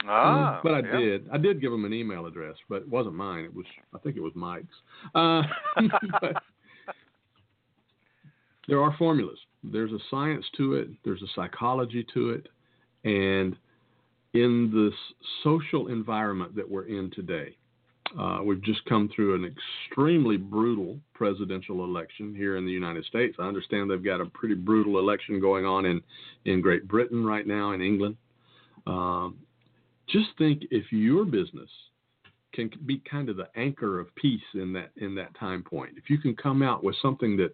Ah, 0.06 0.60
but 0.62 0.74
I 0.74 0.80
yeah. 0.80 0.98
did. 0.98 1.30
I 1.32 1.38
did 1.38 1.62
give 1.62 1.72
them 1.72 1.86
an 1.86 1.94
email 1.94 2.26
address, 2.26 2.56
but 2.68 2.82
it 2.82 2.90
wasn't 2.90 3.16
mine. 3.16 3.46
It 3.46 3.56
was, 3.56 3.66
I 3.94 3.98
think 4.00 4.18
it 4.18 4.22
was 4.22 4.34
Mike's. 4.36 4.68
Uh, 5.16 5.42
but 6.22 6.44
there 8.68 8.82
are 8.82 8.95
formulas. 8.97 9.39
There's 9.63 9.91
a 9.91 9.99
science 10.09 10.45
to 10.57 10.76
it. 10.76 10.89
There's 11.03 11.22
a 11.22 11.34
psychology 11.36 12.05
to 12.13 12.32
it, 12.32 12.47
and 13.03 13.55
in 14.34 14.72
this 14.74 14.97
social 15.43 15.88
environment 15.88 16.55
that 16.55 16.70
we're 16.70 16.88
in 16.88 17.11
today, 17.11 17.55
Uh, 18.20 18.39
we've 18.47 18.61
just 18.61 18.86
come 18.86 19.09
through 19.09 19.34
an 19.36 19.43
extremely 19.53 20.38
brutal 20.38 20.99
presidential 21.13 21.84
election 21.84 22.36
here 22.36 22.55
in 22.55 22.63
the 22.66 22.72
United 22.72 23.03
States. 23.05 23.36
I 23.39 23.47
understand 23.47 23.89
they've 23.89 24.11
got 24.13 24.22
a 24.22 24.26
pretty 24.26 24.55
brutal 24.55 24.99
election 24.99 25.39
going 25.41 25.66
on 25.66 25.86
in, 25.86 26.01
in 26.45 26.61
Great 26.61 26.88
Britain 26.88 27.26
right 27.26 27.47
now, 27.47 27.74
in 27.74 27.82
England. 27.82 28.16
Um, 28.86 29.38
just 30.07 30.30
think 30.38 30.57
if 30.70 30.86
your 30.91 31.26
business 31.26 31.70
can 32.53 32.70
be 32.86 33.01
kind 33.09 33.28
of 33.28 33.36
the 33.38 33.49
anchor 33.55 33.99
of 33.99 34.13
peace 34.16 34.49
in 34.53 34.72
that 34.74 34.91
in 34.97 35.16
that 35.16 35.32
time 35.38 35.63
point. 35.63 35.93
If 35.97 36.09
you 36.11 36.20
can 36.20 36.36
come 36.36 36.61
out 36.61 36.84
with 36.84 36.95
something 37.01 37.36
that 37.38 37.53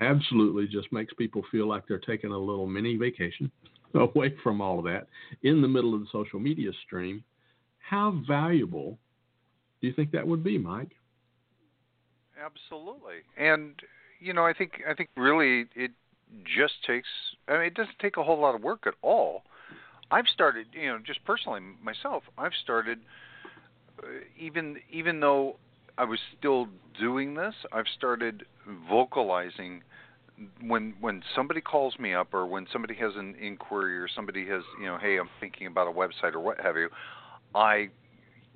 absolutely 0.00 0.66
just 0.66 0.92
makes 0.92 1.12
people 1.14 1.42
feel 1.50 1.68
like 1.68 1.86
they're 1.86 1.98
taking 1.98 2.30
a 2.30 2.38
little 2.38 2.66
mini 2.66 2.96
vacation 2.96 3.50
away 3.94 4.34
from 4.42 4.60
all 4.60 4.78
of 4.78 4.84
that 4.84 5.06
in 5.42 5.62
the 5.62 5.68
middle 5.68 5.94
of 5.94 6.00
the 6.00 6.06
social 6.10 6.40
media 6.40 6.70
stream, 6.86 7.22
how 7.78 8.20
valuable 8.26 8.98
do 9.80 9.86
you 9.86 9.92
think 9.92 10.10
that 10.12 10.26
would 10.26 10.42
be, 10.42 10.58
Mike? 10.58 10.92
Absolutely. 12.42 13.16
And 13.36 13.74
you 14.20 14.32
know, 14.32 14.44
I 14.44 14.52
think 14.52 14.82
I 14.88 14.94
think 14.94 15.10
really 15.16 15.66
it 15.74 15.92
just 16.44 16.74
takes 16.86 17.08
I 17.48 17.52
mean 17.52 17.62
it 17.66 17.74
doesn't 17.74 17.98
take 18.00 18.16
a 18.16 18.24
whole 18.24 18.40
lot 18.40 18.54
of 18.54 18.62
work 18.62 18.86
at 18.86 18.94
all. 19.02 19.42
I've 20.10 20.26
started, 20.32 20.66
you 20.72 20.88
know, 20.88 20.98
just 21.04 21.24
personally 21.24 21.60
myself, 21.82 22.24
I've 22.36 22.52
started 22.62 22.98
uh, 24.02 24.06
even 24.38 24.78
even 24.90 25.20
though 25.20 25.56
I 25.96 26.04
was 26.04 26.18
still 26.38 26.68
doing 26.98 27.34
this, 27.34 27.54
I've 27.72 27.86
started 27.96 28.44
vocalizing 28.88 29.82
when 30.60 30.94
when 31.00 31.22
somebody 31.34 31.60
calls 31.60 31.98
me 31.98 32.12
up 32.12 32.34
or 32.34 32.46
when 32.46 32.66
somebody 32.72 32.94
has 32.94 33.12
an 33.16 33.36
inquiry 33.40 33.98
or 33.98 34.08
somebody 34.08 34.46
has, 34.48 34.62
you 34.80 34.86
know, 34.86 34.98
hey, 34.98 35.18
I'm 35.18 35.28
thinking 35.40 35.66
about 35.66 35.86
a 35.86 35.92
website 35.92 36.34
or 36.34 36.40
what 36.40 36.58
have 36.60 36.76
you, 36.76 36.88
I 37.54 37.90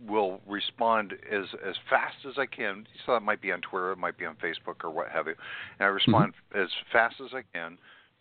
will 0.06 0.40
respond 0.46 1.14
as 1.30 1.44
as 1.66 1.76
fast 1.88 2.16
as 2.26 2.34
I 2.36 2.46
can. 2.46 2.86
So 3.06 3.12
that 3.12 3.22
might 3.22 3.40
be 3.40 3.52
on 3.52 3.60
Twitter, 3.60 3.92
it 3.92 3.98
might 3.98 4.18
be 4.18 4.24
on 4.24 4.36
Facebook 4.36 4.82
or 4.84 4.90
what 4.90 5.08
have 5.08 5.26
you. 5.26 5.34
And 5.78 5.86
I 5.86 5.90
respond 5.90 6.34
mm-hmm. 6.52 6.62
as 6.62 6.68
fast 6.92 7.16
as 7.24 7.30
I 7.32 7.42
can 7.56 7.78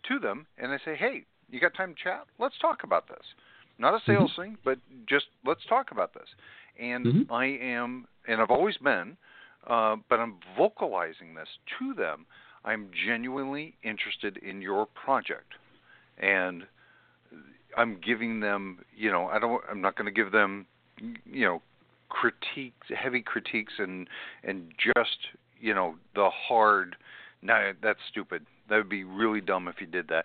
to 0.08 0.18
them 0.18 0.46
and 0.56 0.72
I 0.72 0.78
say, 0.84 0.94
"Hey, 0.96 1.24
you 1.50 1.60
got 1.60 1.74
time 1.74 1.94
to 1.94 2.02
chat? 2.02 2.26
Let's 2.38 2.58
talk 2.60 2.84
about 2.84 3.08
this." 3.08 3.24
Not 3.80 3.94
a 3.94 4.00
sales 4.06 4.32
mm-hmm. 4.32 4.42
thing, 4.42 4.58
but 4.64 4.78
just 5.08 5.26
let's 5.44 5.64
talk 5.68 5.90
about 5.90 6.14
this. 6.14 6.28
And 6.80 7.06
mm-hmm. 7.06 7.32
I 7.32 7.46
am 7.46 8.06
and 8.28 8.40
I've 8.40 8.50
always 8.50 8.76
been 8.76 9.16
uh, 9.66 9.96
but 10.08 10.18
I'm 10.18 10.36
vocalizing 10.56 11.34
this 11.34 11.48
to 11.78 11.94
them. 11.94 12.26
I'm 12.64 12.90
genuinely 13.06 13.74
interested 13.82 14.38
in 14.38 14.62
your 14.62 14.86
project, 14.86 15.54
and 16.18 16.64
I'm 17.76 18.00
giving 18.04 18.40
them, 18.40 18.80
you 18.96 19.10
know, 19.10 19.26
I 19.26 19.38
don't, 19.38 19.62
I'm 19.70 19.80
not 19.80 19.96
going 19.96 20.06
to 20.06 20.12
give 20.12 20.32
them, 20.32 20.66
you 21.00 21.44
know, 21.44 21.62
critiques, 22.08 22.86
heavy 22.96 23.20
critiques, 23.22 23.74
and 23.78 24.08
and 24.42 24.72
just, 24.78 25.18
you 25.60 25.74
know, 25.74 25.96
the 26.14 26.30
hard. 26.30 26.96
No, 27.42 27.72
that's 27.82 28.00
stupid. 28.10 28.44
That 28.68 28.76
would 28.76 28.88
be 28.88 29.04
really 29.04 29.40
dumb 29.40 29.68
if 29.68 29.76
you 29.80 29.86
did 29.86 30.08
that. 30.08 30.24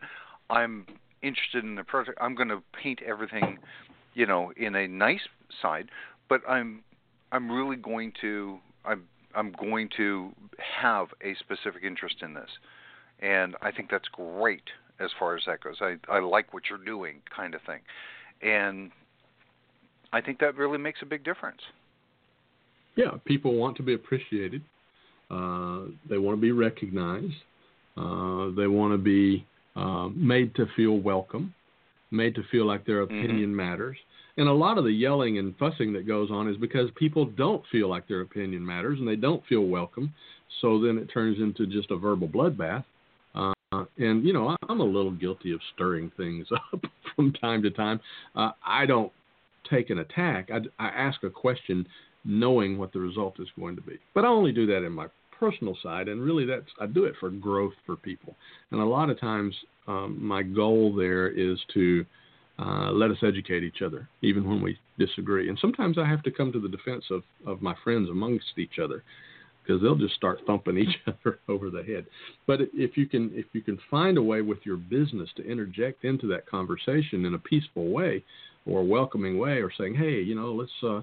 I'm 0.49 0.85
interested 1.21 1.63
in 1.63 1.75
the 1.75 1.83
project. 1.83 2.17
I'm 2.19 2.33
going 2.35 2.49
to 2.49 2.61
paint 2.81 3.01
everything, 3.05 3.59
you 4.13 4.25
know, 4.25 4.51
in 4.57 4.75
a 4.75 4.87
nice 4.87 5.21
side, 5.61 5.89
but 6.27 6.41
I'm 6.49 6.83
I'm 7.33 7.51
really 7.51 7.75
going 7.75 8.13
to 8.21 8.59
I'm 8.85 9.03
I'm 9.35 9.51
going 9.59 9.89
to 9.97 10.31
have 10.81 11.07
a 11.23 11.35
specific 11.39 11.83
interest 11.83 12.17
in 12.21 12.33
this, 12.33 12.49
and 13.19 13.55
I 13.61 13.71
think 13.71 13.89
that's 13.89 14.07
great 14.09 14.63
as 14.99 15.09
far 15.17 15.35
as 15.35 15.43
that 15.47 15.61
goes. 15.61 15.77
I 15.81 15.95
I 16.09 16.19
like 16.19 16.53
what 16.53 16.63
you're 16.69 16.83
doing, 16.85 17.21
kind 17.35 17.55
of 17.55 17.61
thing, 17.63 17.81
and 18.41 18.91
I 20.13 20.21
think 20.21 20.39
that 20.39 20.55
really 20.55 20.77
makes 20.77 20.99
a 21.01 21.05
big 21.05 21.23
difference. 21.25 21.61
Yeah, 22.95 23.17
people 23.25 23.55
want 23.55 23.75
to 23.77 23.83
be 23.83 23.95
appreciated. 23.95 24.61
Uh, 25.31 25.85
they 26.07 26.19
want 26.19 26.37
to 26.37 26.41
be 26.41 26.51
recognized. 26.51 27.33
Uh, 27.97 28.51
they 28.55 28.67
want 28.67 28.93
to 28.93 28.99
be 28.99 29.47
uh, 29.75 30.09
made 30.09 30.53
to 30.55 30.67
feel 30.75 30.99
welcome, 30.99 31.55
made 32.11 32.35
to 32.35 32.43
feel 32.51 32.67
like 32.67 32.85
their 32.85 33.03
mm-hmm. 33.03 33.17
opinion 33.17 33.49
mm-hmm. 33.49 33.55
matters. 33.55 33.97
And 34.37 34.47
a 34.47 34.53
lot 34.53 34.77
of 34.77 34.83
the 34.83 34.91
yelling 34.91 35.37
and 35.37 35.55
fussing 35.57 35.93
that 35.93 36.07
goes 36.07 36.31
on 36.31 36.49
is 36.49 36.57
because 36.57 36.89
people 36.95 37.25
don't 37.25 37.63
feel 37.71 37.89
like 37.89 38.07
their 38.07 38.21
opinion 38.21 38.65
matters 38.65 38.99
and 38.99 39.07
they 39.07 39.15
don't 39.15 39.43
feel 39.47 39.65
welcome. 39.65 40.13
So 40.61 40.81
then 40.81 40.97
it 40.97 41.07
turns 41.13 41.39
into 41.39 41.67
just 41.67 41.91
a 41.91 41.97
verbal 41.97 42.27
bloodbath. 42.27 42.83
Uh, 43.35 43.53
and, 43.97 44.23
you 44.23 44.33
know, 44.33 44.55
I'm 44.69 44.79
a 44.79 44.85
little 44.85 45.11
guilty 45.11 45.51
of 45.51 45.59
stirring 45.75 46.11
things 46.17 46.47
up 46.73 46.81
from 47.15 47.33
time 47.33 47.61
to 47.63 47.69
time. 47.69 47.99
Uh, 48.35 48.51
I 48.65 48.85
don't 48.85 49.11
take 49.69 49.89
an 49.89 49.99
attack, 49.99 50.49
I, 50.51 50.59
I 50.83 50.89
ask 50.89 51.23
a 51.23 51.29
question 51.29 51.87
knowing 52.25 52.77
what 52.77 52.93
the 52.93 52.99
result 52.99 53.39
is 53.39 53.47
going 53.57 53.75
to 53.75 53.81
be. 53.81 53.97
But 54.13 54.25
I 54.25 54.27
only 54.27 54.51
do 54.51 54.65
that 54.67 54.83
in 54.83 54.91
my 54.91 55.07
personal 55.39 55.77
side, 55.83 56.07
and 56.07 56.21
really 56.21 56.45
that's 56.45 56.67
I 56.79 56.85
do 56.85 57.05
it 57.05 57.15
for 57.19 57.29
growth 57.29 57.73
for 57.85 57.95
people. 57.95 58.35
And 58.71 58.79
a 58.79 58.85
lot 58.85 59.09
of 59.09 59.19
times, 59.19 59.55
um, 59.87 60.17
my 60.21 60.43
goal 60.43 60.95
there 60.95 61.27
is 61.27 61.57
to 61.73 62.05
uh, 62.59 62.91
let 62.91 63.09
us 63.09 63.17
educate 63.23 63.63
each 63.63 63.81
other, 63.81 64.07
even 64.21 64.47
when 64.47 64.61
we 64.61 64.77
disagree. 64.99 65.49
And 65.49 65.57
sometimes 65.59 65.97
I 65.97 66.07
have 66.07 66.21
to 66.23 66.31
come 66.31 66.51
to 66.51 66.59
the 66.59 66.69
defense 66.69 67.05
of, 67.09 67.23
of 67.47 67.61
my 67.61 67.75
friends 67.83 68.09
amongst 68.09 68.57
each 68.57 68.77
other 68.81 69.03
because 69.63 69.81
they'll 69.81 69.95
just 69.95 70.15
start 70.15 70.39
thumping 70.45 70.77
each 70.77 70.95
other 71.07 71.39
over 71.47 71.69
the 71.69 71.83
head. 71.83 72.05
But 72.45 72.61
if 72.73 72.97
you 72.97 73.07
can 73.07 73.31
if 73.33 73.45
you 73.53 73.61
can 73.61 73.79
find 73.89 74.17
a 74.17 74.23
way 74.23 74.41
with 74.41 74.59
your 74.63 74.77
business 74.77 75.29
to 75.37 75.49
interject 75.49 76.03
into 76.05 76.27
that 76.27 76.45
conversation 76.45 77.25
in 77.25 77.33
a 77.33 77.39
peaceful 77.39 77.89
way 77.89 78.23
or 78.65 78.81
a 78.81 78.85
welcoming 78.85 79.37
way 79.37 79.61
or 79.61 79.71
saying, 79.75 79.95
"Hey, 79.95 80.21
you 80.21 80.35
know, 80.35 80.53
let's 80.53 80.71
uh, 80.83 81.01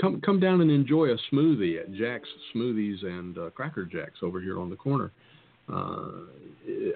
come 0.00 0.20
come 0.20 0.38
down 0.38 0.60
and 0.60 0.70
enjoy 0.70 1.06
a 1.06 1.18
smoothie 1.32 1.80
at 1.80 1.92
Jack's 1.92 2.28
Smoothies 2.54 3.04
and 3.04 3.36
uh, 3.38 3.50
Cracker 3.50 3.84
Jacks 3.84 4.18
over 4.22 4.40
here 4.40 4.60
on 4.60 4.70
the 4.70 4.76
corner." 4.76 5.10
Uh, 5.70 6.10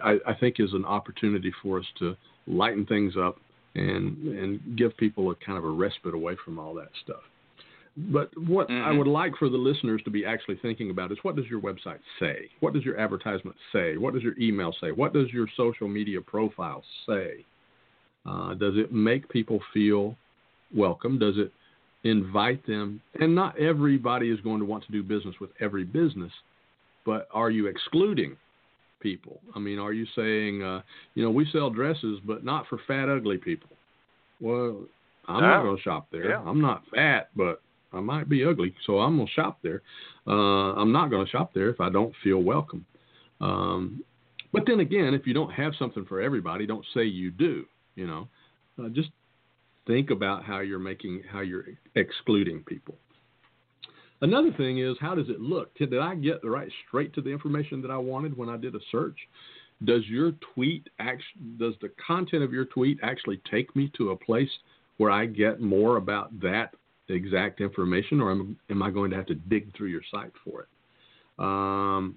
I, 0.02 0.16
I 0.26 0.34
think 0.38 0.56
is 0.58 0.72
an 0.72 0.86
opportunity 0.86 1.52
for 1.62 1.78
us 1.78 1.84
to 1.98 2.16
lighten 2.46 2.86
things 2.86 3.14
up 3.18 3.38
and 3.74 4.16
and 4.26 4.76
give 4.76 4.96
people 4.96 5.30
a 5.30 5.34
kind 5.36 5.58
of 5.58 5.64
a 5.64 5.70
respite 5.70 6.14
away 6.14 6.36
from 6.44 6.58
all 6.58 6.74
that 6.74 6.90
stuff. 7.02 7.22
But 7.96 8.30
what 8.38 8.68
mm-hmm. 8.68 8.88
I 8.88 8.92
would 8.92 9.06
like 9.06 9.36
for 9.38 9.50
the 9.50 9.58
listeners 9.58 10.00
to 10.04 10.10
be 10.10 10.24
actually 10.24 10.58
thinking 10.62 10.90
about 10.90 11.12
is 11.12 11.18
what 11.22 11.36
does 11.36 11.44
your 11.46 11.60
website 11.60 11.98
say? 12.18 12.48
What 12.60 12.72
does 12.72 12.84
your 12.84 12.98
advertisement 12.98 13.56
say? 13.72 13.98
What 13.98 14.14
does 14.14 14.22
your 14.22 14.38
email 14.38 14.74
say? 14.80 14.92
What 14.92 15.12
does 15.12 15.28
your 15.30 15.46
social 15.56 15.88
media 15.88 16.20
profile 16.20 16.82
say? 17.06 17.44
Uh, 18.24 18.54
does 18.54 18.74
it 18.76 18.92
make 18.92 19.28
people 19.28 19.60
feel 19.74 20.16
welcome? 20.74 21.18
Does 21.18 21.34
it 21.36 21.52
invite 22.04 22.66
them? 22.66 23.02
And 23.20 23.34
not 23.34 23.58
everybody 23.58 24.30
is 24.30 24.40
going 24.40 24.60
to 24.60 24.64
want 24.64 24.84
to 24.86 24.92
do 24.92 25.02
business 25.02 25.34
with 25.40 25.50
every 25.60 25.84
business, 25.84 26.32
but 27.04 27.28
are 27.34 27.50
you 27.50 27.66
excluding 27.66 28.36
people? 29.02 29.40
I 29.54 29.58
mean, 29.58 29.78
are 29.78 29.92
you 29.92 30.06
saying, 30.14 30.62
uh, 30.62 30.82
you 31.14 31.22
know, 31.22 31.30
we 31.30 31.46
sell 31.52 31.70
dresses, 31.70 32.20
but 32.24 32.44
not 32.44 32.66
for 32.68 32.78
fat, 32.86 33.08
ugly 33.08 33.38
people? 33.38 33.70
Well, 34.40 34.84
I'm 35.28 35.42
not 35.42 35.62
going 35.62 35.76
to 35.76 35.82
shop 35.82 36.08
there. 36.10 36.30
Yeah. 36.30 36.42
I'm 36.44 36.60
not 36.60 36.82
fat, 36.94 37.30
but 37.36 37.60
I 37.92 38.00
might 38.00 38.28
be 38.28 38.44
ugly, 38.44 38.74
so 38.86 38.98
I'm 39.00 39.16
going 39.16 39.26
to 39.26 39.32
shop 39.32 39.58
there. 39.62 39.82
Uh, 40.26 40.74
I'm 40.74 40.92
not 40.92 41.10
going 41.10 41.24
to 41.24 41.30
shop 41.30 41.52
there 41.54 41.68
if 41.68 41.80
I 41.80 41.90
don't 41.90 42.14
feel 42.24 42.42
welcome. 42.42 42.84
Um, 43.40 44.02
but 44.52 44.64
then 44.66 44.80
again, 44.80 45.14
if 45.14 45.26
you 45.26 45.34
don't 45.34 45.52
have 45.52 45.72
something 45.78 46.04
for 46.06 46.20
everybody, 46.20 46.66
don't 46.66 46.84
say 46.94 47.04
you 47.04 47.30
do. 47.30 47.64
You 47.94 48.06
know, 48.06 48.28
uh, 48.82 48.88
just 48.88 49.10
think 49.86 50.10
about 50.10 50.44
how 50.44 50.60
you're 50.60 50.78
making 50.78 51.22
how 51.30 51.40
you're 51.40 51.64
excluding 51.94 52.62
people. 52.64 52.96
Another 54.22 54.52
thing 54.52 54.78
is, 54.78 54.96
how 55.00 55.16
does 55.16 55.28
it 55.28 55.40
look? 55.40 55.76
Did 55.76 55.98
I 55.98 56.14
get 56.14 56.42
the 56.42 56.50
right 56.50 56.70
straight 56.86 57.12
to 57.14 57.20
the 57.20 57.30
information 57.30 57.82
that 57.82 57.90
I 57.90 57.96
wanted 57.96 58.36
when 58.36 58.48
I 58.48 58.56
did 58.56 58.74
a 58.74 58.80
search? 58.90 59.16
Does 59.84 60.06
your 60.06 60.32
tweet 60.54 60.88
actually, 61.00 61.42
does 61.58 61.74
the 61.82 61.90
content 62.04 62.44
of 62.44 62.52
your 62.52 62.64
tweet 62.66 63.00
actually 63.02 63.40
take 63.50 63.74
me 63.74 63.90
to 63.96 64.10
a 64.10 64.16
place 64.16 64.50
where 64.98 65.10
I 65.10 65.26
get 65.26 65.60
more 65.60 65.96
about 65.96 66.38
that 66.40 66.74
exact 67.08 67.60
information, 67.60 68.20
or 68.20 68.30
am, 68.30 68.56
am 68.70 68.80
I 68.80 68.90
going 68.90 69.10
to 69.10 69.16
have 69.16 69.26
to 69.26 69.34
dig 69.34 69.76
through 69.76 69.88
your 69.88 70.02
site 70.08 70.32
for 70.44 70.62
it? 70.62 70.68
Um, 71.38 72.16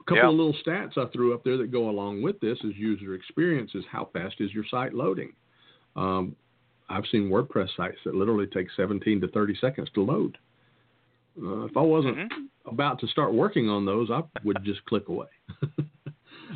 a 0.00 0.04
couple 0.04 0.16
yeah. 0.16 0.28
of 0.28 0.34
little 0.34 0.56
stats 0.66 0.98
I 0.98 1.08
threw 1.12 1.34
up 1.34 1.44
there 1.44 1.56
that 1.56 1.70
go 1.70 1.88
along 1.88 2.22
with 2.22 2.40
this 2.40 2.58
is 2.64 2.74
user 2.76 3.14
experience 3.14 3.70
is 3.74 3.84
how 3.90 4.08
fast 4.12 4.36
is 4.40 4.52
your 4.52 4.64
site 4.68 4.92
loading. 4.92 5.32
Um, 5.94 6.34
I've 6.88 7.04
seen 7.12 7.30
WordPress 7.30 7.68
sites 7.76 7.98
that 8.04 8.16
literally 8.16 8.46
take 8.46 8.66
17 8.76 9.20
to 9.20 9.28
30 9.28 9.56
seconds 9.60 9.88
to 9.94 10.02
load. 10.02 10.36
Uh, 11.40 11.64
if 11.64 11.76
I 11.76 11.80
wasn't 11.80 12.16
mm-hmm. 12.16 12.68
about 12.68 13.00
to 13.00 13.06
start 13.08 13.32
working 13.34 13.68
on 13.68 13.84
those, 13.84 14.10
I 14.10 14.22
would 14.44 14.58
just 14.64 14.84
click 14.84 15.08
away. 15.08 15.26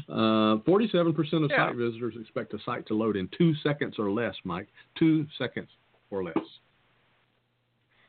uh, 0.08 0.58
47% 0.66 1.44
of 1.44 1.50
yeah. 1.50 1.68
site 1.68 1.76
visitors 1.76 2.14
expect 2.20 2.54
a 2.54 2.58
site 2.64 2.86
to 2.86 2.94
load 2.94 3.16
in 3.16 3.28
two 3.36 3.54
seconds 3.62 3.96
or 3.98 4.10
less, 4.10 4.34
Mike. 4.44 4.68
Two 4.98 5.26
seconds 5.36 5.68
or 6.10 6.22
less. 6.22 6.38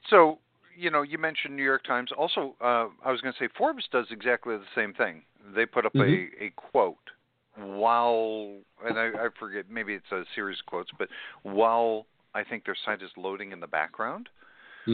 So, 0.10 0.40
you 0.78 0.92
know, 0.92 1.02
you 1.02 1.18
mentioned 1.18 1.56
New 1.56 1.64
York 1.64 1.84
Times. 1.86 2.12
Also, 2.18 2.56
uh, 2.62 2.88
I 3.04 3.12
was 3.12 3.22
going 3.22 3.34
to 3.34 3.40
say 3.40 3.50
Forbes 3.58 3.84
does 3.92 4.06
exactly 4.12 4.56
the 4.56 4.64
same 4.76 4.94
thing. 4.94 5.24
They 5.56 5.66
put 5.66 5.86
up 5.86 5.94
mm-hmm. 5.94 6.44
a, 6.44 6.46
a 6.48 6.52
quote 6.56 6.98
while, 7.56 8.56
and 8.86 8.98
I, 8.98 9.08
I 9.08 9.28
forget, 9.40 9.66
maybe 9.70 9.94
it's 9.94 10.12
a 10.12 10.24
series 10.36 10.60
of 10.60 10.66
quotes, 10.66 10.90
but 10.98 11.10
while 11.44 12.06
I 12.34 12.44
think 12.44 12.66
their 12.66 12.78
site 12.86 13.02
is 13.02 13.10
loading 13.18 13.52
in 13.52 13.60
the 13.60 13.68
background, 13.68 14.30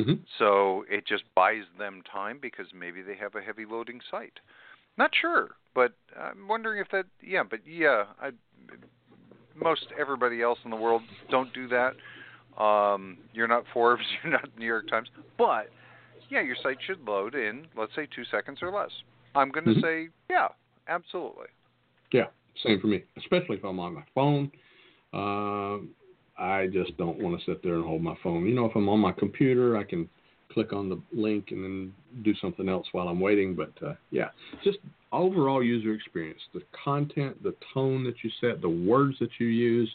hmm 0.03 0.13
So 0.37 0.85
it 0.89 1.07
just 1.07 1.23
buys 1.35 1.63
them 1.77 2.01
time 2.11 2.39
because 2.41 2.67
maybe 2.77 3.01
they 3.01 3.15
have 3.15 3.35
a 3.35 3.41
heavy 3.41 3.65
loading 3.65 3.99
site. 4.11 4.39
Not 4.97 5.11
sure, 5.19 5.49
but 5.73 5.93
I'm 6.19 6.47
wondering 6.47 6.79
if 6.79 6.89
that. 6.91 7.05
Yeah, 7.21 7.43
but 7.49 7.59
yeah, 7.65 8.05
I, 8.21 8.31
most 9.55 9.87
everybody 9.99 10.41
else 10.41 10.59
in 10.65 10.71
the 10.71 10.77
world 10.77 11.01
don't 11.29 11.53
do 11.53 11.67
that. 11.69 11.93
Um, 12.61 13.17
you're 13.33 13.47
not 13.47 13.65
Forbes, 13.73 14.03
you're 14.23 14.31
not 14.33 14.47
New 14.57 14.65
York 14.65 14.87
Times, 14.89 15.09
but 15.37 15.67
yeah, 16.29 16.41
your 16.41 16.55
site 16.63 16.77
should 16.85 17.05
load 17.05 17.35
in, 17.35 17.67
let's 17.77 17.93
say, 17.95 18.07
two 18.13 18.23
seconds 18.31 18.59
or 18.61 18.71
less. 18.71 18.91
I'm 19.35 19.51
going 19.51 19.65
to 19.65 19.71
Mhm. 19.73 19.81
say, 19.81 20.09
yeah, 20.29 20.47
absolutely. 20.87 21.47
Yeah, 22.11 22.27
same 22.63 22.79
for 22.79 22.87
me, 22.87 23.03
especially 23.17 23.57
if 23.57 23.63
I'm 23.65 23.79
on 23.79 23.93
my 23.93 24.03
phone. 24.13 24.51
Um, 25.13 25.93
I 26.37 26.67
just 26.67 26.97
don't 26.97 27.19
want 27.19 27.39
to 27.39 27.45
sit 27.45 27.63
there 27.63 27.75
and 27.75 27.85
hold 27.85 28.01
my 28.01 28.15
phone. 28.21 28.45
You 28.45 28.55
know, 28.55 28.65
if 28.65 28.75
I'm 28.75 28.89
on 28.89 28.99
my 28.99 29.11
computer, 29.11 29.77
I 29.77 29.83
can 29.83 30.09
click 30.51 30.73
on 30.73 30.89
the 30.89 31.01
link 31.13 31.47
and 31.51 31.63
then 31.63 31.93
do 32.23 32.33
something 32.41 32.67
else 32.69 32.87
while 32.91 33.07
I'm 33.07 33.19
waiting. 33.19 33.55
But 33.55 33.71
uh, 33.85 33.93
yeah, 34.11 34.29
just 34.63 34.79
overall 35.11 35.63
user 35.63 35.93
experience, 35.93 36.41
the 36.53 36.61
content, 36.83 37.41
the 37.43 37.55
tone 37.73 38.03
that 38.05 38.15
you 38.23 38.29
set, 38.41 38.61
the 38.61 38.69
words 38.69 39.17
that 39.19 39.29
you 39.39 39.47
use. 39.47 39.93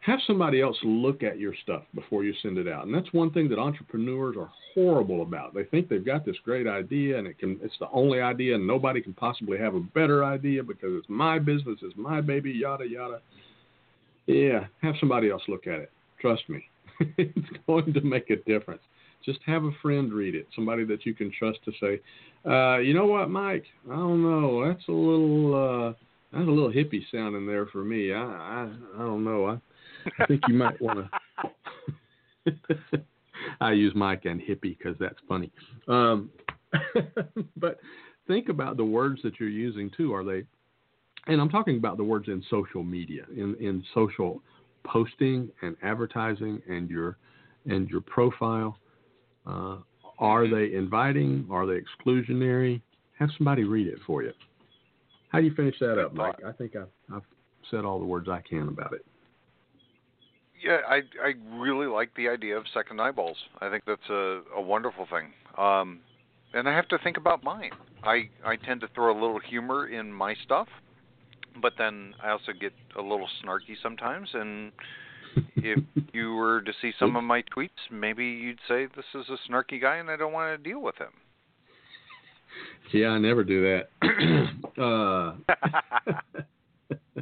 Have 0.00 0.20
somebody 0.24 0.60
else 0.60 0.76
look 0.84 1.24
at 1.24 1.36
your 1.36 1.52
stuff 1.64 1.82
before 1.92 2.22
you 2.22 2.32
send 2.40 2.58
it 2.58 2.68
out, 2.68 2.86
and 2.86 2.94
that's 2.94 3.12
one 3.12 3.32
thing 3.32 3.48
that 3.48 3.58
entrepreneurs 3.58 4.36
are 4.38 4.48
horrible 4.72 5.22
about. 5.22 5.52
They 5.52 5.64
think 5.64 5.88
they've 5.88 6.04
got 6.04 6.24
this 6.24 6.36
great 6.44 6.68
idea, 6.68 7.18
and 7.18 7.26
it 7.26 7.40
can 7.40 7.58
it's 7.60 7.74
the 7.80 7.88
only 7.92 8.20
idea, 8.20 8.54
and 8.54 8.64
nobody 8.64 9.00
can 9.00 9.14
possibly 9.14 9.58
have 9.58 9.74
a 9.74 9.80
better 9.80 10.24
idea 10.24 10.62
because 10.62 10.90
it's 10.92 11.08
my 11.08 11.40
business, 11.40 11.78
it's 11.82 11.96
my 11.96 12.20
baby, 12.20 12.52
yada 12.52 12.88
yada. 12.88 13.20
Yeah, 14.26 14.66
have 14.82 14.94
somebody 14.98 15.30
else 15.30 15.42
look 15.48 15.66
at 15.66 15.80
it. 15.80 15.90
Trust 16.20 16.42
me, 16.48 16.64
it's 17.18 17.48
going 17.66 17.92
to 17.92 18.00
make 18.00 18.30
a 18.30 18.36
difference. 18.36 18.82
Just 19.24 19.40
have 19.46 19.64
a 19.64 19.70
friend 19.82 20.12
read 20.12 20.34
it, 20.34 20.46
somebody 20.54 20.84
that 20.84 21.04
you 21.04 21.14
can 21.14 21.32
trust 21.36 21.58
to 21.64 21.72
say, 21.80 22.00
uh, 22.48 22.78
you 22.78 22.94
know 22.94 23.06
what, 23.06 23.28
Mike? 23.28 23.64
I 23.90 23.96
don't 23.96 24.22
know. 24.22 24.66
That's 24.66 24.86
a 24.88 24.92
little 24.92 25.54
uh, 25.54 25.92
that's 26.32 26.46
a 26.46 26.50
little 26.50 26.70
hippie 26.70 27.02
sounding 27.12 27.46
there 27.46 27.66
for 27.66 27.84
me. 27.84 28.12
I 28.12 28.22
I, 28.22 28.70
I 28.96 28.98
don't 28.98 29.24
know. 29.24 29.46
I 29.46 29.58
I 30.20 30.26
think 30.26 30.42
you 30.48 30.54
might 30.54 30.80
want 30.80 31.08
to. 32.44 32.52
I 33.60 33.72
use 33.72 33.92
Mike 33.94 34.24
and 34.24 34.40
hippie 34.40 34.76
because 34.78 34.96
that's 34.98 35.18
funny. 35.28 35.50
Um, 35.88 36.30
but 37.56 37.78
think 38.26 38.48
about 38.48 38.76
the 38.76 38.84
words 38.84 39.20
that 39.22 39.38
you're 39.40 39.48
using 39.48 39.90
too. 39.96 40.14
Are 40.14 40.24
they? 40.24 40.44
And 41.26 41.40
I'm 41.40 41.48
talking 41.48 41.76
about 41.76 41.96
the 41.96 42.04
words 42.04 42.28
in 42.28 42.42
social 42.50 42.82
media, 42.82 43.24
in 43.34 43.56
in 43.60 43.82
social 43.94 44.42
posting 44.84 45.50
and 45.62 45.76
advertising, 45.82 46.62
and 46.68 46.88
your 46.88 47.16
and 47.66 47.88
your 47.88 48.00
profile. 48.00 48.78
Uh, 49.46 49.78
are 50.18 50.48
they 50.48 50.74
inviting? 50.74 51.46
Are 51.50 51.66
they 51.66 51.80
exclusionary? 51.80 52.80
Have 53.18 53.30
somebody 53.36 53.64
read 53.64 53.86
it 53.86 53.98
for 54.06 54.22
you. 54.22 54.32
How 55.28 55.40
do 55.40 55.46
you 55.46 55.54
finish 55.54 55.76
that 55.80 55.98
up, 55.98 56.14
Mike? 56.14 56.36
I 56.46 56.52
think 56.52 56.76
I've, 56.76 56.88
I've 57.12 57.22
said 57.70 57.84
all 57.84 57.98
the 57.98 58.06
words 58.06 58.28
I 58.28 58.40
can 58.40 58.68
about 58.68 58.92
it. 58.92 59.04
Yeah, 60.62 60.78
I 60.88 61.02
I 61.22 61.34
really 61.58 61.86
like 61.86 62.14
the 62.16 62.28
idea 62.28 62.56
of 62.56 62.64
second 62.72 63.00
eyeballs. 63.00 63.36
I 63.60 63.68
think 63.68 63.84
that's 63.86 64.08
a 64.08 64.42
a 64.56 64.60
wonderful 64.60 65.06
thing. 65.10 65.32
Um, 65.58 66.00
and 66.54 66.68
I 66.68 66.74
have 66.74 66.88
to 66.88 66.98
think 66.98 67.16
about 67.16 67.44
mine. 67.44 67.72
I 68.02 68.30
I 68.44 68.56
tend 68.56 68.80
to 68.80 68.88
throw 68.94 69.12
a 69.12 69.18
little 69.20 69.40
humor 69.40 69.88
in 69.88 70.12
my 70.12 70.34
stuff, 70.44 70.68
but 71.60 71.74
then 71.78 72.14
I 72.22 72.30
also 72.30 72.52
get 72.58 72.72
a 72.98 73.02
little 73.02 73.28
snarky 73.42 73.76
sometimes. 73.82 74.28
And 74.32 74.72
if 75.56 75.82
you 76.12 76.34
were 76.34 76.62
to 76.62 76.72
see 76.80 76.92
some 76.98 77.16
of 77.16 77.24
my 77.24 77.42
tweets, 77.56 77.68
maybe 77.90 78.24
you'd 78.24 78.60
say 78.68 78.86
this 78.94 79.04
is 79.14 79.26
a 79.28 79.50
snarky 79.50 79.80
guy, 79.80 79.96
and 79.96 80.10
I 80.10 80.16
don't 80.16 80.32
want 80.32 80.56
to 80.56 80.70
deal 80.70 80.80
with 80.80 80.96
him. 80.96 81.10
Yeah, 82.92 83.08
I 83.08 83.18
never 83.18 83.44
do 83.44 83.62
that. 83.62 83.88
uh, 84.80 85.34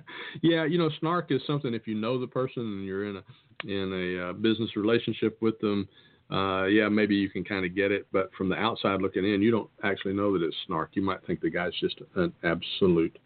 yeah, 0.43 0.65
you 0.65 0.79
know, 0.79 0.91
snark 1.01 1.31
is 1.31 1.41
something 1.47 1.75
if 1.75 1.87
you 1.87 1.95
know 1.95 2.21
the 2.21 2.27
person 2.27 2.63
and 2.63 2.85
you're 2.85 3.09
in 3.09 3.17
a 3.17 3.23
in 3.67 3.93
a 3.93 4.31
uh, 4.31 4.33
business 4.35 4.77
relationship 4.77 5.41
with 5.41 5.59
them. 5.61 5.89
Uh, 6.31 6.65
yeah, 6.65 6.89
maybe 6.89 7.15
you 7.15 7.29
can 7.29 7.45
kind 7.45 7.65
of 7.65 7.75
get 7.75 7.93
it, 7.93 8.07
but 8.11 8.31
from 8.37 8.49
the 8.49 8.57
outside 8.57 9.01
looking 9.01 9.25
in, 9.25 9.43
you 9.43 9.51
don't 9.51 9.71
actually 9.83 10.15
know 10.15 10.33
that 10.33 10.45
it's 10.45 10.57
snark. 10.67 10.91
You 10.95 11.03
might 11.03 11.25
think 11.27 11.41
the 11.41 11.51
guy's 11.51 11.73
just 11.81 12.01
an 12.17 12.33
absolute 12.43 13.19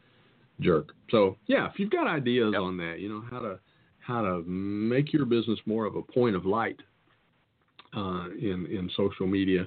jerk. 0.60 0.92
So 1.10 1.36
yeah, 1.46 1.66
if 1.66 1.78
you've 1.78 1.90
got 1.90 2.06
ideas 2.06 2.50
Yep. 2.52 2.60
on 2.60 2.76
that, 2.78 3.00
you 3.00 3.08
know 3.08 3.22
how 3.30 3.40
to 3.40 3.58
how 3.98 4.22
to 4.22 4.42
make 4.46 5.12
your 5.12 5.26
business 5.26 5.58
more 5.66 5.84
of 5.84 5.96
a 5.96 6.02
point 6.02 6.34
of 6.34 6.46
light 6.46 6.80
uh, 7.96 8.28
in 8.40 8.66
in 8.66 8.90
social 8.96 9.26
media. 9.26 9.66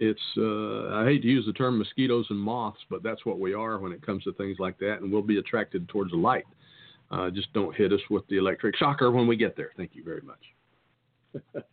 It's 0.00 0.20
uh, 0.38 0.94
I 0.94 1.04
hate 1.04 1.22
to 1.22 1.28
use 1.28 1.44
the 1.46 1.52
term 1.52 1.78
mosquitoes 1.78 2.26
and 2.30 2.38
moths, 2.38 2.80
but 2.88 3.02
that's 3.02 3.26
what 3.26 3.38
we 3.38 3.52
are 3.52 3.78
when 3.78 3.92
it 3.92 4.04
comes 4.04 4.24
to 4.24 4.32
things 4.32 4.56
like 4.58 4.78
that, 4.78 5.00
and 5.02 5.12
we'll 5.12 5.22
be 5.22 5.38
attracted 5.38 5.88
towards 5.88 6.12
the 6.12 6.16
light. 6.16 6.44
Uh, 7.10 7.30
just 7.30 7.52
don't 7.52 7.74
hit 7.76 7.92
us 7.92 8.00
with 8.10 8.26
the 8.28 8.36
electric 8.36 8.74
shocker 8.76 9.10
when 9.10 9.26
we 9.26 9.36
get 9.36 9.56
there. 9.56 9.70
Thank 9.76 9.90
you 9.94 10.02
very 10.02 10.22
much. 10.22 10.40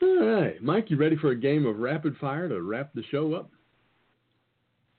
All 0.00 0.24
right, 0.24 0.62
Mike, 0.62 0.90
you 0.90 0.96
ready 0.96 1.16
for 1.16 1.30
a 1.30 1.36
game 1.36 1.66
of 1.66 1.78
rapid 1.78 2.16
fire 2.18 2.48
to 2.48 2.62
wrap 2.62 2.92
the 2.94 3.02
show 3.10 3.34
up? 3.34 3.50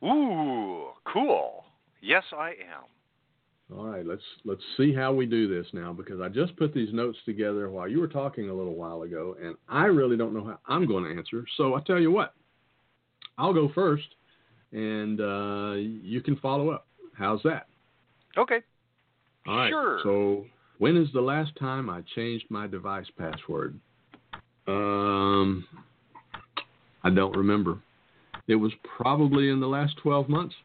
Ooh, 0.04 0.88
cool. 1.12 1.66
Yes, 2.02 2.24
I 2.36 2.50
am. 2.50 3.78
All 3.78 3.86
right, 3.86 4.06
let's 4.06 4.24
let's 4.46 4.64
see 4.78 4.94
how 4.94 5.14
we 5.14 5.28
do 5.28 5.48
this 5.48 5.68
now 5.74 5.94
because 5.94 6.20
I 6.22 6.28
just 6.28 6.56
put 6.56 6.74
these 6.74 6.92
notes 6.92 7.20
together 7.26 7.70
while 7.70 7.88
you 7.88 8.00
were 8.00 8.08
talking 8.08 8.50
a 8.50 8.54
little 8.54 8.74
while 8.74 9.04
ago, 9.04 9.36
and 9.42 9.56
I 9.68 9.86
really 9.86 10.18
don't 10.18 10.34
know 10.34 10.44
how 10.44 10.60
I'm 10.68 10.88
going 10.88 11.04
to 11.04 11.12
answer. 11.12 11.46
So 11.56 11.76
I 11.76 11.82
tell 11.82 12.00
you 12.00 12.12
what, 12.12 12.34
I'll 13.38 13.54
go 13.54 13.70
first, 13.76 14.08
and 14.72 15.22
uh, 15.22 15.74
you 15.74 16.22
can 16.22 16.36
follow 16.38 16.72
up. 16.72 16.88
How's 17.14 17.44
that? 17.44 17.68
Okay. 18.38 18.62
All 19.48 19.58
right. 19.58 19.70
Sure. 19.70 20.00
So 20.04 20.46
when 20.80 20.98
is 20.98 21.10
the 21.14 21.22
last 21.22 21.52
time 21.60 21.90
I 21.90 22.02
changed 22.16 22.46
my 22.50 22.66
device 22.66 23.08
password? 23.20 23.80
Um, 24.68 25.66
I 27.04 27.12
don't 27.12 27.36
remember. 27.36 27.78
It 28.50 28.56
was 28.56 28.72
probably 28.98 29.50
in 29.50 29.60
the 29.60 29.68
last 29.68 29.96
12 30.02 30.28
months, 30.28 30.56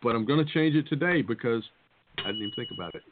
but 0.00 0.14
I'm 0.14 0.24
going 0.24 0.44
to 0.44 0.52
change 0.52 0.76
it 0.76 0.88
today 0.88 1.22
because 1.22 1.64
I 2.18 2.28
didn't 2.28 2.42
even 2.42 2.52
think 2.54 2.68
about 2.72 2.94
it. 2.94 3.02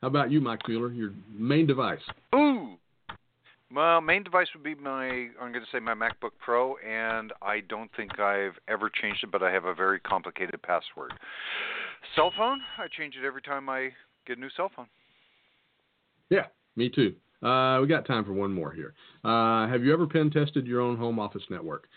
How 0.00 0.08
about 0.08 0.30
you, 0.30 0.40
Mike 0.40 0.60
Mueller? 0.66 0.90
Your 0.90 1.12
main 1.30 1.66
device? 1.66 2.00
Ooh. 2.34 2.78
Well, 3.74 4.00
main 4.00 4.22
device 4.22 4.46
would 4.54 4.62
be 4.62 4.74
my 4.76 5.28
I'm 5.40 5.52
going 5.52 5.54
to 5.54 5.70
say 5.70 5.78
my 5.78 5.92
MacBook 5.92 6.30
Pro, 6.42 6.76
and 6.78 7.34
I 7.42 7.60
don't 7.68 7.90
think 7.96 8.18
I've 8.18 8.54
ever 8.66 8.90
changed 8.90 9.24
it, 9.24 9.30
but 9.30 9.42
I 9.42 9.52
have 9.52 9.66
a 9.66 9.74
very 9.74 10.00
complicated 10.00 10.62
password. 10.62 11.12
Cell 12.14 12.32
phone, 12.34 12.60
I 12.78 12.86
change 12.96 13.14
it 13.20 13.26
every 13.26 13.42
time 13.42 13.68
I 13.68 13.90
get 14.26 14.38
a 14.38 14.40
new 14.40 14.50
cell 14.56 14.70
phone. 14.74 14.86
Yeah, 16.30 16.46
me 16.76 16.88
too. 16.88 17.14
Uh, 17.46 17.80
we 17.82 17.88
got 17.88 18.06
time 18.06 18.24
for 18.24 18.32
one 18.32 18.52
more 18.52 18.72
here. 18.72 18.94
Uh, 19.22 19.68
have 19.68 19.82
you 19.82 19.92
ever 19.92 20.06
pen 20.06 20.30
tested 20.30 20.66
your 20.66 20.80
own 20.80 20.96
home 20.96 21.18
office 21.18 21.42
network? 21.50 21.88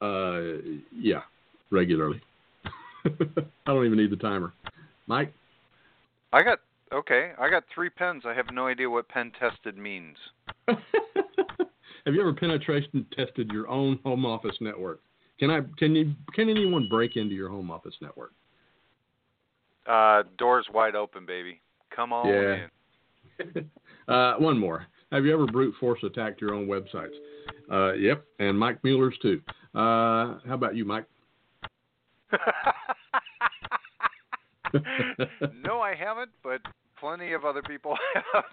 Uh, 0.00 0.62
yeah, 0.92 1.22
regularly. 1.70 2.20
I 3.04 3.10
don't 3.66 3.86
even 3.86 3.98
need 3.98 4.10
the 4.10 4.16
timer. 4.16 4.52
Mike? 5.06 5.32
I 6.32 6.42
got 6.42 6.60
okay. 6.92 7.32
I 7.38 7.50
got 7.50 7.64
three 7.74 7.90
pens. 7.90 8.22
I 8.26 8.34
have 8.34 8.46
no 8.52 8.66
idea 8.66 8.88
what 8.88 9.08
pen 9.08 9.32
tested 9.38 9.76
means. 9.76 10.16
Have 12.06 12.14
you 12.14 12.20
ever 12.20 12.32
penetration 12.32 13.06
tested 13.14 13.50
your 13.52 13.68
own 13.68 13.98
home 14.04 14.24
office 14.24 14.56
network? 14.60 15.00
Can 15.38 15.50
I? 15.50 15.60
Can 15.78 15.94
you? 15.94 16.14
Can 16.34 16.48
anyone 16.48 16.88
break 16.88 17.16
into 17.16 17.34
your 17.34 17.48
home 17.48 17.70
office 17.70 17.94
network? 18.00 18.32
Uh, 19.86 20.22
doors 20.38 20.66
wide 20.72 20.94
open, 20.94 21.26
baby. 21.26 21.60
Come 21.94 22.12
on 22.12 22.28
Yeah. 22.28 22.66
in. 23.44 23.70
uh, 24.08 24.36
one 24.36 24.58
more. 24.58 24.86
Have 25.12 25.24
you 25.24 25.32
ever 25.32 25.46
brute 25.46 25.74
force 25.80 25.98
attacked 26.04 26.40
your 26.40 26.54
own 26.54 26.66
websites? 26.68 27.14
Uh, 27.70 27.94
yep, 27.94 28.24
and 28.38 28.58
Mike 28.58 28.78
Mueller's 28.84 29.18
too. 29.20 29.40
Uh, 29.74 30.38
how 30.46 30.54
about 30.54 30.76
you, 30.76 30.84
Mike? 30.84 31.04
no, 35.64 35.80
I 35.80 35.94
haven't, 35.96 36.30
but 36.44 36.60
plenty 36.98 37.32
of 37.32 37.44
other 37.44 37.62
people 37.62 37.96
have. 38.32 38.44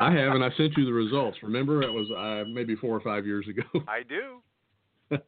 I 0.00 0.12
have, 0.12 0.34
and 0.34 0.42
I 0.42 0.48
sent 0.56 0.74
you 0.78 0.86
the 0.86 0.92
results. 0.92 1.36
Remember, 1.42 1.82
it 1.82 1.92
was 1.92 2.10
uh, 2.10 2.48
maybe 2.50 2.74
four 2.76 2.96
or 2.96 3.00
five 3.00 3.26
years 3.26 3.46
ago. 3.48 3.62
I 3.86 4.02
do. 4.08 4.40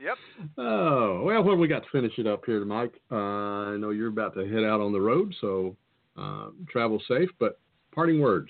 Yep. 0.00 0.16
Oh 0.58 1.22
well, 1.24 1.42
what 1.42 1.52
do 1.52 1.58
we 1.58 1.68
got 1.68 1.82
to 1.84 1.88
finish 1.90 2.12
it 2.18 2.26
up 2.26 2.44
here, 2.44 2.64
Mike? 2.64 3.00
Uh, 3.10 3.16
I 3.16 3.76
know 3.76 3.90
you're 3.90 4.08
about 4.08 4.34
to 4.34 4.48
head 4.48 4.64
out 4.64 4.80
on 4.80 4.92
the 4.92 5.00
road, 5.00 5.34
so 5.40 5.76
uh, 6.16 6.46
travel 6.68 7.00
safe. 7.08 7.28
But 7.38 7.60
parting 7.92 8.20
words. 8.20 8.48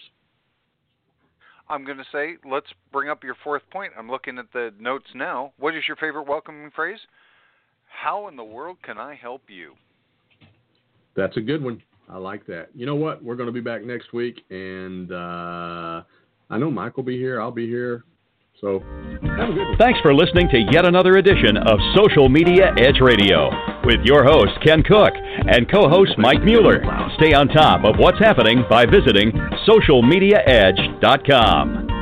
I'm 1.70 1.84
going 1.84 1.98
to 1.98 2.04
say, 2.10 2.36
let's 2.48 2.66
bring 2.92 3.08
up 3.08 3.22
your 3.22 3.36
fourth 3.44 3.62
point. 3.70 3.92
I'm 3.98 4.10
looking 4.10 4.38
at 4.38 4.52
the 4.52 4.72
notes 4.80 5.06
now. 5.14 5.52
What 5.58 5.74
is 5.74 5.82
your 5.86 5.96
favorite 5.96 6.26
welcoming 6.26 6.70
phrase? 6.74 6.98
How 7.86 8.28
in 8.28 8.36
the 8.36 8.44
world 8.44 8.78
can 8.82 8.98
I 8.98 9.14
help 9.14 9.42
you? 9.48 9.74
That's 11.16 11.36
a 11.36 11.40
good 11.40 11.62
one. 11.62 11.82
I 12.08 12.16
like 12.16 12.46
that. 12.46 12.68
You 12.74 12.86
know 12.86 12.94
what? 12.94 13.22
We're 13.22 13.36
going 13.36 13.48
to 13.48 13.52
be 13.52 13.60
back 13.60 13.84
next 13.84 14.12
week, 14.12 14.40
and 14.50 15.12
uh, 15.12 16.02
I 16.48 16.58
know 16.58 16.70
Mike 16.70 16.96
will 16.96 17.04
be 17.04 17.18
here. 17.18 17.40
I'll 17.40 17.50
be 17.50 17.66
here. 17.66 18.04
So 18.60 18.80
have 18.80 19.50
a 19.50 19.52
good 19.52 19.68
one. 19.68 19.78
Thanks 19.78 20.00
for 20.00 20.14
listening 20.14 20.48
to 20.50 20.58
yet 20.72 20.86
another 20.86 21.16
edition 21.16 21.56
of 21.56 21.78
Social 21.94 22.28
Media 22.28 22.72
Edge 22.78 23.00
Radio 23.00 23.77
with 23.88 24.04
your 24.04 24.22
host, 24.22 24.52
Ken 24.62 24.82
Cook, 24.82 25.14
and 25.48 25.66
co 25.70 25.88
host 25.88 26.12
Mike 26.18 26.42
Mueller. 26.44 26.84
Stay 27.16 27.32
on 27.32 27.48
top 27.48 27.86
of 27.86 27.96
what's 27.96 28.18
happening 28.18 28.62
by 28.68 28.84
visiting 28.84 29.32
socialmediaedge.com. 29.66 31.97